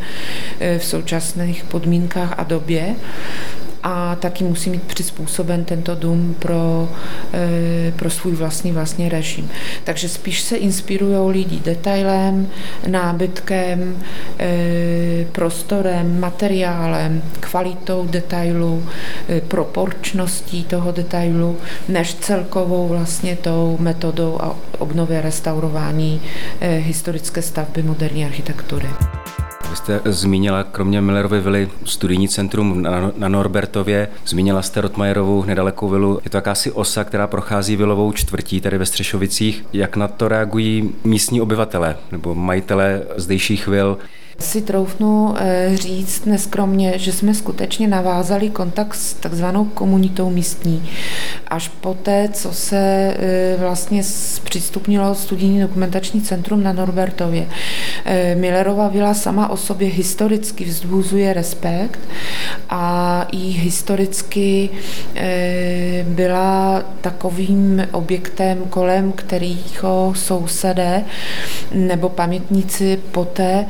v 0.79 0.85
současných 0.85 1.65
podmínkách 1.65 2.35
a 2.39 2.45
době 2.45 2.97
a 3.89 4.17
taky 4.17 4.45
musí 4.45 4.71
mít 4.71 4.83
přizpůsoben 4.83 5.65
tento 5.65 5.95
dům 5.95 6.37
pro, 6.39 6.89
eh, 7.33 7.93
pro 7.97 8.11
svůj 8.11 8.33
vlastní 8.33 8.73
vlastně 8.73 9.09
režim. 9.09 9.51
Takže 9.85 10.09
spíš 10.09 10.41
se 10.41 10.57
inspirují 10.57 11.33
lidi 11.33 11.61
detailem, 11.65 12.49
nábytkem, 12.87 14.03
eh, 14.39 15.27
prostorem, 15.33 16.21
materiálem, 16.21 17.23
kvalitou 17.41 18.07
detailu, 18.11 18.83
eh, 19.29 19.41
proporčností 19.41 20.65
toho 20.65 20.93
detailu, 20.93 21.57
než 21.89 22.15
celkovou 22.15 22.89
vlastně 22.89 23.37
tou 23.37 23.77
metodou 23.81 24.39
a 24.41 24.57
obnově 24.79 25.21
restaurování 25.21 26.21
historické 26.61 27.43
stavby 27.43 27.83
moderní 27.83 28.25
architektury. 28.25 28.89
Vy 29.77 29.81
jste 29.81 30.01
zmínila 30.05 30.65
kromě 30.65 31.01
Millerovy 31.01 31.41
vily 31.41 31.69
studijní 31.85 32.29
centrum 32.29 32.83
na, 32.83 33.13
na 33.17 33.29
Norbertově, 33.29 34.09
zmínila 34.27 34.63
jste 34.63 34.81
Rotmajerovu 34.81 35.45
nedalekou 35.45 35.89
vilu. 35.89 36.21
Je 36.25 36.31
to 36.31 36.37
jakási 36.37 36.73
osa, 36.73 37.05
která 37.05 37.27
prochází 37.27 37.77
vilovou 37.77 38.13
čtvrtí 38.13 38.61
tady 38.61 38.79
ve 38.79 38.87
Střešovicích. 38.87 39.65
Jak 39.73 39.97
na 39.97 40.09
to 40.09 40.29
reagují 40.29 40.95
místní 41.05 41.41
obyvatele 41.41 41.97
nebo 42.13 42.35
majitele 42.35 43.03
zdejších 43.17 43.67
vil? 43.67 43.99
Si 44.39 44.63
troufnu 44.63 45.35
eh, 45.39 45.77
říct 45.77 46.27
neskromně, 46.27 46.99
že 46.99 47.13
jsme 47.13 47.35
skutečně 47.35 47.89
navázali 47.89 48.51
kontakt 48.51 48.95
s 48.95 49.15
takzvanou 49.15 49.65
komunitou 49.65 50.31
místní. 50.31 50.89
Až 51.49 51.69
poté, 51.69 52.29
co 52.33 52.53
se 52.53 52.77
eh, 53.19 53.57
vlastně 53.59 54.03
přistupnilo 54.45 55.15
studijní 55.15 55.61
dokumentační 55.61 56.21
centrum 56.21 56.63
na 56.63 56.73
Norbertově. 56.73 57.49
Eh, 58.05 58.35
Millerova 58.35 58.89
vila 58.89 59.15
sama 59.15 59.49
o 59.51 59.57
sobě 59.57 59.89
historicky 59.89 60.65
vzbuzuje 60.65 61.33
respekt 61.33 62.01
a 62.71 63.27
i 63.33 63.39
historicky 63.39 64.71
byla 66.03 66.83
takovým 67.01 67.87
objektem, 67.93 68.59
kolem 68.71 69.13
kterého 69.13 70.13
sousedé 70.17 71.05
nebo 71.75 72.09
pamětníci 72.09 72.99
poté 73.13 73.67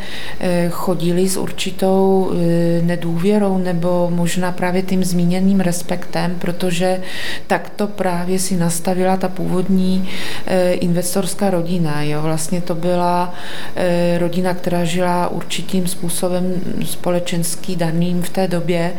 chodili 0.71 1.29
s 1.29 1.37
určitou 1.37 2.31
e, 2.33 2.83
nedůvěrou 2.83 3.59
nebo 3.59 4.11
možná 4.11 4.53
právě 4.53 4.83
tím 4.83 5.05
zmíněným 5.05 5.61
respektem, 5.61 6.37
protože 6.39 7.01
takto 7.47 7.87
právě 7.87 8.39
si 8.39 8.57
nastavila 8.57 9.17
ta 9.17 9.29
původní 9.29 10.09
e, 10.47 10.73
investorská 10.73 11.51
rodina. 11.51 12.03
Jo? 12.03 12.23
Vlastně 12.23 12.61
to 12.61 12.75
byla 12.75 13.35
e, 13.77 14.19
rodina, 14.19 14.55
která 14.55 14.85
žila 14.85 15.29
určitým 15.29 15.87
způsobem 15.87 16.55
společenský 16.85 17.77
daným 17.77 18.23
v 18.23 18.31
té 18.31 18.49
době. 18.49 18.93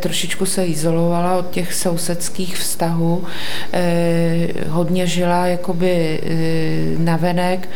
Trošičku 0.00 0.46
se 0.46 0.66
izolovala 0.66 1.36
od 1.36 1.50
těch 1.50 1.74
sousedských 1.74 2.56
vztahů, 2.56 3.24
hodně 4.68 5.06
žila 5.06 5.46
jakoby 5.46 6.20
navenek 6.98 7.68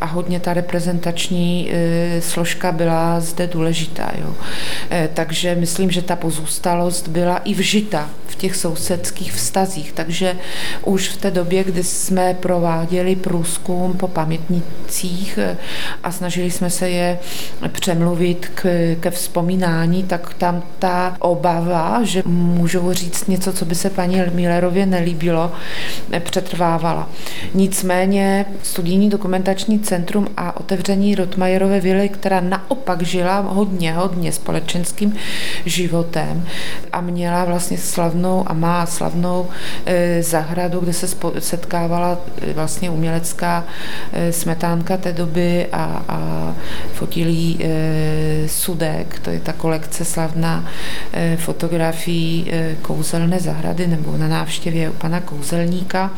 a 0.00 0.06
hodně 0.06 0.40
ta 0.40 0.54
reprezentační 0.54 1.70
složka 2.20 2.72
byla 2.72 3.20
zde 3.20 3.46
důležitá. 3.46 4.10
Jo. 4.18 4.34
Eh, 4.90 5.08
takže 5.14 5.54
myslím, 5.54 5.90
že 5.90 6.02
ta 6.02 6.16
pozůstalost 6.16 7.08
byla 7.08 7.38
i 7.38 7.54
vžita 7.54 8.10
v 8.26 8.36
těch 8.36 8.56
sousedských 8.56 9.32
vztazích. 9.32 9.92
Takže 9.92 10.36
už 10.84 11.08
v 11.08 11.16
té 11.16 11.30
době, 11.30 11.64
kdy 11.64 11.84
jsme 11.84 12.34
prováděli 12.34 13.16
průzkum 13.16 13.92
po 13.92 14.08
pamětnicích 14.08 15.38
eh, 15.38 15.56
a 16.02 16.12
snažili 16.12 16.50
jsme 16.50 16.70
se 16.70 16.90
je 16.90 17.18
přemluvit 17.68 18.50
k, 18.54 18.62
ke 19.00 19.10
vzpomínání, 19.10 20.02
tak 20.02 20.34
tam 20.34 20.62
ta 20.78 21.16
obava, 21.18 22.00
že 22.02 22.22
můžou 22.26 22.92
říct 22.92 23.28
něco, 23.28 23.52
co 23.52 23.64
by 23.64 23.74
se 23.74 23.90
paní 23.90 24.22
Millerově 24.32 24.86
nelíbilo, 24.86 25.52
eh, 26.12 26.20
přetrvávala. 26.20 27.08
Nicméně 27.54 28.46
studijní 28.62 29.10
dokumentační 29.10 29.80
centrum 29.80 30.28
a 30.36 30.56
otevření 30.60 31.14
Rotmajerové 31.14 31.80
vily, 31.80 31.93
která 32.08 32.40
naopak 32.40 33.02
žila 33.02 33.40
hodně, 33.40 33.92
hodně 33.92 34.32
společenským 34.32 35.14
životem 35.66 36.44
a 36.92 37.00
měla 37.00 37.44
vlastně 37.44 37.78
slavnou 37.78 38.44
a 38.46 38.52
má 38.52 38.86
slavnou 38.86 39.48
e, 39.86 40.22
zahradu, 40.22 40.80
kde 40.80 40.92
se 40.92 41.08
setkávala 41.38 42.18
e, 42.42 42.52
vlastně 42.52 42.90
umělecká 42.90 43.64
e, 44.12 44.32
smetánka 44.32 44.96
té 44.96 45.12
doby 45.12 45.66
a, 45.72 46.02
a 46.08 46.54
fotilí 46.92 47.58
Sudek, 48.46 49.18
to 49.18 49.30
je 49.30 49.40
ta 49.40 49.52
kolekce 49.52 50.04
slavná 50.04 50.64
fotografií 51.36 52.50
kouzelné 52.82 53.40
zahrady 53.40 53.86
nebo 53.86 54.16
na 54.16 54.28
návštěvě 54.28 54.90
u 54.90 54.92
pana 54.92 55.20
kouzelníka. 55.20 56.10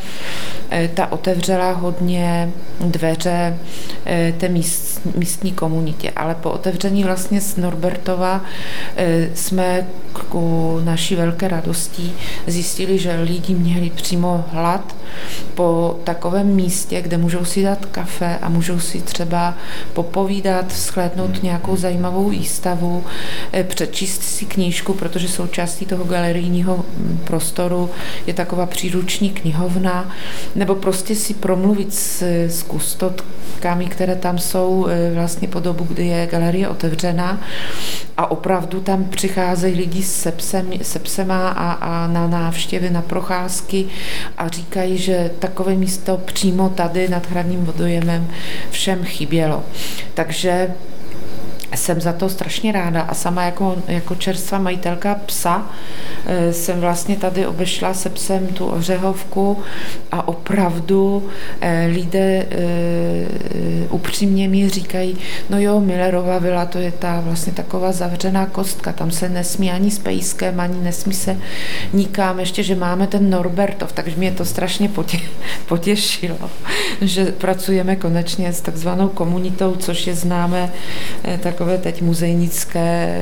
Ta 0.93 1.11
otevřela 1.11 1.71
hodně 1.71 2.49
dveře 2.79 3.57
té 4.37 4.49
míst, 4.49 5.01
místní 5.15 5.51
komunitě, 5.67 6.11
ale 6.15 6.35
po 6.35 6.51
otevření 6.51 7.03
vlastně 7.03 7.41
z 7.41 7.57
Norbertova 7.57 8.41
eh, 8.95 9.29
jsme 9.33 9.87
ku 10.29 10.79
naší 10.83 11.15
velké 11.15 11.47
radosti 11.47 12.11
zjistili, 12.47 12.99
že 12.99 13.21
lidi 13.21 13.53
měli 13.53 13.89
přímo 13.89 14.45
hlad 14.51 14.95
po 15.55 15.99
takovém 16.03 16.47
místě, 16.47 17.01
kde 17.01 17.17
můžou 17.17 17.45
si 17.45 17.63
dát 17.63 17.85
kafe 17.85 18.37
a 18.41 18.49
můžou 18.49 18.79
si 18.79 19.01
třeba 19.01 19.53
popovídat, 19.93 20.71
shlédnout 20.71 21.43
nějakou 21.43 21.75
zajímavou 21.75 22.29
výstavu, 22.29 23.03
eh, 23.53 23.63
přečíst 23.63 24.23
si 24.23 24.45
knížku, 24.45 24.93
protože 24.93 25.27
součástí 25.27 25.85
toho 25.85 26.03
galerijního 26.03 26.77
mm, 26.77 27.19
prostoru 27.23 27.89
je 28.27 28.33
taková 28.33 28.65
příruční 28.65 29.29
knihovna, 29.29 30.11
nebo 30.55 30.75
prostě 30.75 31.15
si 31.15 31.33
promluvit 31.33 31.93
s, 31.93 32.21
s 32.47 32.63
kustotkami, 32.63 33.85
které 33.85 34.15
tam 34.15 34.39
jsou 34.39 34.87
eh, 34.89 35.11
vlastně 35.13 35.47
po 35.57 35.61
dobu, 35.61 35.83
kdy 35.83 36.07
je 36.07 36.27
galerie 36.27 36.67
otevřená 36.67 37.41
a 38.17 38.31
opravdu 38.31 38.81
tam 38.81 39.03
přicházejí 39.05 39.75
lidi 39.75 40.03
se, 40.03 40.31
psem, 40.31 40.69
se 40.81 40.99
psema 40.99 41.49
a, 41.49 41.71
a 41.71 42.07
na 42.07 42.27
návštěvy, 42.27 42.89
na 42.89 43.01
procházky 43.01 43.85
a 44.37 44.47
říkají, 44.47 44.97
že 44.97 45.31
takové 45.39 45.75
místo 45.75 46.17
přímo 46.17 46.69
tady 46.69 47.09
nad 47.09 47.29
hradním 47.29 47.65
vodojemem 47.65 48.27
všem 48.71 49.03
chybělo. 49.03 49.63
Takže 50.13 50.73
jsem 51.75 52.01
za 52.01 52.13
to 52.13 52.29
strašně 52.29 52.71
ráda 52.71 53.01
a 53.01 53.13
sama 53.13 53.43
jako, 53.43 53.75
jako 53.87 54.15
čerstvá 54.15 54.59
majitelka 54.59 55.15
psa 55.25 55.65
eh, 56.25 56.53
jsem 56.53 56.79
vlastně 56.79 57.15
tady 57.15 57.47
obešla 57.47 57.93
se 57.93 58.09
psem 58.09 58.47
tu 58.47 58.65
ořehovku 58.65 59.59
a 60.11 60.27
opravdu 60.27 61.27
eh, 61.61 61.87
lidé 61.91 62.45
eh, 62.51 63.87
upřímně 63.89 64.47
mi 64.47 64.69
říkají, 64.69 65.17
no 65.49 65.59
jo, 65.59 65.79
Millerova 65.79 66.39
vila, 66.39 66.65
to 66.65 66.77
je 66.77 66.91
ta 66.91 67.19
vlastně 67.19 67.53
taková 67.53 67.91
zavřená 67.91 68.45
kostka, 68.45 68.93
tam 68.93 69.11
se 69.11 69.29
nesmí 69.29 69.71
ani 69.71 69.91
s 69.91 69.99
pejskem, 69.99 70.59
ani 70.59 70.77
nesmí 70.83 71.13
se 71.13 71.37
nikam, 71.93 72.39
ještě, 72.39 72.63
že 72.63 72.75
máme 72.75 73.07
ten 73.07 73.29
Norbertov, 73.29 73.91
takže 73.91 74.15
mě 74.17 74.31
to 74.31 74.45
strašně 74.45 74.89
potě, 74.89 75.19
potěšilo. 75.67 76.37
že 77.01 77.25
pracujeme 77.25 77.95
konečně 77.95 78.53
s 78.53 78.61
takzvanou 78.61 79.09
komunitou, 79.09 79.75
což 79.75 80.07
je 80.07 80.15
známé 80.15 80.71
takové 81.57 81.77
teď 81.77 82.01
muzejnické 82.01 83.17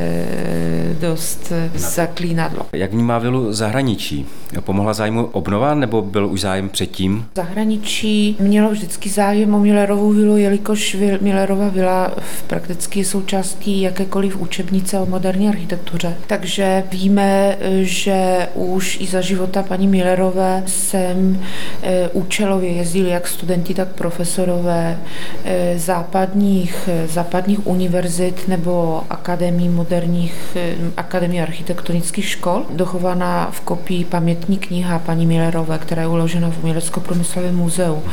dost 0.99 1.51
zaklínadlo. 1.75 2.65
Jak 2.73 2.91
vnímá 2.91 3.19
vilu 3.19 3.53
zahraničí? 3.53 4.25
Pomohla 4.59 4.93
zájmu 4.93 5.25
obnova 5.25 5.73
nebo 5.73 6.01
byl 6.01 6.27
už 6.27 6.41
zájem 6.41 6.69
předtím? 6.69 7.25
Zahraničí 7.35 8.35
mělo 8.39 8.69
vždycky 8.69 9.09
zájem 9.09 9.55
o 9.55 9.59
Millerovou 9.59 10.09
vilu, 10.11 10.37
jelikož 10.37 10.97
Millerova 11.21 11.69
vila 11.69 12.11
v 12.19 12.43
prakticky 12.43 13.05
součástí 13.05 13.81
jakékoliv 13.81 14.37
učebnice 14.37 14.99
o 14.99 15.05
moderní 15.05 15.49
architektuře. 15.49 16.17
Takže 16.27 16.83
víme, 16.91 17.57
že 17.81 18.47
už 18.53 18.97
i 19.01 19.05
za 19.07 19.21
života 19.21 19.63
paní 19.63 19.87
Millerové 19.87 20.63
sem 20.67 21.41
eh, 21.83 22.09
účelově 22.13 22.71
jezdili 22.71 23.09
jak 23.09 23.27
studenti, 23.27 23.73
tak 23.73 23.87
profesorové 23.87 24.99
eh, 25.45 25.73
západních, 25.79 26.89
západních 27.05 27.67
univerzit 27.67 28.24
nebo 28.47 29.03
akademí 29.09 29.69
moderních, 29.69 30.35
eh, 30.55 30.75
akademie 30.97 31.43
architektonických 31.43 32.30
škol. 32.30 32.65
Dochovaná 32.69 33.51
v 33.51 33.61
kopii 33.61 34.05
pamětní 34.05 34.57
kniha 34.57 34.99
paní 34.99 35.26
Millerové, 35.26 35.78
která 35.78 36.01
je 36.01 36.07
uložena 36.07 36.49
v 36.49 36.57
Umělecko-průmyslovém 36.63 37.55
muzeu. 37.55 38.03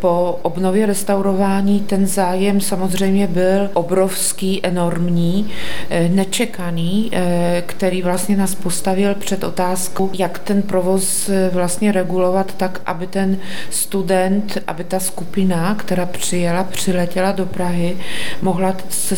Po 0.00 0.38
obnově 0.42 0.86
restaurování 0.86 1.80
ten 1.80 2.06
zájem 2.06 2.60
samozřejmě 2.60 3.26
byl 3.26 3.70
obrovský, 3.74 4.60
enormní, 4.62 5.50
eh, 5.90 6.08
nečekaný, 6.08 7.10
eh, 7.12 7.62
který 7.66 8.02
vlastně 8.02 8.36
nás 8.36 8.54
postavil 8.54 9.14
před 9.14 9.44
otázku, 9.44 10.10
jak 10.12 10.38
ten 10.38 10.62
provoz 10.62 11.30
vlastně 11.52 11.92
regulovat 11.92 12.54
tak, 12.56 12.80
aby 12.86 13.06
ten 13.06 13.38
student, 13.70 14.58
aby 14.66 14.84
ta 14.84 15.00
skupina, 15.00 15.74
která 15.74 16.06
přijela, 16.06 16.64
přiletěla 16.64 17.32
do 17.32 17.46
Prahy, 17.46 17.96
mohla 18.42 18.76
se 18.88 19.16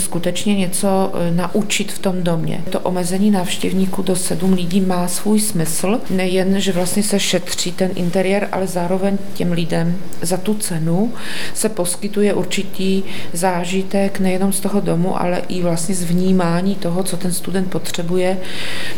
něco 0.54 1.12
naučit 1.30 1.92
v 1.92 1.98
tom 1.98 2.22
domě. 2.22 2.60
To 2.70 2.80
omezení 2.80 3.30
návštěvníků 3.30 4.02
do 4.02 4.16
sedm 4.16 4.52
lidí 4.52 4.80
má 4.80 5.08
svůj 5.08 5.40
smysl, 5.40 6.00
nejen, 6.10 6.60
že 6.60 6.72
vlastně 6.72 7.02
se 7.02 7.20
šetří 7.20 7.72
ten 7.72 7.90
interiér, 7.94 8.48
ale 8.52 8.66
zároveň 8.66 9.18
těm 9.34 9.52
lidem 9.52 9.96
za 10.22 10.36
tu 10.36 10.54
cenu 10.54 11.12
se 11.54 11.68
poskytuje 11.68 12.34
určitý 12.34 13.02
zážitek 13.32 14.20
nejenom 14.20 14.52
z 14.52 14.60
toho 14.60 14.80
domu, 14.80 15.20
ale 15.20 15.42
i 15.48 15.62
vlastně 15.62 15.94
z 15.94 16.02
vnímání 16.02 16.74
toho, 16.74 17.02
co 17.02 17.16
ten 17.16 17.32
student 17.32 17.70
potřebuje 17.70 18.38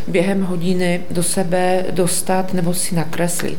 během 0.09 0.43
hodiny 0.43 1.01
do 1.11 1.23
sebe 1.23 1.85
dostat 1.91 2.55
nebo 2.55 2.75
si 2.75 2.95
nakreslit. 2.95 3.59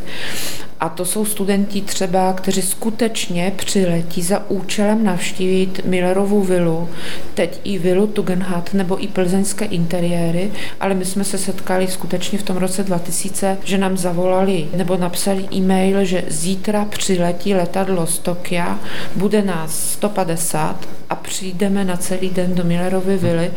A 0.80 0.89
to 0.89 1.05
jsou 1.05 1.25
studenti 1.25 1.82
třeba, 1.82 2.34
kteří 2.34 2.61
skutečně 2.61 3.53
přiletí 3.55 4.21
za 4.21 4.49
účelem 4.49 5.03
navštívit 5.03 5.86
Millerovu 5.86 6.43
vilu, 6.43 6.89
teď 7.34 7.59
i 7.63 7.80
vilu 7.80 8.07
Tugendhat 8.07 8.73
nebo 8.73 9.03
i 9.03 9.07
plzeňské 9.07 9.65
interiéry, 9.65 10.51
ale 10.80 10.93
my 10.93 11.05
jsme 11.05 11.23
se 11.23 11.38
setkali 11.38 11.88
skutečně 11.88 12.39
v 12.39 12.43
tom 12.43 12.57
roce 12.57 12.84
2000, 12.84 13.57
že 13.63 13.78
nám 13.78 13.97
zavolali 13.97 14.67
nebo 14.75 14.97
napsali 14.97 15.45
e-mail, 15.53 16.05
že 16.05 16.23
zítra 16.28 16.86
přiletí 16.86 17.53
letadlo 17.53 18.07
z 18.07 18.19
Tokia, 18.19 18.80
bude 19.15 19.41
nás 19.41 19.91
150 19.91 20.88
a 21.09 21.15
přijdeme 21.15 21.86
na 21.86 21.97
celý 21.97 22.30
den 22.30 22.55
do 22.55 22.63
Millerovy 22.63 23.17
vily 23.17 23.51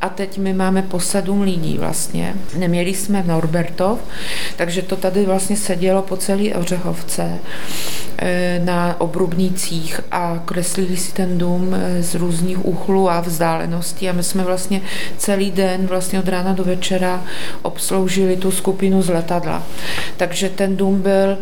a 0.00 0.08
teď 0.08 0.38
my 0.38 0.52
máme 0.52 0.82
po 0.82 1.00
sedm 1.00 1.42
lidí 1.42 1.78
vlastně. 1.78 2.34
Neměli 2.58 2.94
jsme 2.94 3.22
Norbertov, 3.22 3.98
takže 4.56 4.82
to 4.82 4.96
tady 4.96 5.26
vlastně 5.26 5.56
sedělo 5.56 6.02
po 6.02 6.16
celý 6.16 6.54
Ořechovce 6.62 7.38
eh, 8.18 8.60
na 8.64 9.00
obrubnících 9.00 10.00
a 10.10 10.42
kreslili 10.44 10.96
si 10.96 11.12
ten 11.12 11.38
dům 11.38 11.74
eh, 11.74 12.02
z 12.02 12.14
různých 12.14 12.66
úchlů 12.66 13.10
a 13.10 13.20
vzdáleností 13.20 14.08
a 14.08 14.12
my 14.12 14.22
jsme 14.22 14.44
vlastně 14.44 14.80
celý 15.16 15.50
den 15.50 15.86
vlastně 15.86 16.18
od 16.18 16.28
rána 16.28 16.52
do 16.52 16.64
večera 16.64 17.24
obsloužili 17.62 18.36
tu 18.36 18.50
skupinu 18.50 19.02
z 19.02 19.08
letadla. 19.08 19.62
Takže 20.16 20.48
ten 20.48 20.76
dům 20.76 21.02
byl 21.02 21.38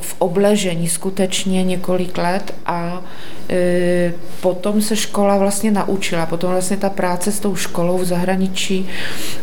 v 0.00 0.14
obležení 0.18 0.88
skutečně 0.88 1.64
několik 1.64 2.18
let 2.18 2.54
a 2.66 3.02
e, 3.50 4.12
potom 4.40 4.82
se 4.82 4.96
škola 4.96 5.38
vlastně 5.38 5.70
naučila, 5.70 6.26
potom 6.26 6.50
vlastně 6.50 6.76
ta 6.76 6.90
práce 6.90 7.32
s 7.32 7.40
tou 7.40 7.56
školou 7.56 7.98
v 7.98 8.04
zahraničí 8.04 8.88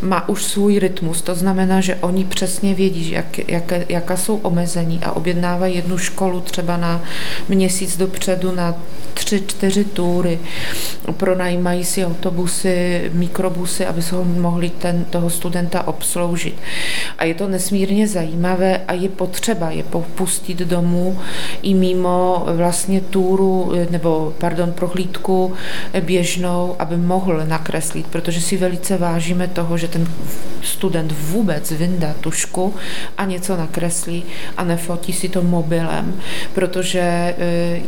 má 0.02 0.30
už 0.30 0.44
svůj 0.44 0.80
rytmus, 0.80 1.22
to 1.22 1.36
znamená, 1.36 1.82
že 1.82 1.96
oni 1.96 2.26
přesně 2.26 2.74
vědí, 2.74 3.12
jak, 3.12 3.50
jak, 3.50 3.74
jaká 3.90 4.18
jsou 4.18 4.38
omezení 4.38 5.00
a 5.04 5.09
objednávají 5.12 5.76
jednu 5.76 5.98
školu 5.98 6.42
třeba 6.42 6.78
na 6.78 7.02
měsíc 7.50 7.98
dopředu 7.98 8.52
na 8.52 8.76
tři, 9.14 9.44
čtyři 9.48 9.84
túry, 9.84 10.40
pronajímají 11.12 11.86
si 11.86 12.06
autobusy, 12.06 13.02
mikrobusy, 13.14 13.86
aby 13.86 14.02
se 14.02 14.16
ho 14.16 14.24
mohli 14.24 14.70
ten, 14.70 15.06
toho 15.06 15.30
studenta 15.30 15.88
obsloužit. 15.88 16.56
A 17.18 17.26
je 17.26 17.34
to 17.34 17.48
nesmírně 17.48 18.08
zajímavé 18.08 18.78
a 18.88 18.94
je 18.94 19.10
potřeba 19.10 19.72
je 19.72 19.84
pustit 20.16 20.58
domů 20.58 21.20
i 21.62 21.74
mimo 21.74 22.46
vlastně 22.56 23.02
túru, 23.02 23.72
nebo 23.90 24.34
pardon, 24.38 24.72
prohlídku 24.72 25.54
běžnou, 26.02 26.76
aby 26.80 26.98
mohl 26.98 27.42
nakreslit, 27.46 28.08
protože 28.08 28.42
si 28.42 28.58
velice 28.58 28.98
vážíme 28.98 29.48
toho, 29.48 29.78
že 29.78 29.88
ten 29.88 30.08
student 30.64 31.12
vůbec 31.12 31.72
vyndá 31.72 32.14
tušku 32.20 32.74
a 33.18 33.26
něco 33.26 33.58
nakreslí 33.58 34.24
a 34.58 34.64
nefotí 34.64 34.99
si 35.08 35.30
to 35.30 35.42
mobilem, 35.42 36.22
protože 36.54 37.36
eh, 37.38 37.82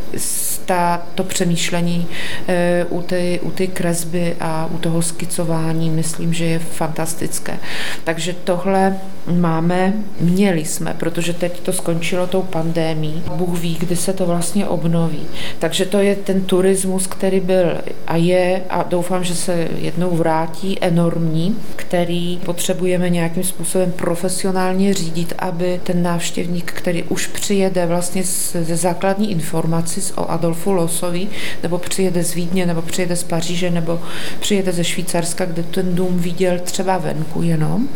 ta, 0.66 1.01
to 1.16 1.24
přemýšlení 1.24 2.07
eh, 2.47 2.86
u 2.89 3.01
ty, 3.01 3.39
u 3.43 3.51
ty 3.51 3.68
kresby 3.68 4.36
a 4.39 4.70
u 4.72 4.78
toho 4.78 5.01
skicování 5.01 5.89
myslím, 5.89 6.34
že 6.34 6.45
je 6.45 6.59
fantastické. 6.59 7.59
Takže 8.03 8.36
tohle 8.43 8.97
máme, 9.36 9.93
měli 10.20 10.66
jsme, 10.66 10.93
protože 10.93 11.34
teď 11.34 11.59
to 11.59 11.74
skončilo 11.74 12.28
tou 12.28 12.41
pandémí. 12.41 13.24
Bůh 13.36 13.59
ví, 13.59 13.78
kdy 13.80 13.95
se 13.95 14.14
to 14.14 14.26
vlastně 14.26 14.68
obnoví. 14.68 15.28
Takže 15.59 15.86
to 15.86 15.99
je 15.99 16.16
ten 16.16 16.41
turismus, 16.41 17.07
který 17.07 17.39
byl 17.39 17.78
a 18.07 18.16
je 18.16 18.62
a 18.70 18.84
doufám, 18.84 19.24
že 19.24 19.36
se 19.36 19.68
jednou 19.78 20.09
vrátí 20.09 20.78
enormní, 20.82 21.55
který 21.76 22.39
potřebujeme 22.45 23.09
nějakým 23.09 23.43
způsobem 23.43 23.91
profesionálně 23.91 24.93
řídit, 24.93 25.34
aby 25.39 25.82
ten 25.84 26.03
návštěvník, 26.03 26.72
který 26.72 27.00
už 27.03 27.27
přijede 27.27 27.85
vlastně 27.85 28.23
ze 28.61 28.75
základní 28.75 29.31
informací 29.31 30.01
o 30.15 30.31
Adolfu 30.31 30.71
Losovi, 30.71 31.27
nebo 31.63 31.77
přijede 31.77 32.23
z 32.23 32.33
Vídně, 32.33 32.65
nebo 32.65 32.81
přijede 32.81 33.15
z 33.15 33.23
Paříže, 33.23 33.69
nebo 33.69 34.01
přijede 34.39 34.71
ze 34.71 34.83
Švýcarska, 34.83 35.45
kde 35.45 35.63
ten 35.63 35.95
dům 35.95 36.19
viděl 36.19 36.59
třeba 36.59 36.97
venku 36.97 37.41
jenom, 37.41 37.89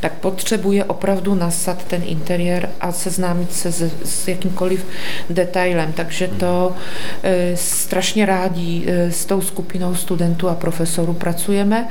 tak 0.00 0.12
potřebuje 0.12 0.84
opravdu 0.84 1.34
nasat 1.34 1.84
ten 1.84 2.02
interiér 2.06 2.68
a 2.80 2.92
seznámit 2.92 3.52
se 3.52 3.72
s, 3.72 3.90
s 4.04 4.28
jakýmkoliv 4.28 4.86
detailem. 5.30 5.92
Takže 5.92 6.28
to 6.28 6.72
e, 7.22 7.56
strašně 7.56 8.26
rádi 8.26 8.84
e, 8.86 9.12
s 9.12 9.24
tou 9.24 9.40
skupinou 9.40 9.94
studentů 9.94 10.48
a 10.48 10.54
profesorů 10.54 11.14
pracujeme 11.14 11.88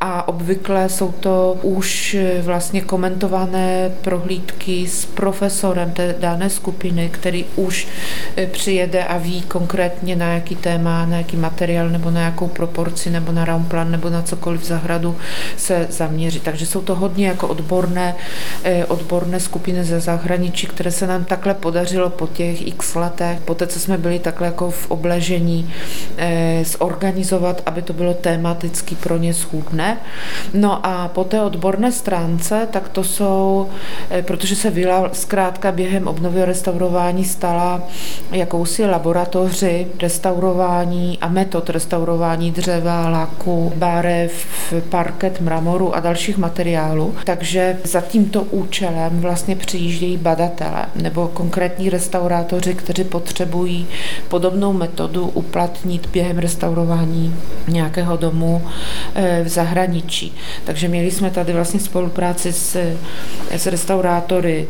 a 0.00 0.28
obvykle 0.28 0.88
jsou 0.88 1.12
to 1.12 1.58
už 1.62 2.16
vlastně 2.42 2.80
komentované 2.80 3.92
prohlídky 4.00 4.86
s 4.86 5.06
profesorem 5.06 5.92
té 5.96 6.14
dané 6.18 6.50
skupiny, 6.50 7.08
který 7.08 7.44
už 7.56 7.88
e, 8.36 8.46
přijede 8.46 9.04
a 9.04 9.18
ví 9.18 9.42
konkrétně 9.42 10.16
na 10.16 10.32
jaký 10.32 10.56
téma, 10.56 11.06
na 11.06 11.16
jaký 11.16 11.36
materiál 11.36 11.88
nebo 11.88 12.10
na 12.10 12.20
jakou 12.20 12.48
proporci 12.48 13.10
nebo 13.10 13.32
na 13.32 13.44
raumplan 13.44 13.90
nebo 13.90 14.10
na 14.10 14.22
cokoliv 14.22 14.64
zahradu 14.64 15.16
se 15.56 15.86
zaměřit. 15.90 16.42
Takže 16.42 16.66
jsou 16.66 16.80
to 16.80 16.94
hodně 16.94 17.26
jako 17.26 17.48
odborné, 17.48 18.14
e, 18.64 18.84
odborné 18.84 19.40
skupiny 19.40 19.84
ze 19.84 20.00
zahraničí, 20.00 20.66
které 20.66 20.90
se 20.90 21.06
nám 21.06 21.24
takhle 21.24 21.54
podařilo 21.54 22.10
po 22.10 22.26
těch 22.26 22.66
x 22.66 22.94
letech, 22.94 23.40
po 23.40 23.54
té, 23.54 23.66
co 23.66 23.80
jsme 23.80 23.98
byli 23.98 24.18
takhle 24.18 24.46
jako 24.46 24.70
v 24.70 24.90
obležení, 24.90 25.72
e, 26.16 26.64
zorganizovat, 26.64 27.62
aby 27.66 27.82
to 27.82 27.92
bylo 27.92 28.14
tematicky 28.14 28.94
pro 28.94 29.16
ně 29.16 29.34
schůdné. 29.34 29.98
No 30.54 30.86
a 30.86 31.08
po 31.08 31.24
té 31.24 31.40
odborné 31.40 31.92
stránce, 31.92 32.68
tak 32.70 32.88
to 32.88 33.04
jsou, 33.04 33.68
eh, 34.10 34.22
protože 34.22 34.56
se 34.56 34.70
vila 34.70 35.10
zkrátka 35.12 35.72
během 35.72 35.85
obnovy 36.04 36.42
a 36.42 36.44
restaurování 36.44 37.24
stala 37.24 37.82
jakousi 38.32 38.86
laboratoři 38.86 39.86
restaurování 40.02 41.18
a 41.20 41.28
metod 41.28 41.70
restaurování 41.70 42.50
dřeva, 42.50 43.08
laku, 43.08 43.72
barev, 43.76 44.46
parket, 44.88 45.40
mramoru 45.40 45.94
a 45.94 46.00
dalších 46.00 46.38
materiálů. 46.38 47.14
Takže 47.24 47.78
za 47.84 48.00
tímto 48.00 48.42
účelem 48.42 49.20
vlastně 49.20 49.56
přijíždějí 49.56 50.16
badatele 50.16 50.86
nebo 50.94 51.28
konkrétní 51.28 51.90
restaurátoři, 51.90 52.74
kteří 52.74 53.04
potřebují 53.04 53.86
podobnou 54.28 54.72
metodu 54.72 55.26
uplatnit 55.26 56.06
během 56.12 56.38
restaurování 56.38 57.34
nějakého 57.68 58.16
domu 58.16 58.62
eh, 59.14 59.40
v 59.44 59.48
zahraničí. 59.48 60.34
Takže 60.64 60.88
měli 60.88 61.10
jsme 61.10 61.30
tady 61.30 61.52
vlastně 61.52 61.80
spolupráci 61.80 62.52
s, 62.52 62.96
s 63.50 63.66
restaurátory 63.66 64.66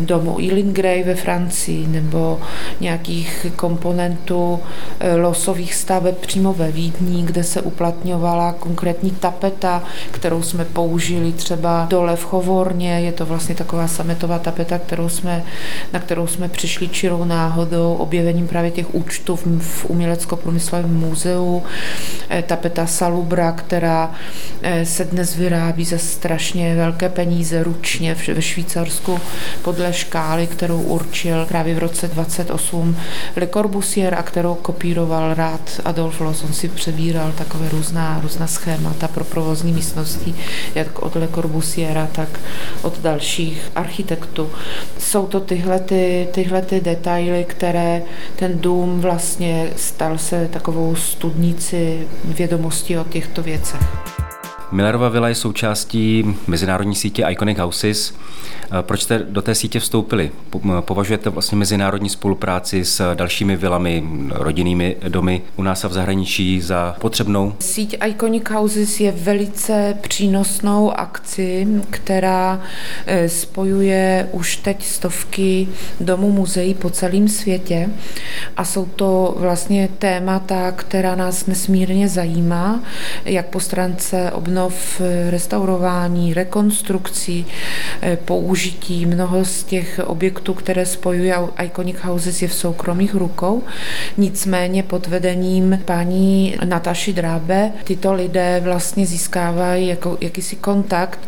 domu 0.00 0.40
Ealing 0.40 0.78
ve 0.78 1.14
Francii 1.14 1.86
nebo 1.86 2.40
nějakých 2.80 3.46
komponentů 3.56 4.60
eh, 5.00 5.16
losových 5.16 5.74
staveb 5.74 6.14
přímo 6.20 6.52
ve 6.52 6.72
Vídni, 6.72 7.22
kde 7.22 7.44
se 7.44 7.60
uplatňovala 7.60 8.52
konkrétní 8.52 9.10
tapeta, 9.10 9.82
kterou 10.10 10.42
jsme 10.42 10.64
použili 10.64 11.32
třeba 11.32 11.86
dole 11.90 12.16
v 12.16 12.24
Chovorně. 12.24 13.00
Je 13.00 13.12
to 13.12 13.26
vlastně 13.26 13.54
taková 13.54 13.88
sametová 13.88 14.38
tapeta, 14.38 14.78
kterou 14.78 15.08
jsme, 15.08 15.44
na 15.92 16.00
kterou 16.00 16.26
jsme 16.26 16.48
přišli 16.48 16.88
čirou 16.88 17.24
náhodou, 17.24 17.94
objevením 17.94 18.48
právě 18.48 18.70
těch 18.70 18.94
účtů 18.94 19.36
v, 19.36 19.46
v 19.60 19.84
Umělecko-průmyslovém 19.90 20.94
muzeu. 20.94 21.62
Eh, 22.30 22.42
tapeta 22.42 22.86
Salubra, 22.86 23.52
která 23.52 24.14
eh, 24.62 24.86
se 24.86 25.04
dnes 25.04 25.36
vyrábí 25.36 25.84
za 25.84 25.98
strašně 25.98 26.76
velké 26.76 27.08
peníze 27.08 27.62
ručně 27.62 28.16
ve 28.34 28.42
Švýcarsku 28.42 29.20
podle 29.70 29.92
škály, 29.92 30.46
kterou 30.46 30.80
určil 30.82 31.46
právě 31.46 31.74
v 31.74 31.78
roce 31.78 32.08
28 32.08 32.96
Le 33.36 33.46
Corbusier 33.46 34.14
a 34.14 34.22
kterou 34.22 34.54
kopíroval 34.54 35.34
rád 35.34 35.80
Adolf 35.84 36.20
Loos. 36.20 36.44
On 36.44 36.52
si 36.52 36.68
přebíral 36.68 37.32
takové 37.32 37.68
různá, 37.68 38.20
různá 38.22 38.46
schémata 38.46 39.08
pro 39.08 39.24
provozní 39.24 39.72
místnosti, 39.72 40.34
jak 40.74 40.98
od 40.98 41.14
Le 41.14 41.28
Corbusiera, 41.28 42.08
tak 42.12 42.28
od 42.82 42.98
dalších 42.98 43.70
architektů. 43.74 44.50
Jsou 44.98 45.26
to 45.26 45.40
tyhle, 45.40 45.80
ty, 45.80 46.28
tyhle 46.32 46.62
ty 46.62 46.80
detaily, 46.80 47.44
které 47.48 48.02
ten 48.36 48.58
dům 48.58 49.00
vlastně 49.00 49.70
stal 49.76 50.18
se 50.18 50.48
takovou 50.48 50.94
studnici 50.96 52.08
vědomosti 52.24 52.98
o 52.98 53.04
těchto 53.04 53.42
věcech. 53.42 53.80
Millerova 54.72 55.08
vila 55.08 55.28
je 55.28 55.34
součástí 55.34 56.36
mezinárodní 56.46 56.94
sítě 56.94 57.26
Iconic 57.30 57.58
Houses. 57.58 58.14
Proč 58.82 59.02
jste 59.02 59.18
do 59.18 59.42
té 59.42 59.54
sítě 59.54 59.80
vstoupili? 59.80 60.30
Považujete 60.80 61.30
vlastně 61.30 61.58
mezinárodní 61.58 62.08
spolupráci 62.08 62.84
s 62.84 63.14
dalšími 63.14 63.56
vilami, 63.56 64.04
rodinnými 64.30 64.96
domy 65.08 65.42
u 65.56 65.62
nás 65.62 65.84
a 65.84 65.88
v 65.88 65.92
zahraničí 65.92 66.60
za 66.60 66.96
potřebnou? 67.00 67.54
Síť 67.58 67.96
Iconic 68.06 68.50
Houses 68.50 69.00
je 69.00 69.12
velice 69.12 69.98
přínosnou 70.00 70.90
akci, 70.90 71.66
která 71.90 72.60
spojuje 73.26 74.28
už 74.32 74.56
teď 74.56 74.84
stovky 74.84 75.68
domů 76.00 76.32
muzeí 76.32 76.74
po 76.74 76.90
celém 76.90 77.28
světě 77.28 77.88
a 78.56 78.64
jsou 78.64 78.84
to 78.84 79.34
vlastně 79.38 79.88
témata, 79.98 80.72
která 80.72 81.14
nás 81.14 81.46
nesmírně 81.46 82.08
zajímá, 82.08 82.80
jak 83.24 83.46
po 83.46 83.60
stránce 83.60 84.30
obnov, 84.60 85.00
restaurování, 85.30 86.34
rekonstrukcí, 86.34 87.46
e, 88.02 88.16
použití. 88.16 89.06
Mnoho 89.06 89.44
z 89.44 89.64
těch 89.64 90.00
objektů, 90.06 90.54
které 90.54 90.86
spojuje 90.86 91.36
Iconic 91.64 91.96
Houses, 92.02 92.42
je 92.42 92.48
v 92.48 92.54
soukromých 92.54 93.14
rukou. 93.14 93.62
Nicméně 94.16 94.82
pod 94.82 95.06
vedením 95.06 95.80
paní 95.84 96.56
Nataši 96.64 97.12
Drábe 97.12 97.72
tyto 97.84 98.12
lidé 98.12 98.60
vlastně 98.64 99.06
získávají 99.06 99.88
jako, 99.88 100.18
jakýsi 100.20 100.56
kontakt 100.56 101.20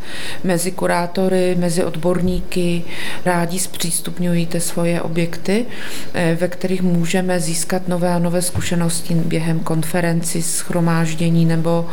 mezi 0.44 0.70
kurátory, 0.70 1.56
mezi 1.58 1.84
odborníky, 1.84 2.82
rádi 3.24 3.58
zpřístupňují 3.58 4.46
ty 4.46 4.60
svoje 4.60 5.02
objekty, 5.02 5.66
eh, 6.14 6.36
ve 6.40 6.48
kterých 6.48 6.82
můžeme 6.82 7.40
získat 7.40 7.88
nové 7.88 8.08
a 8.08 8.18
nové 8.18 8.42
zkušenosti 8.42 9.14
během 9.14 9.60
konferenci, 9.60 10.42
schromáždění 10.42 11.44
nebo 11.44 11.88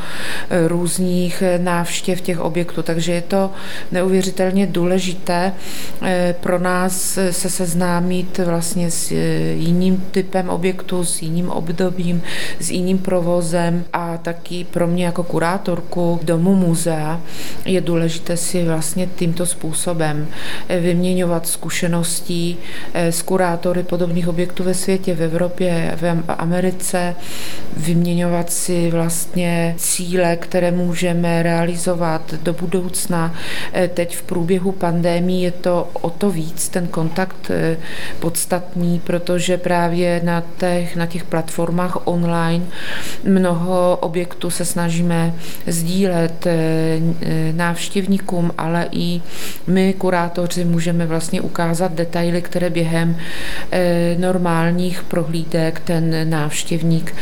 eh, 0.50 0.68
různých 0.68 1.29
eh, 1.42 1.60
návštěv 1.60 2.22
těch 2.22 2.40
objektů. 2.40 2.84
Takže 2.84 3.12
je 3.12 3.22
to 3.22 3.52
neuvěřitelně 3.92 4.68
důležité 4.68 5.54
eh, 6.02 6.36
pro 6.40 6.60
nás 6.60 7.20
se 7.32 7.50
seznámit 7.50 8.38
vlastně 8.38 8.92
s 8.92 9.12
eh, 9.12 9.16
jiným 9.54 10.06
typem 10.12 10.50
objektu, 10.50 11.06
s 11.06 11.22
jiným 11.22 11.50
obdobím, 11.50 12.22
s 12.60 12.72
jiným 12.72 12.98
provozem 12.98 13.84
a 13.94 14.18
taky 14.18 14.64
pro 14.72 14.88
mě 14.88 15.06
jako 15.06 15.24
kurátorku 15.24 16.20
domu 16.24 16.56
muzea 16.56 17.22
je 17.66 17.82
důležité 17.82 18.38
si 18.38 18.64
vlastně 18.66 19.08
tímto 19.16 19.46
způsobem 19.46 20.28
eh, 20.70 20.80
vyměňovat 20.80 21.48
zkušeností 21.48 22.58
s 22.94 23.22
kurátory 23.22 23.84
podobných 23.84 24.28
objektů 24.28 24.64
ve 24.64 24.74
světě, 24.74 25.16
v 25.16 25.22
Evropě, 25.22 25.98
v 26.02 26.24
Americe, 26.28 27.16
vyměňovat 27.78 28.52
si 28.52 28.92
vlastně 28.92 29.76
cíle, 29.78 30.36
které 30.36 30.72
můžeme 30.72 31.19
realizovat 31.24 32.34
do 32.44 32.54
budoucna. 32.54 33.34
Teď 33.94 34.16
v 34.16 34.22
průběhu 34.22 34.72
pandemii 34.72 35.44
je 35.44 35.52
to 35.52 35.90
o 35.94 36.10
to 36.10 36.32
víc 36.32 36.70
ten 36.70 36.88
kontakt 36.88 37.52
eh, 37.52 37.78
podstatný, 38.20 39.02
protože 39.04 39.58
právě 39.58 40.22
na 40.24 40.44
těch, 40.58 40.96
na 40.96 41.06
těch 41.06 41.24
platformách 41.24 42.08
online 42.08 42.66
mnoho 43.24 43.98
objektů 44.02 44.50
se 44.50 44.66
snažíme 44.66 45.34
sdílet 45.68 46.48
eh, 46.48 46.54
eh, 47.22 47.54
návštěvníkům, 47.54 48.52
ale 48.58 48.88
i 48.92 49.22
my, 49.68 49.94
kurátoři, 49.94 50.66
můžeme 50.66 51.06
vlastně 51.06 51.42
ukázat 51.42 51.94
detaily, 51.94 52.42
které 52.42 52.70
během 52.70 53.18
normálních 54.18 55.04
prohlídek 55.04 55.80
ten 55.80 56.30
návštěvník 56.30 57.16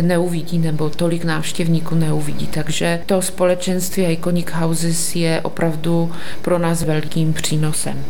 neuvidí 0.00 0.58
nebo 0.58 0.90
tolik 0.90 1.24
návštěvníků 1.24 1.94
neuvidí. 1.94 2.46
Takže 2.46 3.00
to 3.06 3.22
společenství 3.44 4.04
Iconic 4.04 4.50
Houses 4.50 5.16
je 5.16 5.40
opravdu 5.40 6.12
pro 6.42 6.58
nás 6.58 6.82
velkým 6.82 7.32
přínosem. 7.32 8.04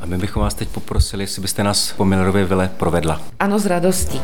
A 0.00 0.06
my 0.06 0.18
bychom 0.18 0.42
vás 0.42 0.54
teď 0.54 0.68
poprosili, 0.68 1.22
jestli 1.22 1.42
byste 1.42 1.64
nás 1.64 1.92
po 1.92 2.04
Millerově 2.04 2.44
vile 2.44 2.70
provedla. 2.76 3.20
Ano, 3.40 3.58
s 3.58 3.66
radostí. 3.66 4.20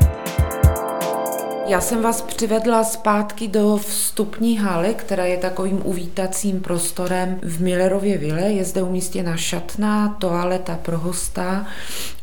Já 1.66 1.80
jsem 1.80 2.02
vás 2.02 2.22
přivedla 2.22 2.84
zpátky 2.84 3.48
do 3.48 3.76
vstupní 3.76 4.58
haly, 4.58 4.94
která 4.94 5.24
je 5.24 5.36
takovým 5.36 5.80
uvítacím 5.84 6.60
prostorem 6.60 7.38
v 7.42 7.60
Millerově 7.60 8.18
vile. 8.18 8.42
Je 8.42 8.64
zde 8.64 8.82
umístěna 8.82 9.36
šatna, 9.36 10.16
toaleta 10.18 10.78
pro 10.82 10.98
hosta 10.98 11.66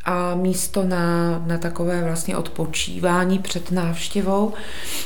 a 0.06 0.36
místo 0.36 0.84
na, 0.84 1.40
na 1.46 1.58
takové 1.58 2.04
vlastně 2.04 2.38
odpočívání 2.38 3.40
před 3.40 3.72
návštěvou. 3.72 4.54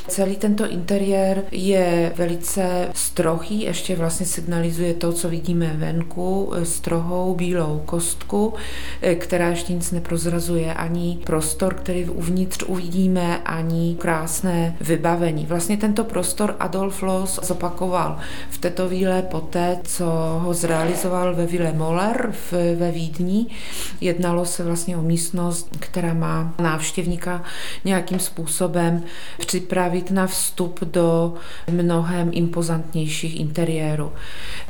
Celý 0.08 0.36
tento 0.36 0.66
interiér 0.66 1.42
je 1.50 2.12
velice 2.16 2.88
strohý, 2.94 3.62
ještě 3.62 3.96
vlastně 3.96 4.26
signalizuje 4.26 4.94
to, 4.94 5.12
co 5.12 5.28
vidíme 5.28 5.74
venku, 5.76 6.52
strohou 6.62 7.34
bílou 7.34 7.82
kostku, 7.86 8.54
která 9.18 9.48
ještě 9.48 9.72
nic 9.72 9.90
neprozrazuje, 9.90 10.74
ani 10.74 11.18
prostor, 11.26 11.74
který 11.74 12.04
uvnitř 12.04 12.64
uvidíme, 12.66 13.38
ani 13.38 13.96
krásné 13.98 14.76
vybavení. 14.80 15.46
Vlastně 15.46 15.76
tento 15.76 16.04
prostor 16.04 16.56
Adolf 16.58 17.02
Loos 17.02 17.40
zopakoval 17.42 18.18
v 18.50 18.58
této 18.58 18.88
víle 18.88 19.22
poté, 19.22 19.78
co 19.84 20.04
ho 20.42 20.54
zrealizoval 20.54 21.34
ve 21.34 21.46
Vile 21.46 21.72
Moller 21.72 22.32
v, 22.50 22.76
ve 22.76 22.90
Vídni. 22.90 23.46
Jednalo 24.00 24.46
se 24.46 24.64
vlastně 24.64 24.89
vlastně 24.90 24.96
o 24.96 25.08
místnost, 25.08 25.68
která 25.80 26.14
má 26.14 26.54
návštěvníka 26.58 27.42
nějakým 27.84 28.18
způsobem 28.18 29.02
připravit 29.38 30.10
na 30.10 30.26
vstup 30.26 30.80
do 30.80 31.34
mnohem 31.70 32.30
impozantnějších 32.32 33.40
interiérů. 33.40 34.12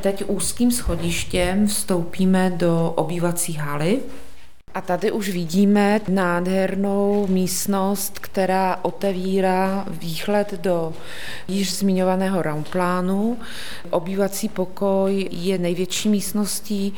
Teď 0.01 0.25
úzkým 0.27 0.71
schodištěm 0.71 1.66
vstoupíme 1.66 2.51
do 2.51 2.93
obývací 2.97 3.53
haly, 3.53 4.01
a 4.75 4.81
tady 4.81 5.12
už 5.12 5.29
vidíme 5.29 6.01
nádhernou 6.09 7.27
místnost, 7.27 8.18
která 8.18 8.79
otevírá 8.83 9.85
výhled 9.89 10.55
do 10.55 10.93
již 11.49 11.75
zmiňovaného 11.75 12.43
raumplánu. 12.43 13.39
Obývací 13.91 14.49
pokoj 14.49 15.29
je 15.31 15.59
největší 15.59 16.09
místností. 16.09 16.95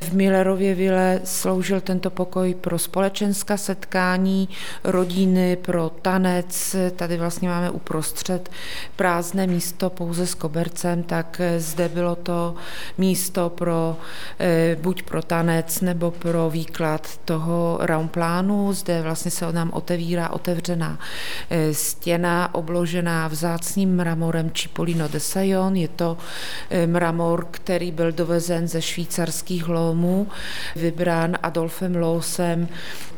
V 0.00 0.12
Millerově 0.12 0.74
vile 0.74 1.20
sloužil 1.24 1.80
tento 1.80 2.10
pokoj 2.10 2.54
pro 2.54 2.78
společenská 2.78 3.56
setkání, 3.56 4.48
rodiny, 4.84 5.56
pro 5.56 5.90
tanec. 6.02 6.76
Tady 6.96 7.16
vlastně 7.16 7.48
máme 7.48 7.70
uprostřed 7.70 8.50
prázdné 8.96 9.46
místo 9.46 9.90
pouze 9.90 10.26
s 10.26 10.34
kobercem, 10.34 11.02
tak 11.02 11.40
zde 11.58 11.88
bylo 11.88 12.16
to 12.16 12.54
místo 12.98 13.50
pro 13.50 13.96
eh, 14.38 14.76
buď 14.80 15.02
pro 15.02 15.22
tanec 15.22 15.80
nebo 15.80 16.10
pro 16.10 16.50
výklad 16.50 17.15
toho 17.24 17.78
raumplánu. 17.80 18.72
Zde 18.72 19.02
vlastně 19.02 19.30
se 19.30 19.52
nám 19.52 19.70
otevírá 19.72 20.30
otevřená 20.30 20.98
eh, 21.50 21.74
stěna 21.74 22.54
obložená 22.54 23.28
vzácným 23.28 23.96
mramorem 23.96 24.50
Cipollino 24.50 25.08
de 25.08 25.20
Sajon. 25.20 25.76
Je 25.76 25.88
to 25.88 26.16
eh, 26.70 26.86
mramor, 26.86 27.46
který 27.50 27.92
byl 27.92 28.12
dovezen 28.12 28.68
ze 28.68 28.82
švýcarských 28.82 29.68
lomů, 29.68 30.26
vybrán 30.76 31.36
Adolfem 31.42 31.96
Loosem 31.96 32.68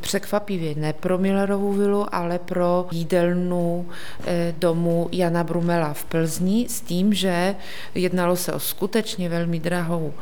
překvapivě 0.01 0.75
ne 0.75 0.93
pro 0.93 1.19
Millerovu 1.19 1.73
vilu, 1.73 2.15
ale 2.15 2.39
pro 2.39 2.87
jídelnu 2.93 3.87
eh, 4.27 4.55
domu 4.59 5.09
Jana 5.13 5.45
Brumela 5.45 5.93
v 5.93 6.05
Plzni 6.05 6.67
s 6.69 6.81
tím, 6.81 7.15
že 7.15 7.55
jednalo 7.95 8.37
se 8.37 8.53
o 8.53 8.61
skutečně 8.61 9.29
velmi 9.29 9.61
drahou 9.61 10.15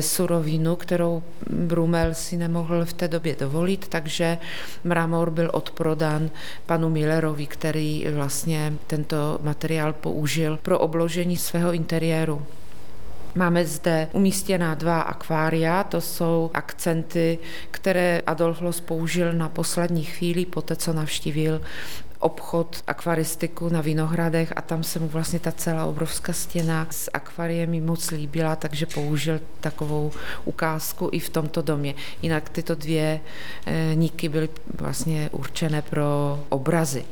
surovinu, 0.00 0.76
kterou 0.76 1.22
Brumel 1.50 2.14
si 2.14 2.36
nemohl 2.36 2.84
v 2.84 2.92
té 2.92 3.08
době 3.08 3.36
dovolit, 3.40 3.88
takže 3.88 4.38
mramor 4.84 5.30
byl 5.30 5.50
odprodán 5.52 6.30
panu 6.66 6.90
Millerovi, 6.90 7.46
který 7.46 8.06
vlastně 8.14 8.72
tento 8.86 9.38
materiál 9.42 9.92
použil 9.92 10.58
pro 10.62 10.78
obložení 10.78 11.36
svého 11.36 11.72
interiéru. 11.72 12.42
Máme 13.34 13.66
zde 13.66 14.08
umístěná 14.12 14.74
dva 14.74 15.00
akvária, 15.00 15.84
to 15.84 16.00
jsou 16.00 16.50
akcenty, 16.54 17.38
které 17.70 18.22
Adolf 18.26 18.60
Loss 18.60 18.80
použil 18.80 19.32
na 19.32 19.48
poslední 19.48 20.04
chvíli, 20.04 20.46
poté 20.46 20.76
co 20.76 20.92
navštívil 20.92 21.60
obchod 22.18 22.82
akvaristiku 22.86 23.68
na 23.68 23.80
Vinohradech 23.80 24.52
a 24.56 24.62
tam 24.62 24.82
se 24.82 24.98
mu 24.98 25.08
vlastně 25.08 25.38
ta 25.38 25.52
celá 25.52 25.84
obrovská 25.84 26.32
stěna 26.32 26.86
s 26.90 27.10
akvariem 27.14 27.84
moc 27.86 28.10
líbila, 28.10 28.56
takže 28.56 28.86
použil 28.86 29.40
takovou 29.60 30.12
ukázku 30.44 31.08
i 31.12 31.18
v 31.18 31.28
tomto 31.28 31.62
domě. 31.62 31.94
Jinak 32.22 32.48
tyto 32.48 32.74
dvě 32.74 33.20
eh, 33.66 33.94
níky 33.94 34.28
byly 34.28 34.48
vlastně 34.74 35.28
určené 35.32 35.82
pro 35.82 36.40
obrazy. 36.48 37.04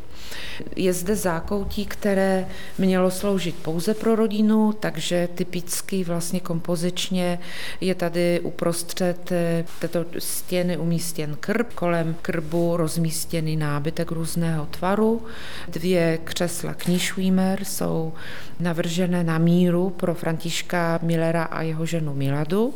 Je 0.76 0.92
zde 0.92 1.16
zákoutí, 1.16 1.86
které 1.86 2.46
mělo 2.78 3.10
sloužit 3.10 3.54
pouze 3.54 3.94
pro 3.94 4.16
rodinu, 4.16 4.72
takže 4.72 5.28
typicky 5.34 6.04
vlastně 6.04 6.40
kompozičně 6.40 7.38
je 7.80 7.94
tady 7.94 8.40
uprostřed 8.40 9.32
eh, 9.32 9.64
této 9.78 10.04
stěny 10.18 10.76
umístěn 10.76 11.36
krb, 11.40 11.72
kolem 11.74 12.16
krbu 12.22 12.76
rozmístěný 12.76 13.56
nábytek 13.56 14.10
různého 14.10 14.66
tvaru. 14.66 15.22
Dvě 15.68 16.18
křesla 16.24 16.74
knižvímer 16.74 17.64
jsou 17.64 18.12
navržené 18.60 19.24
na 19.24 19.38
míru 19.38 19.90
pro 19.90 20.14
Františka 20.14 20.98
Millera 21.02 21.44
a 21.44 21.62
jeho 21.62 21.86
ženu 21.86 22.14
Miladu 22.14 22.74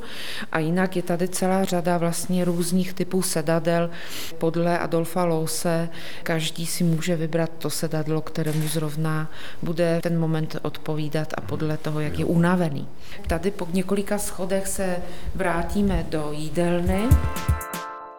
a 0.52 0.58
jinak 0.58 0.96
je 0.96 1.02
tady 1.02 1.28
celá 1.28 1.64
řada 1.64 1.98
vlastně 1.98 2.44
různých 2.44 2.94
typů 2.94 3.22
sedadel 3.22 3.90
podle 4.38 4.78
Adolfa 4.78 5.24
Lose. 5.24 5.88
Každý 6.22 6.66
si 6.66 6.84
může 6.84 7.16
vybrat 7.16 7.45
vybrat 7.46 7.62
to 7.62 7.70
sedadlo, 7.70 8.20
kterému 8.20 8.68
zrovna 8.68 9.30
bude 9.62 10.00
ten 10.02 10.18
moment 10.18 10.56
odpovídat 10.62 11.34
a 11.36 11.40
podle 11.40 11.76
toho, 11.76 12.00
jak 12.00 12.18
je 12.18 12.24
unavený. 12.24 12.88
Tady 13.26 13.50
po 13.50 13.68
několika 13.72 14.18
schodech 14.18 14.66
se 14.66 14.96
vrátíme 15.34 16.06
do 16.10 16.32
jídelny. 16.32 17.08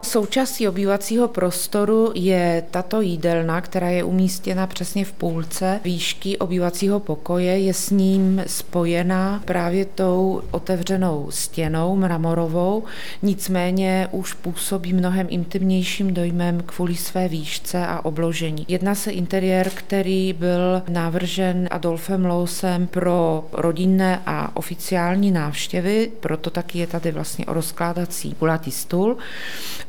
Součástí 0.02 0.68
obývacího 0.68 1.28
prostoru 1.28 2.12
je 2.14 2.64
tato 2.70 3.00
jídelna, 3.00 3.60
která 3.60 3.88
je 3.88 4.04
umístěna 4.04 4.66
přesně 4.66 5.04
v 5.04 5.12
půlce 5.12 5.80
výšky 5.84 6.38
obývacího 6.38 7.00
pokoje. 7.00 7.58
Je 7.58 7.74
s 7.74 7.90
ním 7.90 8.42
spojená 8.46 9.42
právě 9.44 9.84
tou 9.84 10.42
otevřenou 10.50 11.26
stěnou 11.30 11.96
mramorovou, 11.96 12.84
nicméně 13.22 14.08
už 14.10 14.34
působí 14.34 14.92
mnohem 14.92 15.26
intimnějším 15.30 16.14
dojmem 16.14 16.62
kvůli 16.66 16.94
své 16.94 17.28
výšce 17.28 17.86
a 17.86 18.04
obložení. 18.04 18.64
Jedná 18.68 18.94
se 18.94 19.10
interiér, 19.10 19.70
který 19.74 20.32
byl 20.32 20.82
navržen 20.88 21.68
Adolfem 21.70 22.26
Lousem 22.26 22.86
pro 22.86 23.44
rodinné 23.52 24.22
a 24.26 24.56
oficiální 24.56 25.30
návštěvy, 25.30 26.10
proto 26.20 26.50
taky 26.50 26.78
je 26.78 26.86
tady 26.86 27.12
vlastně 27.12 27.44
rozkládací 27.48 28.34
kulatý 28.38 28.70
stůl 28.70 29.16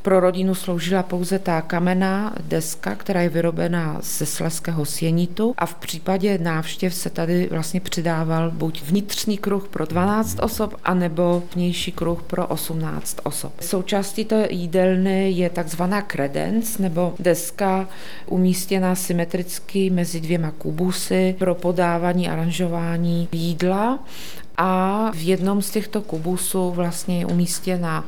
pro 0.02 0.20
rodinu 0.20 0.56
sloužila 0.56 1.04
pouze 1.04 1.40
ta 1.40 1.62
kamenná 1.62 2.34
deska, 2.44 2.96
která 2.96 3.22
je 3.22 3.30
vyrobená 3.30 3.98
ze 4.02 4.26
sleského 4.26 4.86
sienitu 4.86 5.54
a 5.58 5.66
v 5.66 5.76
případě 5.76 6.38
návštěv 6.38 6.94
se 6.94 7.10
tady 7.10 7.48
vlastně 7.52 7.80
přidával 7.80 8.52
buď 8.52 8.82
vnitřní 8.84 9.38
kruh 9.38 9.68
pro 9.68 9.86
12 9.86 10.40
osob, 10.42 10.76
anebo 10.84 11.44
vnější 11.56 11.92
kruh 11.92 12.24
pro 12.24 12.48
18 12.48 13.18
osob. 13.24 13.54
Součástí 13.62 14.26
té 14.26 14.48
jídelny 14.50 15.32
je 15.32 15.50
takzvaná 15.50 16.02
credence, 16.02 16.82
nebo 16.82 17.14
deska 17.20 17.88
umístěná 18.26 18.96
symetricky 18.96 19.90
mezi 19.90 20.22
dvěma 20.22 20.52
kubusy 20.52 21.36
pro 21.40 21.56
podávání, 21.56 22.30
aranžování 22.30 23.28
jídla 23.32 24.00
a 24.62 25.12
v 25.14 25.28
jednom 25.28 25.62
z 25.62 25.70
těchto 25.70 26.02
kubusů 26.02 26.72
vlastně 26.72 27.20
je 27.20 27.26
umístěna 27.26 28.06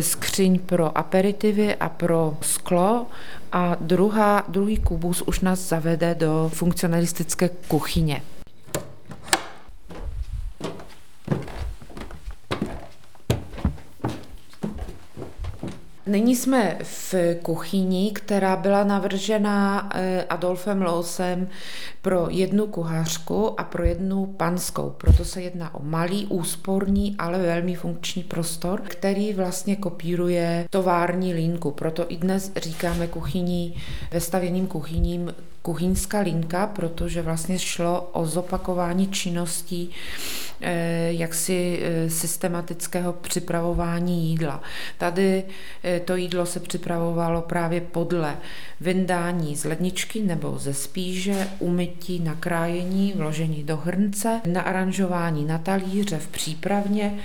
skříň 0.00 0.58
pro 0.58 0.98
aperitivy 0.98 1.74
a 1.74 1.88
pro 1.88 2.36
sklo 2.40 3.06
a 3.52 3.76
druhá, 3.80 4.44
druhý 4.48 4.76
kubus 4.76 5.22
už 5.22 5.40
nás 5.40 5.58
zavede 5.58 6.14
do 6.14 6.50
funkcionalistické 6.54 7.50
kuchyně. 7.68 8.22
Nyní 16.10 16.36
jsme 16.36 16.78
v 16.82 17.14
kuchyni, 17.42 18.10
která 18.12 18.56
byla 18.56 18.84
navržena 18.84 19.90
eh, 19.94 20.24
Adolfem 20.24 20.82
Lousem 20.82 21.48
pro 22.02 22.26
jednu 22.30 22.66
kuchařku 22.66 23.60
a 23.60 23.64
pro 23.64 23.84
jednu 23.84 24.26
panskou. 24.26 24.94
Proto 24.96 25.24
se 25.24 25.42
jedná 25.42 25.74
o 25.74 25.82
malý, 25.82 26.26
úsporný, 26.26 27.16
ale 27.18 27.38
velmi 27.38 27.74
funkční 27.74 28.22
prostor, 28.22 28.82
který 28.84 29.32
vlastně 29.32 29.76
kopíruje 29.76 30.66
tovární 30.70 31.34
línku. 31.34 31.70
Proto 31.70 32.04
i 32.08 32.16
dnes 32.16 32.52
říkáme 32.56 33.06
kuchyní, 33.06 33.76
vestavěným 34.12 34.66
kuchyním 34.66 35.34
kuchyňská 35.62 36.20
linka, 36.20 36.66
protože 36.66 37.22
vlastně 37.22 37.58
šlo 37.58 38.00
o 38.12 38.26
zopakování 38.26 39.08
činností 39.08 39.90
eh, 40.60 41.12
jaksi 41.12 41.80
eh, 41.82 42.10
systematického 42.10 43.12
připravování 43.12 44.30
jídla. 44.30 44.62
Tady 44.98 45.44
eh, 45.84 46.00
to 46.00 46.16
jídlo 46.16 46.46
se 46.46 46.60
připravovalo 46.60 47.42
právě 47.42 47.80
podle 47.80 48.36
vyndání 48.80 49.56
z 49.56 49.64
ledničky 49.64 50.22
nebo 50.22 50.58
ze 50.58 50.74
spíže, 50.74 51.48
umytí, 51.58 52.20
nakrájení, 52.20 53.12
vložení 53.16 53.62
do 53.62 53.76
hrnce, 53.76 54.40
naaranžování 54.46 55.44
na 55.44 55.58
talíře 55.58 56.18
v 56.18 56.28
přípravně, 56.28 57.18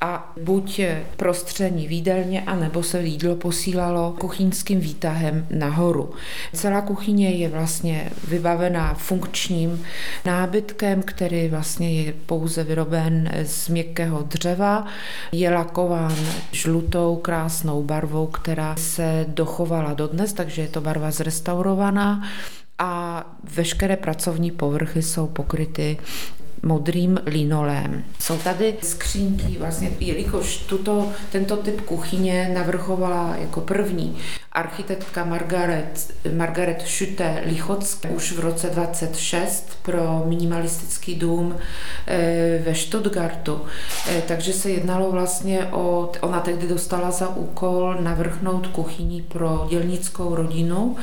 a 0.00 0.32
buď 0.42 0.80
prostření 1.16 1.88
výdelně, 1.88 2.42
anebo 2.42 2.82
se 2.82 3.02
jídlo 3.02 3.36
posílalo 3.36 4.14
kuchyňským 4.18 4.80
výtahem 4.80 5.46
nahoru. 5.50 6.10
Celá 6.52 6.80
kuchyně 6.80 7.30
je 7.30 7.48
vlastně 7.48 8.10
vybavená 8.28 8.94
funkčním 8.94 9.82
nábytkem, 10.24 11.02
který 11.02 11.48
vlastně 11.48 12.02
je 12.02 12.12
pouze 12.26 12.64
vyroben 12.64 13.30
z 13.44 13.68
měkkého 13.68 14.22
dřeva, 14.22 14.86
je 15.32 15.50
lakován 15.50 16.16
žlutou 16.52 17.16
krásnou 17.16 17.82
barvou, 17.82 18.26
která 18.26 18.76
se 18.76 19.24
dochovala 19.28 19.94
dodnes, 19.94 20.32
takže 20.32 20.62
je 20.62 20.68
to 20.68 20.80
barva 20.80 21.10
zrestaurovaná 21.10 22.22
a 22.78 23.24
veškeré 23.54 23.96
pracovní 23.96 24.50
povrchy 24.50 25.02
jsou 25.02 25.26
pokryty 25.26 25.98
modrým 26.62 27.20
linolem. 27.26 28.04
Jsou 28.20 28.38
tady 28.38 28.74
skřínky, 28.82 29.56
vlastně, 29.58 29.90
jelikož 30.00 30.56
tuto, 30.56 31.12
tento 31.32 31.56
typ 31.56 31.80
kuchyně 31.80 32.50
navrhovala 32.54 33.36
jako 33.36 33.60
první 33.60 34.16
architektka 34.58 35.24
Margaret, 35.24 36.14
Margaret 36.36 36.82
Schütte 36.82 37.42
Lichock 37.46 37.78
už 38.08 38.32
v 38.32 38.40
roce 38.40 38.70
26 38.70 39.78
pro 39.82 40.22
minimalistický 40.26 41.14
dům 41.14 41.56
eh, 42.06 42.62
ve 42.66 42.74
Stuttgartu. 42.74 43.60
Eh, 44.08 44.22
takže 44.28 44.52
se 44.52 44.70
jednalo 44.70 45.12
vlastně 45.12 45.66
o, 45.66 46.12
ona 46.20 46.40
tehdy 46.40 46.68
dostala 46.68 47.10
za 47.10 47.28
úkol 47.28 47.96
navrhnout 48.00 48.66
kuchyni 48.66 49.22
pro 49.22 49.66
dělnickou 49.70 50.34
rodinu, 50.34 50.96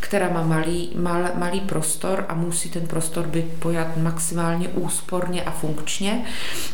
která 0.00 0.28
má 0.28 0.42
malý, 0.42 0.92
mal, 0.96 1.30
malý 1.34 1.60
prostor 1.60 2.24
a 2.28 2.34
musí 2.34 2.70
ten 2.70 2.86
prostor 2.86 3.26
být 3.26 3.46
pojat 3.58 3.96
maximálně 3.96 4.68
úsporně 4.68 5.42
a 5.42 5.50
funkčně. 5.50 6.24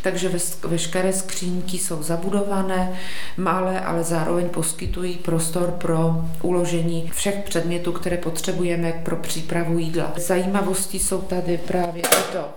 Takže 0.02 0.30
veškeré 0.68 1.12
skřínky 1.12 1.78
jsou 1.78 2.02
zabudované, 2.02 2.92
malé, 3.36 3.80
ale 3.80 4.04
zároveň 4.04 4.48
poskytují 4.48 5.14
prostor 5.14 5.70
pro 5.70 6.25
uložení 6.42 7.10
všech 7.14 7.44
předmětů, 7.44 7.92
které 7.92 8.16
potřebujeme 8.16 8.92
pro 8.92 9.16
přípravu 9.16 9.78
jídla. 9.78 10.12
Zajímavosti 10.16 10.98
jsou 10.98 11.20
tady 11.20 11.58
právě 11.58 12.02
to 12.32 12.48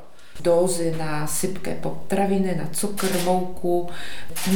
dózy 0.42 0.96
na 0.98 1.28
sypké 1.28 1.76
potraviny, 1.76 2.56
na 2.56 2.70
cukr, 2.72 3.08
mouku, 3.26 3.90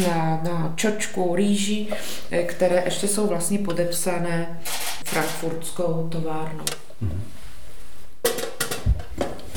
na, 0.07 0.41
na 0.43 0.74
čočku, 0.76 1.36
rýži, 1.36 1.88
eh, 2.32 2.43
které 2.43 2.82
ještě 2.86 3.07
jsou 3.07 3.28
vlastně 3.28 3.59
podepsané 3.59 4.59
frankfurtskou 5.05 6.07
továrnou. 6.11 6.66
Mm-hmm. 7.03 7.20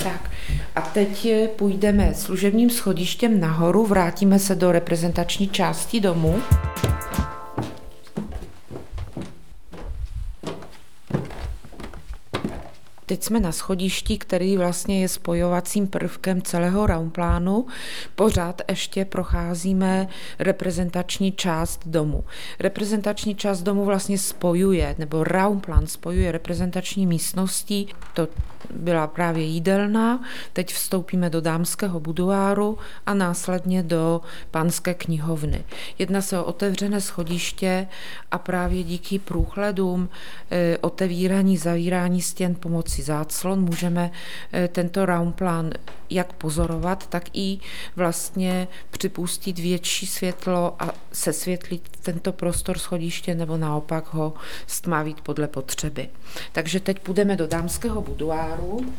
Tak 0.04 0.30
a 0.76 0.80
teď 0.80 1.28
půjdeme 1.56 2.14
služebním 2.14 2.70
schodištěm 2.70 3.40
nahoru, 3.40 3.86
vrátíme 3.86 4.38
se 4.38 4.54
do 4.54 4.72
reprezentační 4.72 5.48
části 5.48 6.00
domu. 6.00 6.42
Teď 13.06 13.22
jsme 13.22 13.40
na 13.40 13.52
schodišti, 13.52 14.18
který 14.18 14.56
vlastně 14.56 15.00
je 15.00 15.08
spojovacím 15.08 15.86
prvkem 15.86 16.42
celého 16.42 16.86
raumplánu. 16.86 17.66
Pořád 18.14 18.62
ještě 18.68 19.04
procházíme 19.04 20.08
reprezentační 20.38 21.32
část 21.32 21.80
domu. 21.86 22.24
Reprezentační 22.58 23.34
část 23.34 23.62
domu 23.62 23.84
vlastně 23.84 24.18
spojuje, 24.18 24.94
nebo 24.98 25.24
raumplan 25.24 25.86
spojuje 25.86 26.32
reprezentační 26.32 27.06
místnosti. 27.06 27.86
To 28.14 28.28
byla 28.70 29.06
právě 29.06 29.44
jídelna, 29.44 30.24
teď 30.52 30.72
vstoupíme 30.72 31.30
do 31.30 31.40
dámského 31.40 32.00
buduáru 32.00 32.78
a 33.06 33.14
následně 33.14 33.82
do 33.82 34.20
panské 34.50 34.94
knihovny. 34.94 35.64
Jedná 35.98 36.22
se 36.22 36.38
o 36.38 36.44
otevřené 36.44 37.00
schodiště 37.00 37.88
a 38.30 38.38
právě 38.38 38.82
díky 38.82 39.18
průhledům, 39.18 40.08
e, 40.50 40.78
otevírání, 40.78 41.56
zavírání 41.56 42.22
stěn 42.22 42.54
pomocí 42.54 42.95
záclon 43.02 43.60
můžeme 43.60 44.10
e, 44.52 44.68
tento 44.68 45.06
raumplan 45.06 45.70
jak 46.10 46.32
pozorovat, 46.32 47.06
tak 47.06 47.24
i 47.32 47.58
vlastně 47.96 48.68
připustit 48.90 49.58
větší 49.58 50.06
světlo 50.06 50.76
a 50.78 50.90
sesvětlit 51.12 51.82
tento 52.02 52.32
prostor 52.32 52.78
schodiště 52.78 53.34
nebo 53.34 53.56
naopak 53.56 54.14
ho 54.14 54.34
stmavit 54.66 55.20
podle 55.20 55.48
potřeby. 55.48 56.08
Takže 56.52 56.80
teď 56.80 56.98
půjdeme 56.98 57.36
do 57.36 57.46
dámského 57.46 58.00
buduáru. 58.02 58.92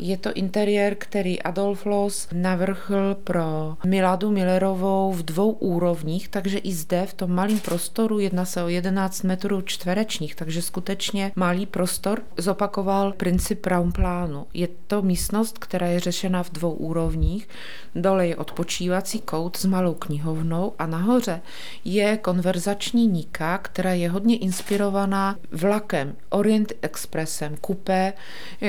Je 0.00 0.16
to 0.16 0.32
interiér, 0.32 0.94
který 0.94 1.42
Adolf 1.42 1.86
Loss 1.86 2.28
navrhl 2.32 3.14
pro 3.14 3.76
Miladu 3.84 4.30
Millerovou 4.30 5.12
v 5.12 5.22
dvou 5.22 5.50
úrovních, 5.50 6.28
takže 6.28 6.58
i 6.58 6.72
zde 6.72 7.06
v 7.06 7.14
tom 7.14 7.30
malém 7.30 7.58
prostoru 7.60 8.18
jedná 8.18 8.44
se 8.44 8.62
o 8.62 8.68
11 8.68 9.22
metrů 9.22 9.60
čtverečních, 9.60 10.34
takže 10.34 10.62
skutečně 10.62 11.32
malý 11.36 11.66
prostor 11.66 12.22
zopakoval 12.36 13.12
princip 13.12 13.66
Raumplánu. 13.66 14.46
Je 14.54 14.68
to 14.86 15.02
místnost, 15.02 15.58
která 15.58 15.86
je 15.86 16.00
řešena 16.00 16.42
v 16.42 16.50
dvou 16.50 16.72
úrovních. 16.72 17.48
Dole 17.94 18.26
je 18.26 18.36
odpočívací 18.36 19.20
kout 19.20 19.56
s 19.56 19.64
malou 19.64 19.94
knihovnou 19.94 20.72
a 20.78 20.86
nahoře 20.86 21.40
je 21.84 22.16
konverzační 22.16 23.06
níka, 23.06 23.58
která 23.58 23.92
je 23.92 24.10
hodně 24.10 24.36
inspirovaná 24.36 25.36
vlakem 25.52 26.16
Orient 26.30 26.72
Expressem, 26.82 27.56
kupé, 27.56 28.12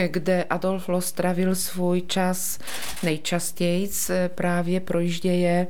kde 0.08 0.44
Adolf 0.44 0.90
Loss 0.90 1.12
strávil 1.20 1.56
svůj 1.56 2.02
čas 2.02 2.60
nejčastěji 3.04 3.90
právě 4.28 4.80
projížděje 4.80 5.68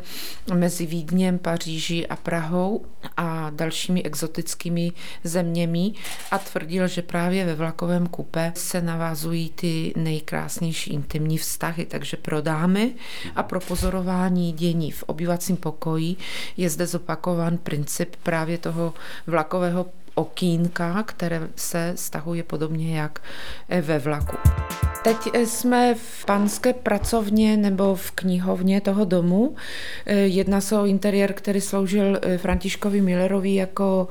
mezi 0.54 0.86
Vídněm, 0.86 1.39
Paříží 1.39 2.08
a 2.08 2.16
Prahou 2.16 2.86
a 3.18 3.50
dalšími 3.50 4.04
exotickými 4.04 4.91
zeměmi 5.24 5.91
a 6.32 6.38
tvrdil, 6.38 6.88
že 6.88 7.02
právě 7.02 7.45
ve 7.45 7.56
vlakovém 7.56 8.08
kupe 8.08 8.54
se 8.56 8.82
navazují 8.82 9.50
ty 9.50 9.93
nejkrásnější 9.95 10.93
intimní 10.93 11.38
vztahy, 11.38 11.86
takže 11.86 12.18
pro 12.18 12.41
dámy 12.41 12.93
a 13.36 13.43
pro 13.43 13.60
pozorování 13.60 14.54
dění 14.54 14.91
v 14.91 15.04
obyvacím 15.04 15.58
pokoji 15.58 16.16
je 16.58 16.70
zde 16.70 16.88
zopakovan 16.88 17.58
princip 17.58 18.16
právě 18.24 18.58
toho 18.58 18.93
vlakového 19.28 19.86
okýnka, 20.20 21.03
které 21.03 21.47
se 21.55 21.93
stahuje 21.95 22.43
podobně 22.43 22.99
jak 22.99 23.22
ve 23.82 23.99
vlaku. 23.99 24.38
Teď 25.03 25.17
jsme 25.45 25.95
v 25.95 26.26
panské 26.26 26.74
pracovně 26.74 27.57
nebo 27.57 27.95
v 27.95 28.11
knihovně 28.11 28.82
toho 28.82 29.05
domu. 29.05 29.55
Jedná 30.05 30.61
se 30.61 30.80
o 30.80 30.86
interiér, 30.86 31.34
který 31.34 31.61
sloužil 31.61 32.20
Františkovi 32.38 33.01
Millerovi 33.01 33.55
jako 33.55 34.07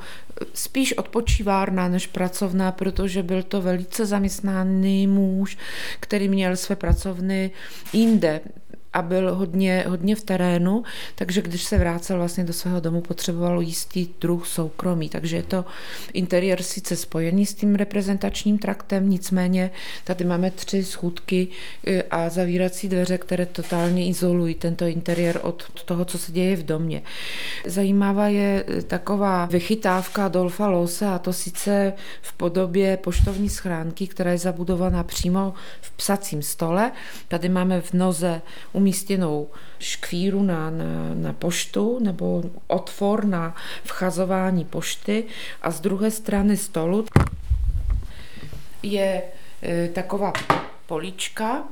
spíš 0.54 0.92
odpočívárna 0.92 1.88
než 1.88 2.06
pracovná, 2.06 2.72
protože 2.72 3.22
byl 3.22 3.42
to 3.42 3.62
velice 3.62 4.06
zaměstnaný 4.06 5.06
muž, 5.06 5.58
který 6.00 6.28
měl 6.28 6.56
své 6.56 6.76
pracovny 6.76 7.50
jinde 7.92 8.40
a 8.92 9.02
byl 9.02 9.34
hodně, 9.34 9.84
hodně 9.88 10.16
v 10.16 10.22
terénu, 10.22 10.82
takže 11.14 11.42
když 11.42 11.64
se 11.64 11.78
vrácel 11.78 12.16
vlastně 12.16 12.44
do 12.44 12.52
svého 12.52 12.80
domu, 12.80 13.00
potřeboval 13.00 13.60
jistý 13.60 14.08
druh 14.20 14.46
soukromí. 14.46 15.08
Takže 15.08 15.36
je 15.36 15.42
to 15.42 15.64
interiér 16.12 16.62
sice 16.62 16.96
spojený 16.96 17.46
s 17.46 17.54
tím 17.54 17.74
reprezentačním 17.74 18.58
traktem, 18.58 19.10
nicméně 19.10 19.70
tady 20.04 20.24
máme 20.24 20.50
tři 20.50 20.84
schůdky 20.84 21.48
e, 21.86 22.02
a 22.02 22.28
zavírací 22.28 22.88
dveře, 22.88 23.18
které 23.18 23.46
totálně 23.46 24.06
izolují 24.06 24.54
tento 24.54 24.84
interiér 24.84 25.40
od 25.42 25.82
toho, 25.84 26.04
co 26.04 26.18
se 26.18 26.32
děje 26.32 26.56
v 26.56 26.62
domě. 26.62 27.02
Zajímavá 27.66 28.28
je 28.28 28.64
e, 28.68 28.82
taková 28.82 29.46
vychytávka 29.46 30.28
Dolfa 30.28 30.68
Lose 30.68 31.06
a 31.06 31.18
to 31.18 31.32
sice 31.32 31.92
v 32.22 32.32
podobě 32.32 32.96
poštovní 32.96 33.48
schránky, 33.48 34.06
která 34.06 34.30
je 34.30 34.38
zabudovaná 34.38 35.04
přímo 35.04 35.54
v 35.80 35.90
psacím 35.90 36.42
stole. 36.42 36.92
Tady 37.28 37.48
máme 37.48 37.80
v 37.80 37.92
noze 37.92 38.42
umístěnou 38.78 39.48
škvíru 39.78 40.42
na, 40.42 40.70
na, 40.70 40.84
na 41.14 41.32
poštu 41.32 41.98
nebo 42.02 42.42
otvor 42.66 43.24
na 43.24 43.54
vchazování 43.84 44.64
pošty 44.64 45.24
a 45.62 45.70
z 45.70 45.80
druhé 45.80 46.10
strany 46.10 46.56
stolu 46.56 47.06
je 48.82 49.22
e, 49.62 49.88
taková 49.88 50.32
polička 50.86 51.62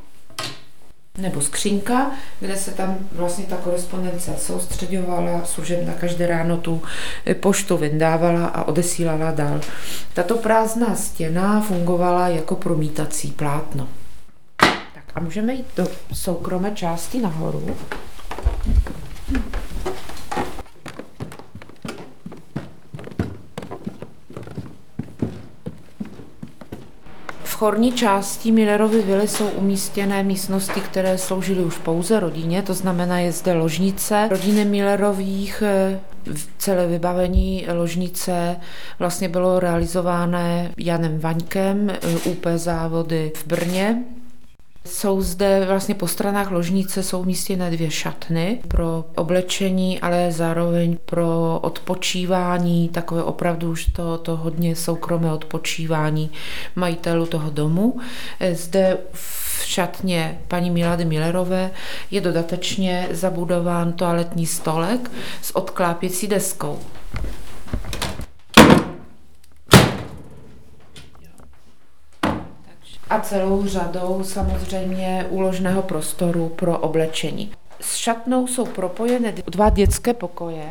nebo 1.19 1.41
skřínka, 1.41 2.11
kde 2.41 2.57
se 2.57 2.71
tam 2.71 2.99
vlastně 3.13 3.45
ta 3.45 3.57
korespondence 3.57 4.35
soustředovala, 4.39 5.45
služebna 5.45 5.93
každé 5.93 6.27
ráno 6.27 6.57
tu 6.57 6.83
e, 7.27 7.35
poštu 7.35 7.77
vyndávala 7.77 8.47
a 8.47 8.65
odesílala 8.65 9.31
dál. 9.31 9.61
Tato 10.15 10.37
prázdná 10.37 10.95
stěna 10.95 11.61
fungovala 11.61 12.29
jako 12.29 12.57
promítací 12.57 13.31
plátno. 13.31 13.89
A 15.17 15.21
můžeme 15.21 15.55
jít 15.55 15.67
do 15.77 15.87
soukromé 16.13 16.71
části 16.75 17.21
nahoru. 17.21 17.77
V 27.45 27.55
chorní 27.59 27.93
části 27.93 28.53
Millerovy 28.53 29.03
vily 29.03 29.29
jsou 29.29 29.49
umístěné 29.49 30.23
místnosti, 30.23 30.81
které 30.81 31.19
sloužily 31.19 31.65
už 31.65 31.79
pouze 31.79 32.21
rodině, 32.21 32.63
to 32.63 32.75
znamená 32.75 33.19
je 33.19 33.33
zde 33.33 33.53
ložnice 33.53 34.29
rodiny 34.31 34.65
Millerových, 34.65 35.63
celé 36.59 36.87
vybavení 36.87 37.67
ložnice 37.73 38.57
vlastně 38.99 39.29
bylo 39.29 39.61
realizováno 39.61 40.39
Janem 40.79 41.19
Vaňkem, 41.19 41.93
UP 42.25 42.47
závody 42.57 43.33
v 43.37 43.47
Brně, 43.47 44.03
jsou 44.87 45.21
zde 45.23 45.65
vlastně 45.69 45.95
po 45.95 46.09
stranách 46.09 46.51
ložnice 46.51 47.03
jsou 47.03 47.21
umístěné 47.21 47.71
dvě 47.71 47.91
šatny 47.91 48.61
pro 48.69 49.05
oblečení, 49.17 50.01
ale 50.01 50.33
zároveň 50.33 50.97
pro 51.05 51.59
odpočívání, 51.63 52.89
takové 52.89 53.23
opravdu 53.23 53.71
už 53.71 53.87
to, 53.87 54.19
to 54.19 54.37
hodně 54.37 54.77
soukromé 54.77 55.33
odpočívání 55.33 56.31
majitelů 56.77 57.27
toho 57.27 57.51
domu. 57.51 58.01
Zde 58.53 58.99
v 59.13 59.63
šatně 59.65 60.39
paní 60.49 60.71
Milady 60.71 61.05
Millerové 61.05 61.71
je 62.11 62.21
dodatečně 62.21 63.09
zabudován 63.11 63.93
toaletní 63.93 64.47
stolek 64.47 65.11
s 65.43 65.57
odklápěcí 65.57 66.27
deskou. 66.27 66.79
A 73.11 73.21
celou 73.21 73.67
řadou 73.67 74.25
samozřejmě 74.25 75.27
úložného 75.31 75.83
prostoru 75.83 76.49
pro 76.49 76.79
oblečení. 76.79 77.53
S 77.81 77.95
šatnou 77.95 78.47
jsou 78.47 78.67
propojeny 78.67 79.33
dva 79.33 79.71
dětské 79.71 80.15
pokoje. 80.15 80.65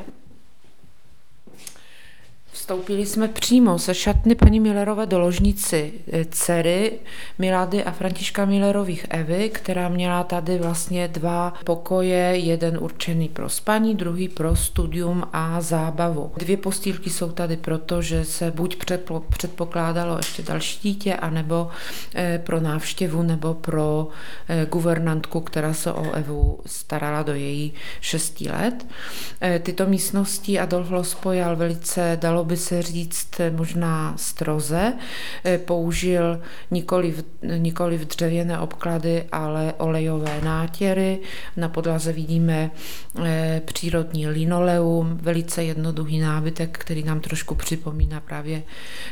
Vstoupili 2.66 3.06
jsme 3.06 3.28
přímo 3.28 3.80
se 3.80 3.94
šatny 3.94 4.36
paní 4.36 4.60
Millerové 4.60 5.06
do 5.06 5.20
ložnici 5.20 5.94
eh, 6.12 6.26
dcery 6.26 6.92
Milady 7.40 7.84
a 7.84 7.92
Františka 7.92 8.46
Millerových 8.46 9.06
Evy, 9.10 9.50
která 9.50 9.90
měla 9.90 10.24
tady 10.24 10.58
vlastně 10.58 11.08
dva 11.08 11.54
pokoje, 11.64 12.18
jeden 12.18 12.78
určený 12.82 13.30
pro 13.30 13.50
spaní, 13.50 13.96
druhý 13.96 14.30
pro 14.30 14.56
studium 14.56 15.24
a 15.34 15.62
zábavu. 15.62 16.32
Dvě 16.38 16.58
postýlky 16.58 17.10
jsou 17.10 17.32
tady 17.32 17.58
proto, 17.58 18.02
že 18.02 18.26
se 18.26 18.52
buď 18.52 18.78
předpokládalo 19.30 20.18
ještě 20.18 20.44
další 20.44 20.80
dítě, 20.90 21.16
anebo 21.16 21.70
eh, 22.16 22.42
pro 22.44 22.60
návštěvu, 22.60 23.24
nebo 23.24 23.54
pro 23.54 24.08
eh, 24.50 24.68
guvernantku, 24.72 25.42
která 25.42 25.74
se 25.74 25.94
o 25.94 26.12
Evu 26.12 26.60
starala 26.66 27.24
do 27.24 27.34
její 27.34 27.74
šesti 28.02 28.50
let. 28.50 28.88
Tyto 29.64 29.86
místnosti 29.86 30.60
Adolf 30.60 30.92
Lospojal 30.92 31.56
velice 31.56 32.18
dalo 32.22 32.46
by 32.46 32.55
se 32.58 32.82
říct 32.82 33.42
možná 33.52 34.14
stroze. 34.18 34.94
Eh, 35.46 35.58
použil 35.58 36.42
nikoli, 36.72 37.12
v, 37.12 37.24
nikoli 37.58 37.98
v 37.98 38.06
dřevěné 38.06 38.60
obklady, 38.60 39.24
ale 39.32 39.74
olejové 39.78 40.42
nátěry. 40.42 41.20
Na 41.58 41.70
podlaze 41.70 42.14
vidíme 42.14 42.72
eh, 43.26 43.62
přírodní 43.66 44.28
linoleum, 44.28 45.18
velice 45.22 45.64
jednoduchý 45.64 46.20
nábytek, 46.20 46.78
který 46.78 47.04
nám 47.04 47.20
trošku 47.20 47.56
připomíná 47.56 48.20
právě 48.20 48.64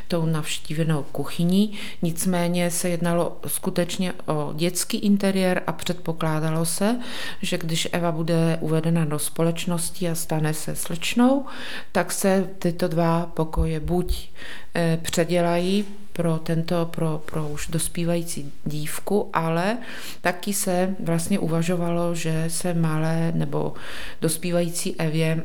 tou 0.07 0.25
navštívenou 0.25 1.03
kuchyní. 1.11 1.73
Nicméně 2.01 2.71
se 2.71 2.89
jednalo 2.89 3.37
skutečně 3.47 4.13
o 4.25 4.53
dětský 4.55 4.97
interiér 4.97 5.61
a 5.67 5.71
předpokládalo 5.71 6.65
se, 6.65 6.99
že 7.41 7.57
když 7.57 7.87
Eva 7.91 8.11
bude 8.11 8.57
uvedena 8.61 9.05
do 9.05 9.19
společnosti 9.19 10.09
a 10.09 10.15
stane 10.15 10.53
se 10.53 10.75
slečnou, 10.75 11.45
tak 11.91 12.11
se 12.11 12.49
tyto 12.59 12.87
dva 12.87 13.31
pokoje 13.33 13.79
buď 13.79 14.29
eh, 14.75 14.99
předělají 15.01 15.85
pro 16.13 16.37
tento, 16.43 16.85
pro, 16.85 17.21
pro 17.25 17.47
už 17.47 17.67
dospívající 17.67 18.51
dívku, 18.65 19.29
ale 19.33 19.77
taky 20.21 20.53
se 20.53 20.95
vlastně 20.99 21.39
uvažovalo, 21.39 22.15
že 22.15 22.45
se 22.47 22.73
malé 22.73 23.31
nebo 23.35 23.73
dospívající 24.21 24.99
Evě 24.99 25.43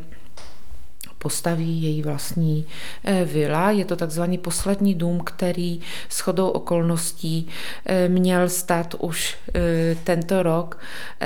postaví 1.18 1.82
její 1.82 2.02
vlastní 2.02 2.66
eh, 3.04 3.24
vila. 3.24 3.70
Je 3.70 3.84
to 3.84 3.96
takzvaný 3.96 4.38
poslední 4.38 4.94
dům, 4.94 5.20
který 5.20 5.80
s 6.08 6.20
chodou 6.20 6.48
okolností 6.48 7.48
eh, 7.86 8.08
měl 8.08 8.48
stát 8.48 8.94
už 8.98 9.36
eh, 9.54 9.96
tento 10.04 10.42
rok 10.42 10.78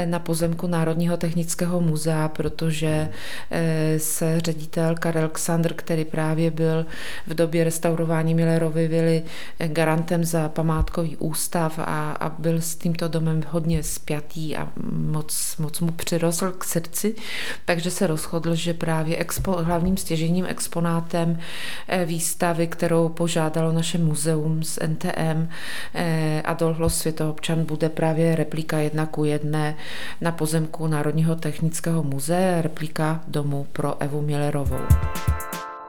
na 0.05 0.18
pozemku 0.18 0.66
Národního 0.66 1.16
technického 1.16 1.80
muzea, 1.80 2.28
protože 2.28 3.09
se 3.97 4.40
ředitel 4.40 4.95
Karel 4.95 5.28
Ksandr, 5.28 5.74
který 5.74 6.05
právě 6.05 6.51
byl 6.51 6.86
v 7.26 7.34
době 7.34 7.64
restaurování 7.64 8.34
Millerovy 8.34 8.88
vily 8.88 9.22
garantem 9.59 10.24
za 10.24 10.49
památkový 10.49 11.16
ústav 11.16 11.78
a, 11.78 12.12
a 12.12 12.28
byl 12.28 12.61
s 12.61 12.74
tímto 12.74 13.09
domem 13.09 13.43
hodně 13.49 13.82
spjatý 13.82 14.57
a 14.57 14.68
moc, 14.93 15.57
moc 15.59 15.80
mu 15.80 15.93
přirostl 15.93 16.53
k 16.53 16.64
srdci, 16.64 17.14
takže 17.64 17.90
se 17.90 18.07
rozhodl, 18.07 18.55
že 18.55 18.74
právě 18.74 19.16
expo, 19.16 19.57
hlavním 19.83 19.97
stěžením 19.97 20.47
exponátem 20.47 21.39
eh, 21.89 22.05
výstavy, 22.05 22.66
kterou 22.66 23.09
požádalo 23.09 23.72
naše 23.72 23.99
muzeum 23.99 24.62
z 24.62 24.78
NTM 24.87 25.49
eh, 25.95 26.43
Adolf 26.43 26.78
Los 26.78 26.99
Světoobčan, 26.99 27.64
bude 27.64 27.89
právě 27.89 28.37
replika 28.37 28.78
jedna 28.78 29.07
ku 29.07 29.24
jedné 29.24 29.76
na 30.20 30.33
pozemku 30.33 30.87
Národního 30.87 31.37
technického 31.37 32.03
muzea, 32.03 32.62
replika 32.62 33.20
domu 33.28 33.66
pro 33.72 34.03
Evu 34.03 34.22
Millerovou. 34.22 34.87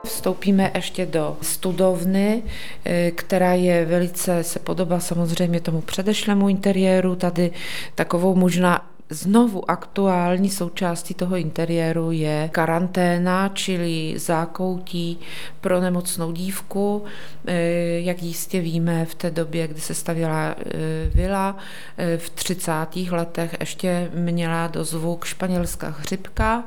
Vstoupíme 0.06 0.72
ještě 0.76 1.06
do 1.06 1.38
studovny, 1.42 2.44
eh, 2.86 3.12
která 3.12 3.54
je 3.54 3.86
velice, 3.86 4.44
se 4.44 4.60
podobá 4.60 5.00
samozřejmě 5.00 5.60
tomu 5.62 5.82
předešlému 5.82 6.50
interiéru, 6.50 7.16
tady 7.16 7.52
takovou 7.96 8.36
možná 8.36 8.93
Znovu 9.10 9.72
aktuální 9.72 10.50
součástí 10.50 11.14
toho 11.14 11.36
interiéru 11.36 12.12
je 12.12 12.50
karanténa, 12.52 13.50
čili 13.50 14.14
zákoutí 14.18 15.20
pro 15.62 15.82
nemocnou 15.82 16.32
dívku. 16.32 17.04
Eh, 17.48 17.54
jak 18.00 18.24
jistě 18.24 18.62
víme, 18.62 19.06
v 19.06 19.16
té 19.16 19.32
době, 19.32 19.68
kdy 19.68 19.82
se 19.82 19.94
stavěla 19.94 20.56
eh, 20.58 21.10
vila, 21.14 21.58
eh, 21.98 22.18
v 22.18 22.30
30. 22.30 22.72
letech 23.12 23.56
ještě 23.60 24.12
měla 24.14 24.68
dozvuk 24.68 25.26
španělská 25.26 25.92
chřipka 25.92 26.64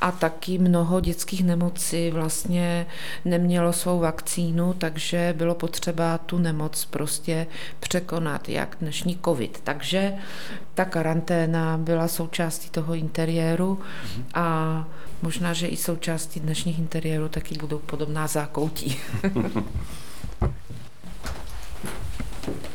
a 0.00 0.12
taky 0.12 0.58
mnoho 0.58 1.00
dětských 1.00 1.44
nemocí 1.44 2.10
vlastně 2.10 2.86
nemělo 3.24 3.72
svou 3.72 3.98
vakcínu, 3.98 4.74
takže 4.78 5.34
bylo 5.36 5.54
potřeba 5.54 6.18
tu 6.18 6.38
nemoc 6.38 6.84
prostě 6.84 7.46
překonat, 7.80 8.48
jak 8.48 8.76
dnešní 8.80 9.18
covid. 9.24 9.60
Takže 9.64 10.12
ta 10.74 10.84
karanténa 10.84 11.78
byla 11.78 12.08
součástí 12.08 12.70
toho 12.70 12.94
interiéru 12.94 13.80
a 14.34 14.84
možná, 15.22 15.52
že 15.52 15.66
i 15.66 15.76
součástí 15.76 16.40
dnešních 16.40 16.78
interiérů 16.78 17.28
taky 17.28 17.54
budou 17.58 17.78
podobná 17.78 18.26
zákoutí. 18.26 18.98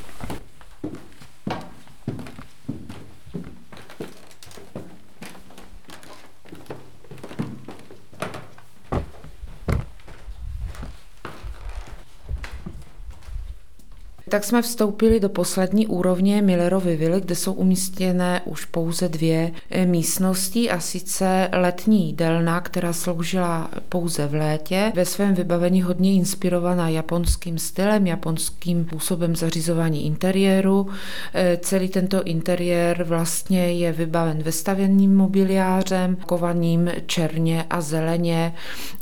Tak 14.30 14.44
jsme 14.44 14.62
vstoupili 14.62 15.20
do 15.20 15.30
poslední 15.30 15.88
úrovně 15.88 16.42
Millerovy 16.42 16.96
vily, 16.96 17.22
kde 17.22 17.36
jsou 17.36 17.54
umístěné 17.54 18.42
už 18.46 18.66
pouze 18.66 19.10
dvě 19.10 19.52
eh, 19.70 19.86
místnosti 19.86 20.70
a 20.70 20.80
sice 20.80 21.50
letní 21.54 22.06
jídelna, 22.06 22.62
která 22.62 22.94
sloužila 22.94 23.70
pouze 23.90 24.28
v 24.28 24.34
létě, 24.34 24.92
ve 24.96 25.06
svém 25.06 25.34
vybavení 25.34 25.82
hodně 25.82 26.14
inspirovaná 26.14 26.90
japonským 26.90 27.58
stylem, 27.58 28.08
japonským 28.08 28.86
způsobem 28.86 29.36
zařizování 29.36 30.06
interiéru. 30.06 30.88
Eh, 31.34 31.58
celý 31.62 31.90
tento 31.90 32.24
interiér 32.24 33.04
vlastně 33.04 33.72
je 33.74 33.92
vybaven 33.92 34.44
vestavěným 34.44 35.16
mobiliářem, 35.16 36.16
kovaným 36.16 36.92
černě 37.06 37.66
a 37.70 37.82
zeleně, 37.82 38.54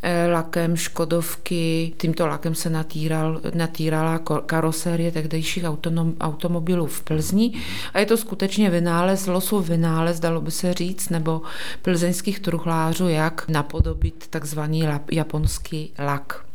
eh, 0.01 0.27
lakem 0.27 0.75
Škodovky. 0.75 1.93
Tímto 1.97 2.27
lakem 2.27 2.55
se 2.55 2.69
natíral, 2.69 3.41
natírala 3.53 4.19
karosérie 4.45 5.16
tehdejších 5.17 5.63
autonom, 5.63 6.13
automobilů 6.21 6.85
v 6.85 7.03
Plzni 7.03 7.51
a 7.93 7.99
je 7.99 8.05
to 8.05 8.17
skutečně 8.17 8.69
vynález, 8.69 9.27
losův 9.27 9.69
vynález, 9.69 10.19
dalo 10.19 10.41
by 10.41 10.51
se 10.51 10.73
říct, 10.73 11.09
nebo 11.09 11.41
plzeňských 11.81 12.39
truhlářů, 12.39 13.07
jak 13.07 13.49
napodobit 13.49 14.27
takzvaný 14.29 14.83
japonský 15.11 15.93
lak. 15.99 16.45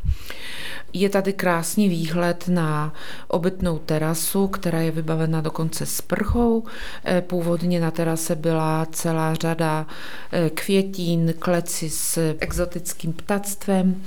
Je 0.92 1.08
tady 1.08 1.32
krásný 1.32 1.88
výhled 1.88 2.48
na 2.48 2.92
obytnou 3.28 3.78
terasu, 3.78 4.48
která 4.48 4.80
je 4.80 4.90
vybavena 4.90 5.40
dokonce 5.40 5.86
sprchou. 5.86 6.64
Eh, 7.04 7.20
původně 7.20 7.80
na 7.80 7.90
terase 7.90 8.36
byla 8.36 8.86
celá 8.92 9.34
řada 9.34 9.86
eh, 10.32 10.50
květín, 10.50 11.34
kleci 11.38 11.90
s 11.90 12.34
exotickým 12.38 13.12
ptactvem 13.12 14.02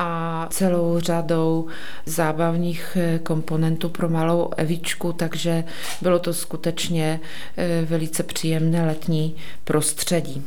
a 0.00 0.46
celou 0.50 1.00
řadou 1.00 1.66
zábavních 2.06 2.96
eh, 3.00 3.18
komponentů 3.18 3.88
pro 3.88 4.08
malou 4.08 4.50
Evičku, 4.56 5.12
takže 5.12 5.64
bylo 6.02 6.18
to 6.18 6.34
skutečně 6.34 7.20
eh, 7.56 7.84
velice 7.84 8.22
příjemné 8.22 8.86
letní 8.86 9.36
prostředí. 9.64 10.44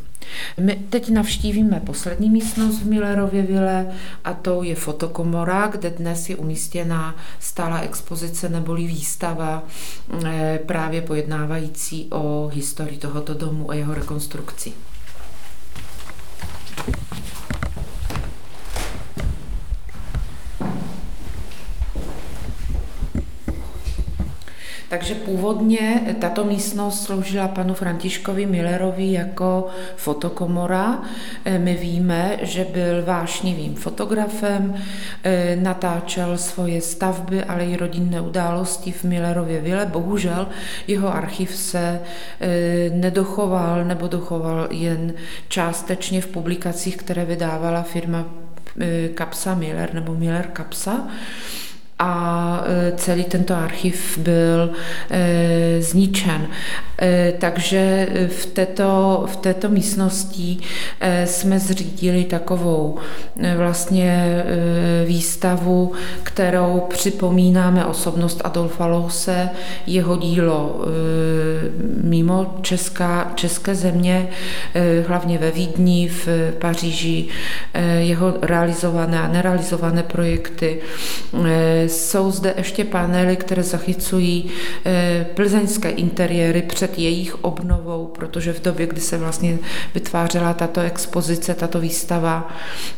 My 0.57 0.75
teď 0.89 1.09
navštívíme 1.09 1.79
poslední 1.79 2.29
místnost 2.29 2.79
v 2.79 2.85
Millerově 2.89 3.41
vile 3.41 3.87
a 4.23 4.33
to 4.33 4.63
je 4.63 4.75
fotokomora, 4.75 5.67
kde 5.67 5.89
dnes 5.89 6.29
je 6.29 6.35
umístěná 6.35 7.15
stála 7.39 7.79
expozice 7.79 8.49
neboli 8.49 8.87
výstava 8.87 9.63
eh, 10.25 10.59
právě 10.65 11.01
pojednávající 11.01 12.07
o 12.11 12.49
historii 12.53 12.97
tohoto 12.97 13.33
domu 13.33 13.71
a 13.71 13.75
jeho 13.75 13.93
rekonstrukci. 13.93 14.73
Takže 24.91 25.15
původně 25.15 26.15
tato 26.19 26.43
místnost 26.43 27.03
sloužila 27.03 27.47
panu 27.47 27.73
Františkovi 27.73 28.45
Millerovi 28.45 29.11
jako 29.11 29.67
fotokomora. 29.95 31.01
Eh, 31.45 31.59
my 31.59 31.75
víme, 31.75 32.37
že 32.41 32.65
byl 32.73 33.05
vášnivým 33.05 33.75
fotografem, 33.75 34.75
eh, 35.23 35.55
natáčel 35.55 36.37
svoje 36.37 36.81
stavby, 36.81 37.43
ale 37.43 37.65
i 37.65 37.77
rodinné 37.77 38.21
události 38.21 38.91
v 38.91 39.03
Millerově 39.03 39.61
vile. 39.61 39.85
Bohužel 39.85 40.47
jeho 40.87 41.15
archiv 41.15 41.55
se 41.55 42.01
eh, 42.41 42.89
nedochoval 42.89 43.85
nebo 43.85 44.07
dochoval 44.07 44.67
jen 44.71 45.13
částečně 45.47 46.21
v 46.21 46.27
publikacích, 46.27 46.97
které 46.97 47.25
vydávala 47.25 47.83
firma 47.83 48.25
Kapsa 49.13 49.55
Miller 49.55 49.93
nebo 49.93 50.15
Miller 50.15 50.47
Kapsa 50.47 51.07
a 52.01 52.63
e, 52.65 52.91
celý 52.97 53.23
tento 53.23 53.55
archiv 53.55 54.17
byl 54.17 54.69
e, 55.09 55.81
zničen. 55.81 56.47
E, 57.01 57.33
takže 57.39 58.07
v 58.27 58.45
této, 58.45 59.23
v 59.31 59.35
této 59.35 59.69
místnosti 59.69 60.57
jsme 61.25 61.59
zřídili 61.59 62.23
takovou 62.23 62.97
vlastně 63.57 64.43
výstavu, 65.05 65.91
kterou 66.23 66.87
připomínáme 66.89 67.85
osobnost 67.85 68.41
Adolfa 68.43 68.85
Louse, 68.85 69.49
jeho 69.87 70.17
dílo 70.17 70.85
mimo 72.03 72.55
Česká, 72.61 73.31
české 73.35 73.75
země, 73.75 74.27
hlavně 75.07 75.37
ve 75.37 75.51
Vídni, 75.51 76.07
v 76.07 76.27
Paříži, 76.59 77.27
jeho 77.99 78.33
realizované 78.41 79.19
a 79.19 79.27
nerealizované 79.27 80.03
projekty, 80.03 80.81
jsou 81.91 82.31
zde 82.31 82.53
ještě 82.57 82.85
panely, 82.85 83.37
které 83.37 83.63
zachycují 83.63 84.49
eh, 84.85 85.25
plzeňské 85.33 85.89
interiéry 85.89 86.61
před 86.61 86.99
jejich 86.99 87.43
obnovou, 87.43 88.07
protože 88.07 88.53
v 88.53 88.61
době, 88.61 88.87
kdy 88.87 89.01
se 89.01 89.17
vlastně 89.17 89.57
vytvářela 89.93 90.53
tato 90.53 90.81
expozice, 90.81 91.53
tato 91.53 91.79
výstava, 91.79 92.53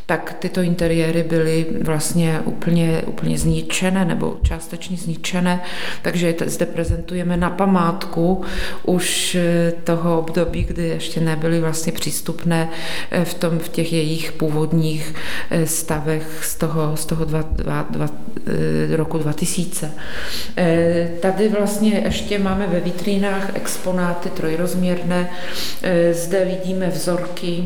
tak 0.05 0.35
tyto 0.39 0.61
interiéry 0.61 1.23
byly 1.23 1.65
vlastně 1.81 2.41
úplně, 2.45 3.01
úplně 3.05 3.37
zničené 3.37 4.05
nebo 4.05 4.37
částečně 4.43 4.97
zničené, 4.97 5.61
takže 6.01 6.35
zde 6.45 6.65
prezentujeme 6.65 7.37
na 7.37 7.49
památku 7.49 8.43
už 8.83 9.35
eh, 9.35 9.73
toho 9.83 10.19
období, 10.19 10.63
kdy 10.63 10.83
ještě 10.87 11.19
nebyly 11.19 11.59
vlastně 11.59 11.91
přístupné 11.91 12.69
eh, 13.11 13.25
v, 13.25 13.33
tom, 13.33 13.59
v 13.59 13.69
těch 13.69 13.93
jejich 13.93 14.31
původních 14.31 15.13
stavech 15.65 16.39
z 16.41 16.55
toho, 16.55 16.97
z 16.97 17.05
toho 17.05 17.25
dva, 17.25 17.41
dva, 17.41 17.85
dva, 17.89 18.07
roku 18.91 19.17
2000. 19.17 19.91
Eh, 20.57 21.09
tady 21.21 21.49
vlastně 21.49 22.01
ještě 22.05 22.39
máme 22.39 22.67
ve 22.67 22.79
vitrínách 22.79 23.55
exponáty 23.55 24.29
trojrozměrné. 24.29 25.29
Eh, 25.84 26.13
zde 26.13 26.45
vidíme 26.45 26.89
vzorky 26.89 27.63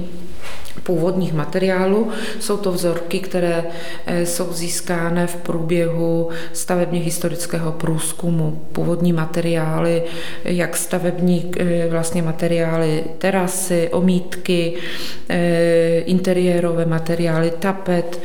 původních 0.83 1.33
materiálů. 1.33 2.09
Jsou 2.39 2.57
to 2.57 2.71
vzorky, 2.71 3.19
které 3.19 3.63
eh, 4.05 4.25
jsou 4.25 4.53
získány 4.53 5.27
v 5.27 5.35
průběhu 5.35 6.29
stavebně 6.53 6.99
historického 6.99 7.71
průzkumu. 7.71 8.61
Původní 8.71 9.13
materiály, 9.13 10.03
jak 10.43 10.77
stavební 10.77 11.51
vlastně 11.89 12.21
materiály, 12.21 13.03
terasy, 13.17 13.89
omítky, 13.91 14.73
interiérové 16.05 16.85
materiály, 16.85 17.51
tapet, 17.59 18.19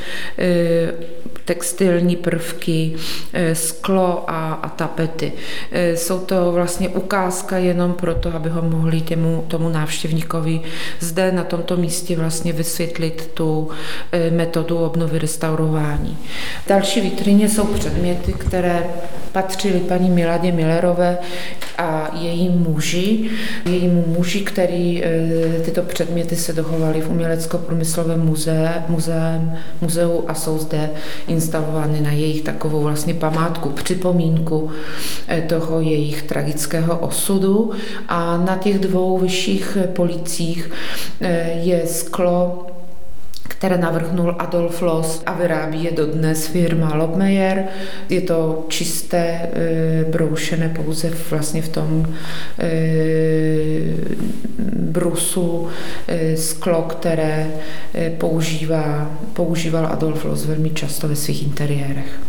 textilní 1.45 2.17
prvky, 2.17 2.95
eh, 3.33 3.55
sklo 3.55 4.25
a, 4.31 4.53
a 4.53 4.69
tapety. 4.69 5.33
Eh, 5.73 5.97
jsou 5.97 6.19
to 6.19 6.53
vlastně 6.53 6.89
ukázka 6.89 7.59
jenom 7.59 7.93
proto, 7.93 8.35
aby 8.35 8.49
ho 8.49 8.63
mohli 8.63 9.01
těmu, 9.01 9.45
tomu 9.49 9.69
návštěvníkovi 9.69 10.61
zde 11.01 11.33
na 11.33 11.45
tomto 11.45 11.77
místě 11.77 12.17
vlastně 12.17 12.53
vysvětlit 12.53 13.31
tu 13.35 13.71
eh, 14.13 14.31
metodu 14.31 14.79
obnovy 14.79 15.19
restaurování. 15.19 16.19
Další 16.67 17.01
vitrině 17.01 17.49
jsou 17.49 17.65
předměty, 17.65 18.33
které 18.33 18.87
patřily 19.33 19.81
paní 19.81 20.11
Miladě 20.11 20.53
Millerové 20.53 21.19
a 21.79 22.11
její 22.21 22.49
muži, 22.49 23.31
jejímu 23.65 24.05
muži, 24.07 24.41
který 24.41 25.03
tyto 25.65 25.83
předměty 25.83 26.37
se 26.37 26.53
dochovaly 26.53 27.01
v 27.01 27.11
Umělecko-průmyslovém 27.11 28.21
muzeu, 28.21 28.53
muzeum, 28.89 29.53
muzeu 29.81 30.25
a 30.29 30.35
jsou 30.35 30.59
zde 30.59 30.91
instalovány 31.33 32.01
na 32.01 32.13
jejich 32.13 32.43
takovou 32.43 32.83
vlastně 32.83 33.15
památku, 33.15 33.69
připomínku 33.69 34.71
eh, 35.29 35.43
toho 35.43 35.81
jejich 35.81 36.23
tragického 36.23 36.99
osudu. 36.99 37.71
A 38.09 38.37
na 38.37 38.57
těch 38.57 38.79
dvou 38.79 39.19
vyšších 39.19 39.79
policích 39.93 40.71
eh, 41.21 41.53
je 41.63 41.87
sklo 41.87 42.67
které 43.63 43.79
navrhnul 43.79 44.35
Adolf 44.39 44.83
Loss 44.83 45.23
a 45.27 45.33
vyrábí 45.33 45.85
je 45.85 45.91
dodnes 45.93 46.47
firma 46.47 46.95
Lobmeyer. 46.95 47.65
Je 48.09 48.21
to 48.21 48.65
čisté, 48.69 49.19
e, 49.19 50.05
broušené 50.11 50.69
pouze 50.69 51.11
vlastně 51.31 51.63
v 51.63 51.69
tom 51.69 52.15
e, 52.59 52.71
brusu 54.77 55.69
e, 56.09 56.37
sklo, 56.37 56.83
které 56.83 57.51
používá, 58.19 59.11
používal 59.33 59.87
Adolf 59.87 60.25
Loss 60.25 60.47
velmi 60.47 60.71
často 60.71 61.09
ve 61.09 61.17
svých 61.17 61.43
interiérech. 61.43 62.21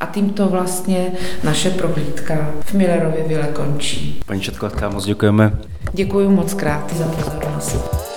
A 0.00 0.06
tímto 0.06 0.48
vlastně 0.48 1.06
naše 1.44 1.70
prohlídka 1.70 2.50
v 2.64 2.74
Millerově 2.74 3.24
vile 3.26 3.48
končí. 3.52 4.20
Paní 4.26 4.40
Četkovská, 4.40 4.88
moc 4.88 5.04
děkujeme. 5.04 5.58
Děkuji 5.92 6.28
moc 6.28 6.54
krát 6.54 6.94
za 6.94 7.04
pozornost. 7.04 8.09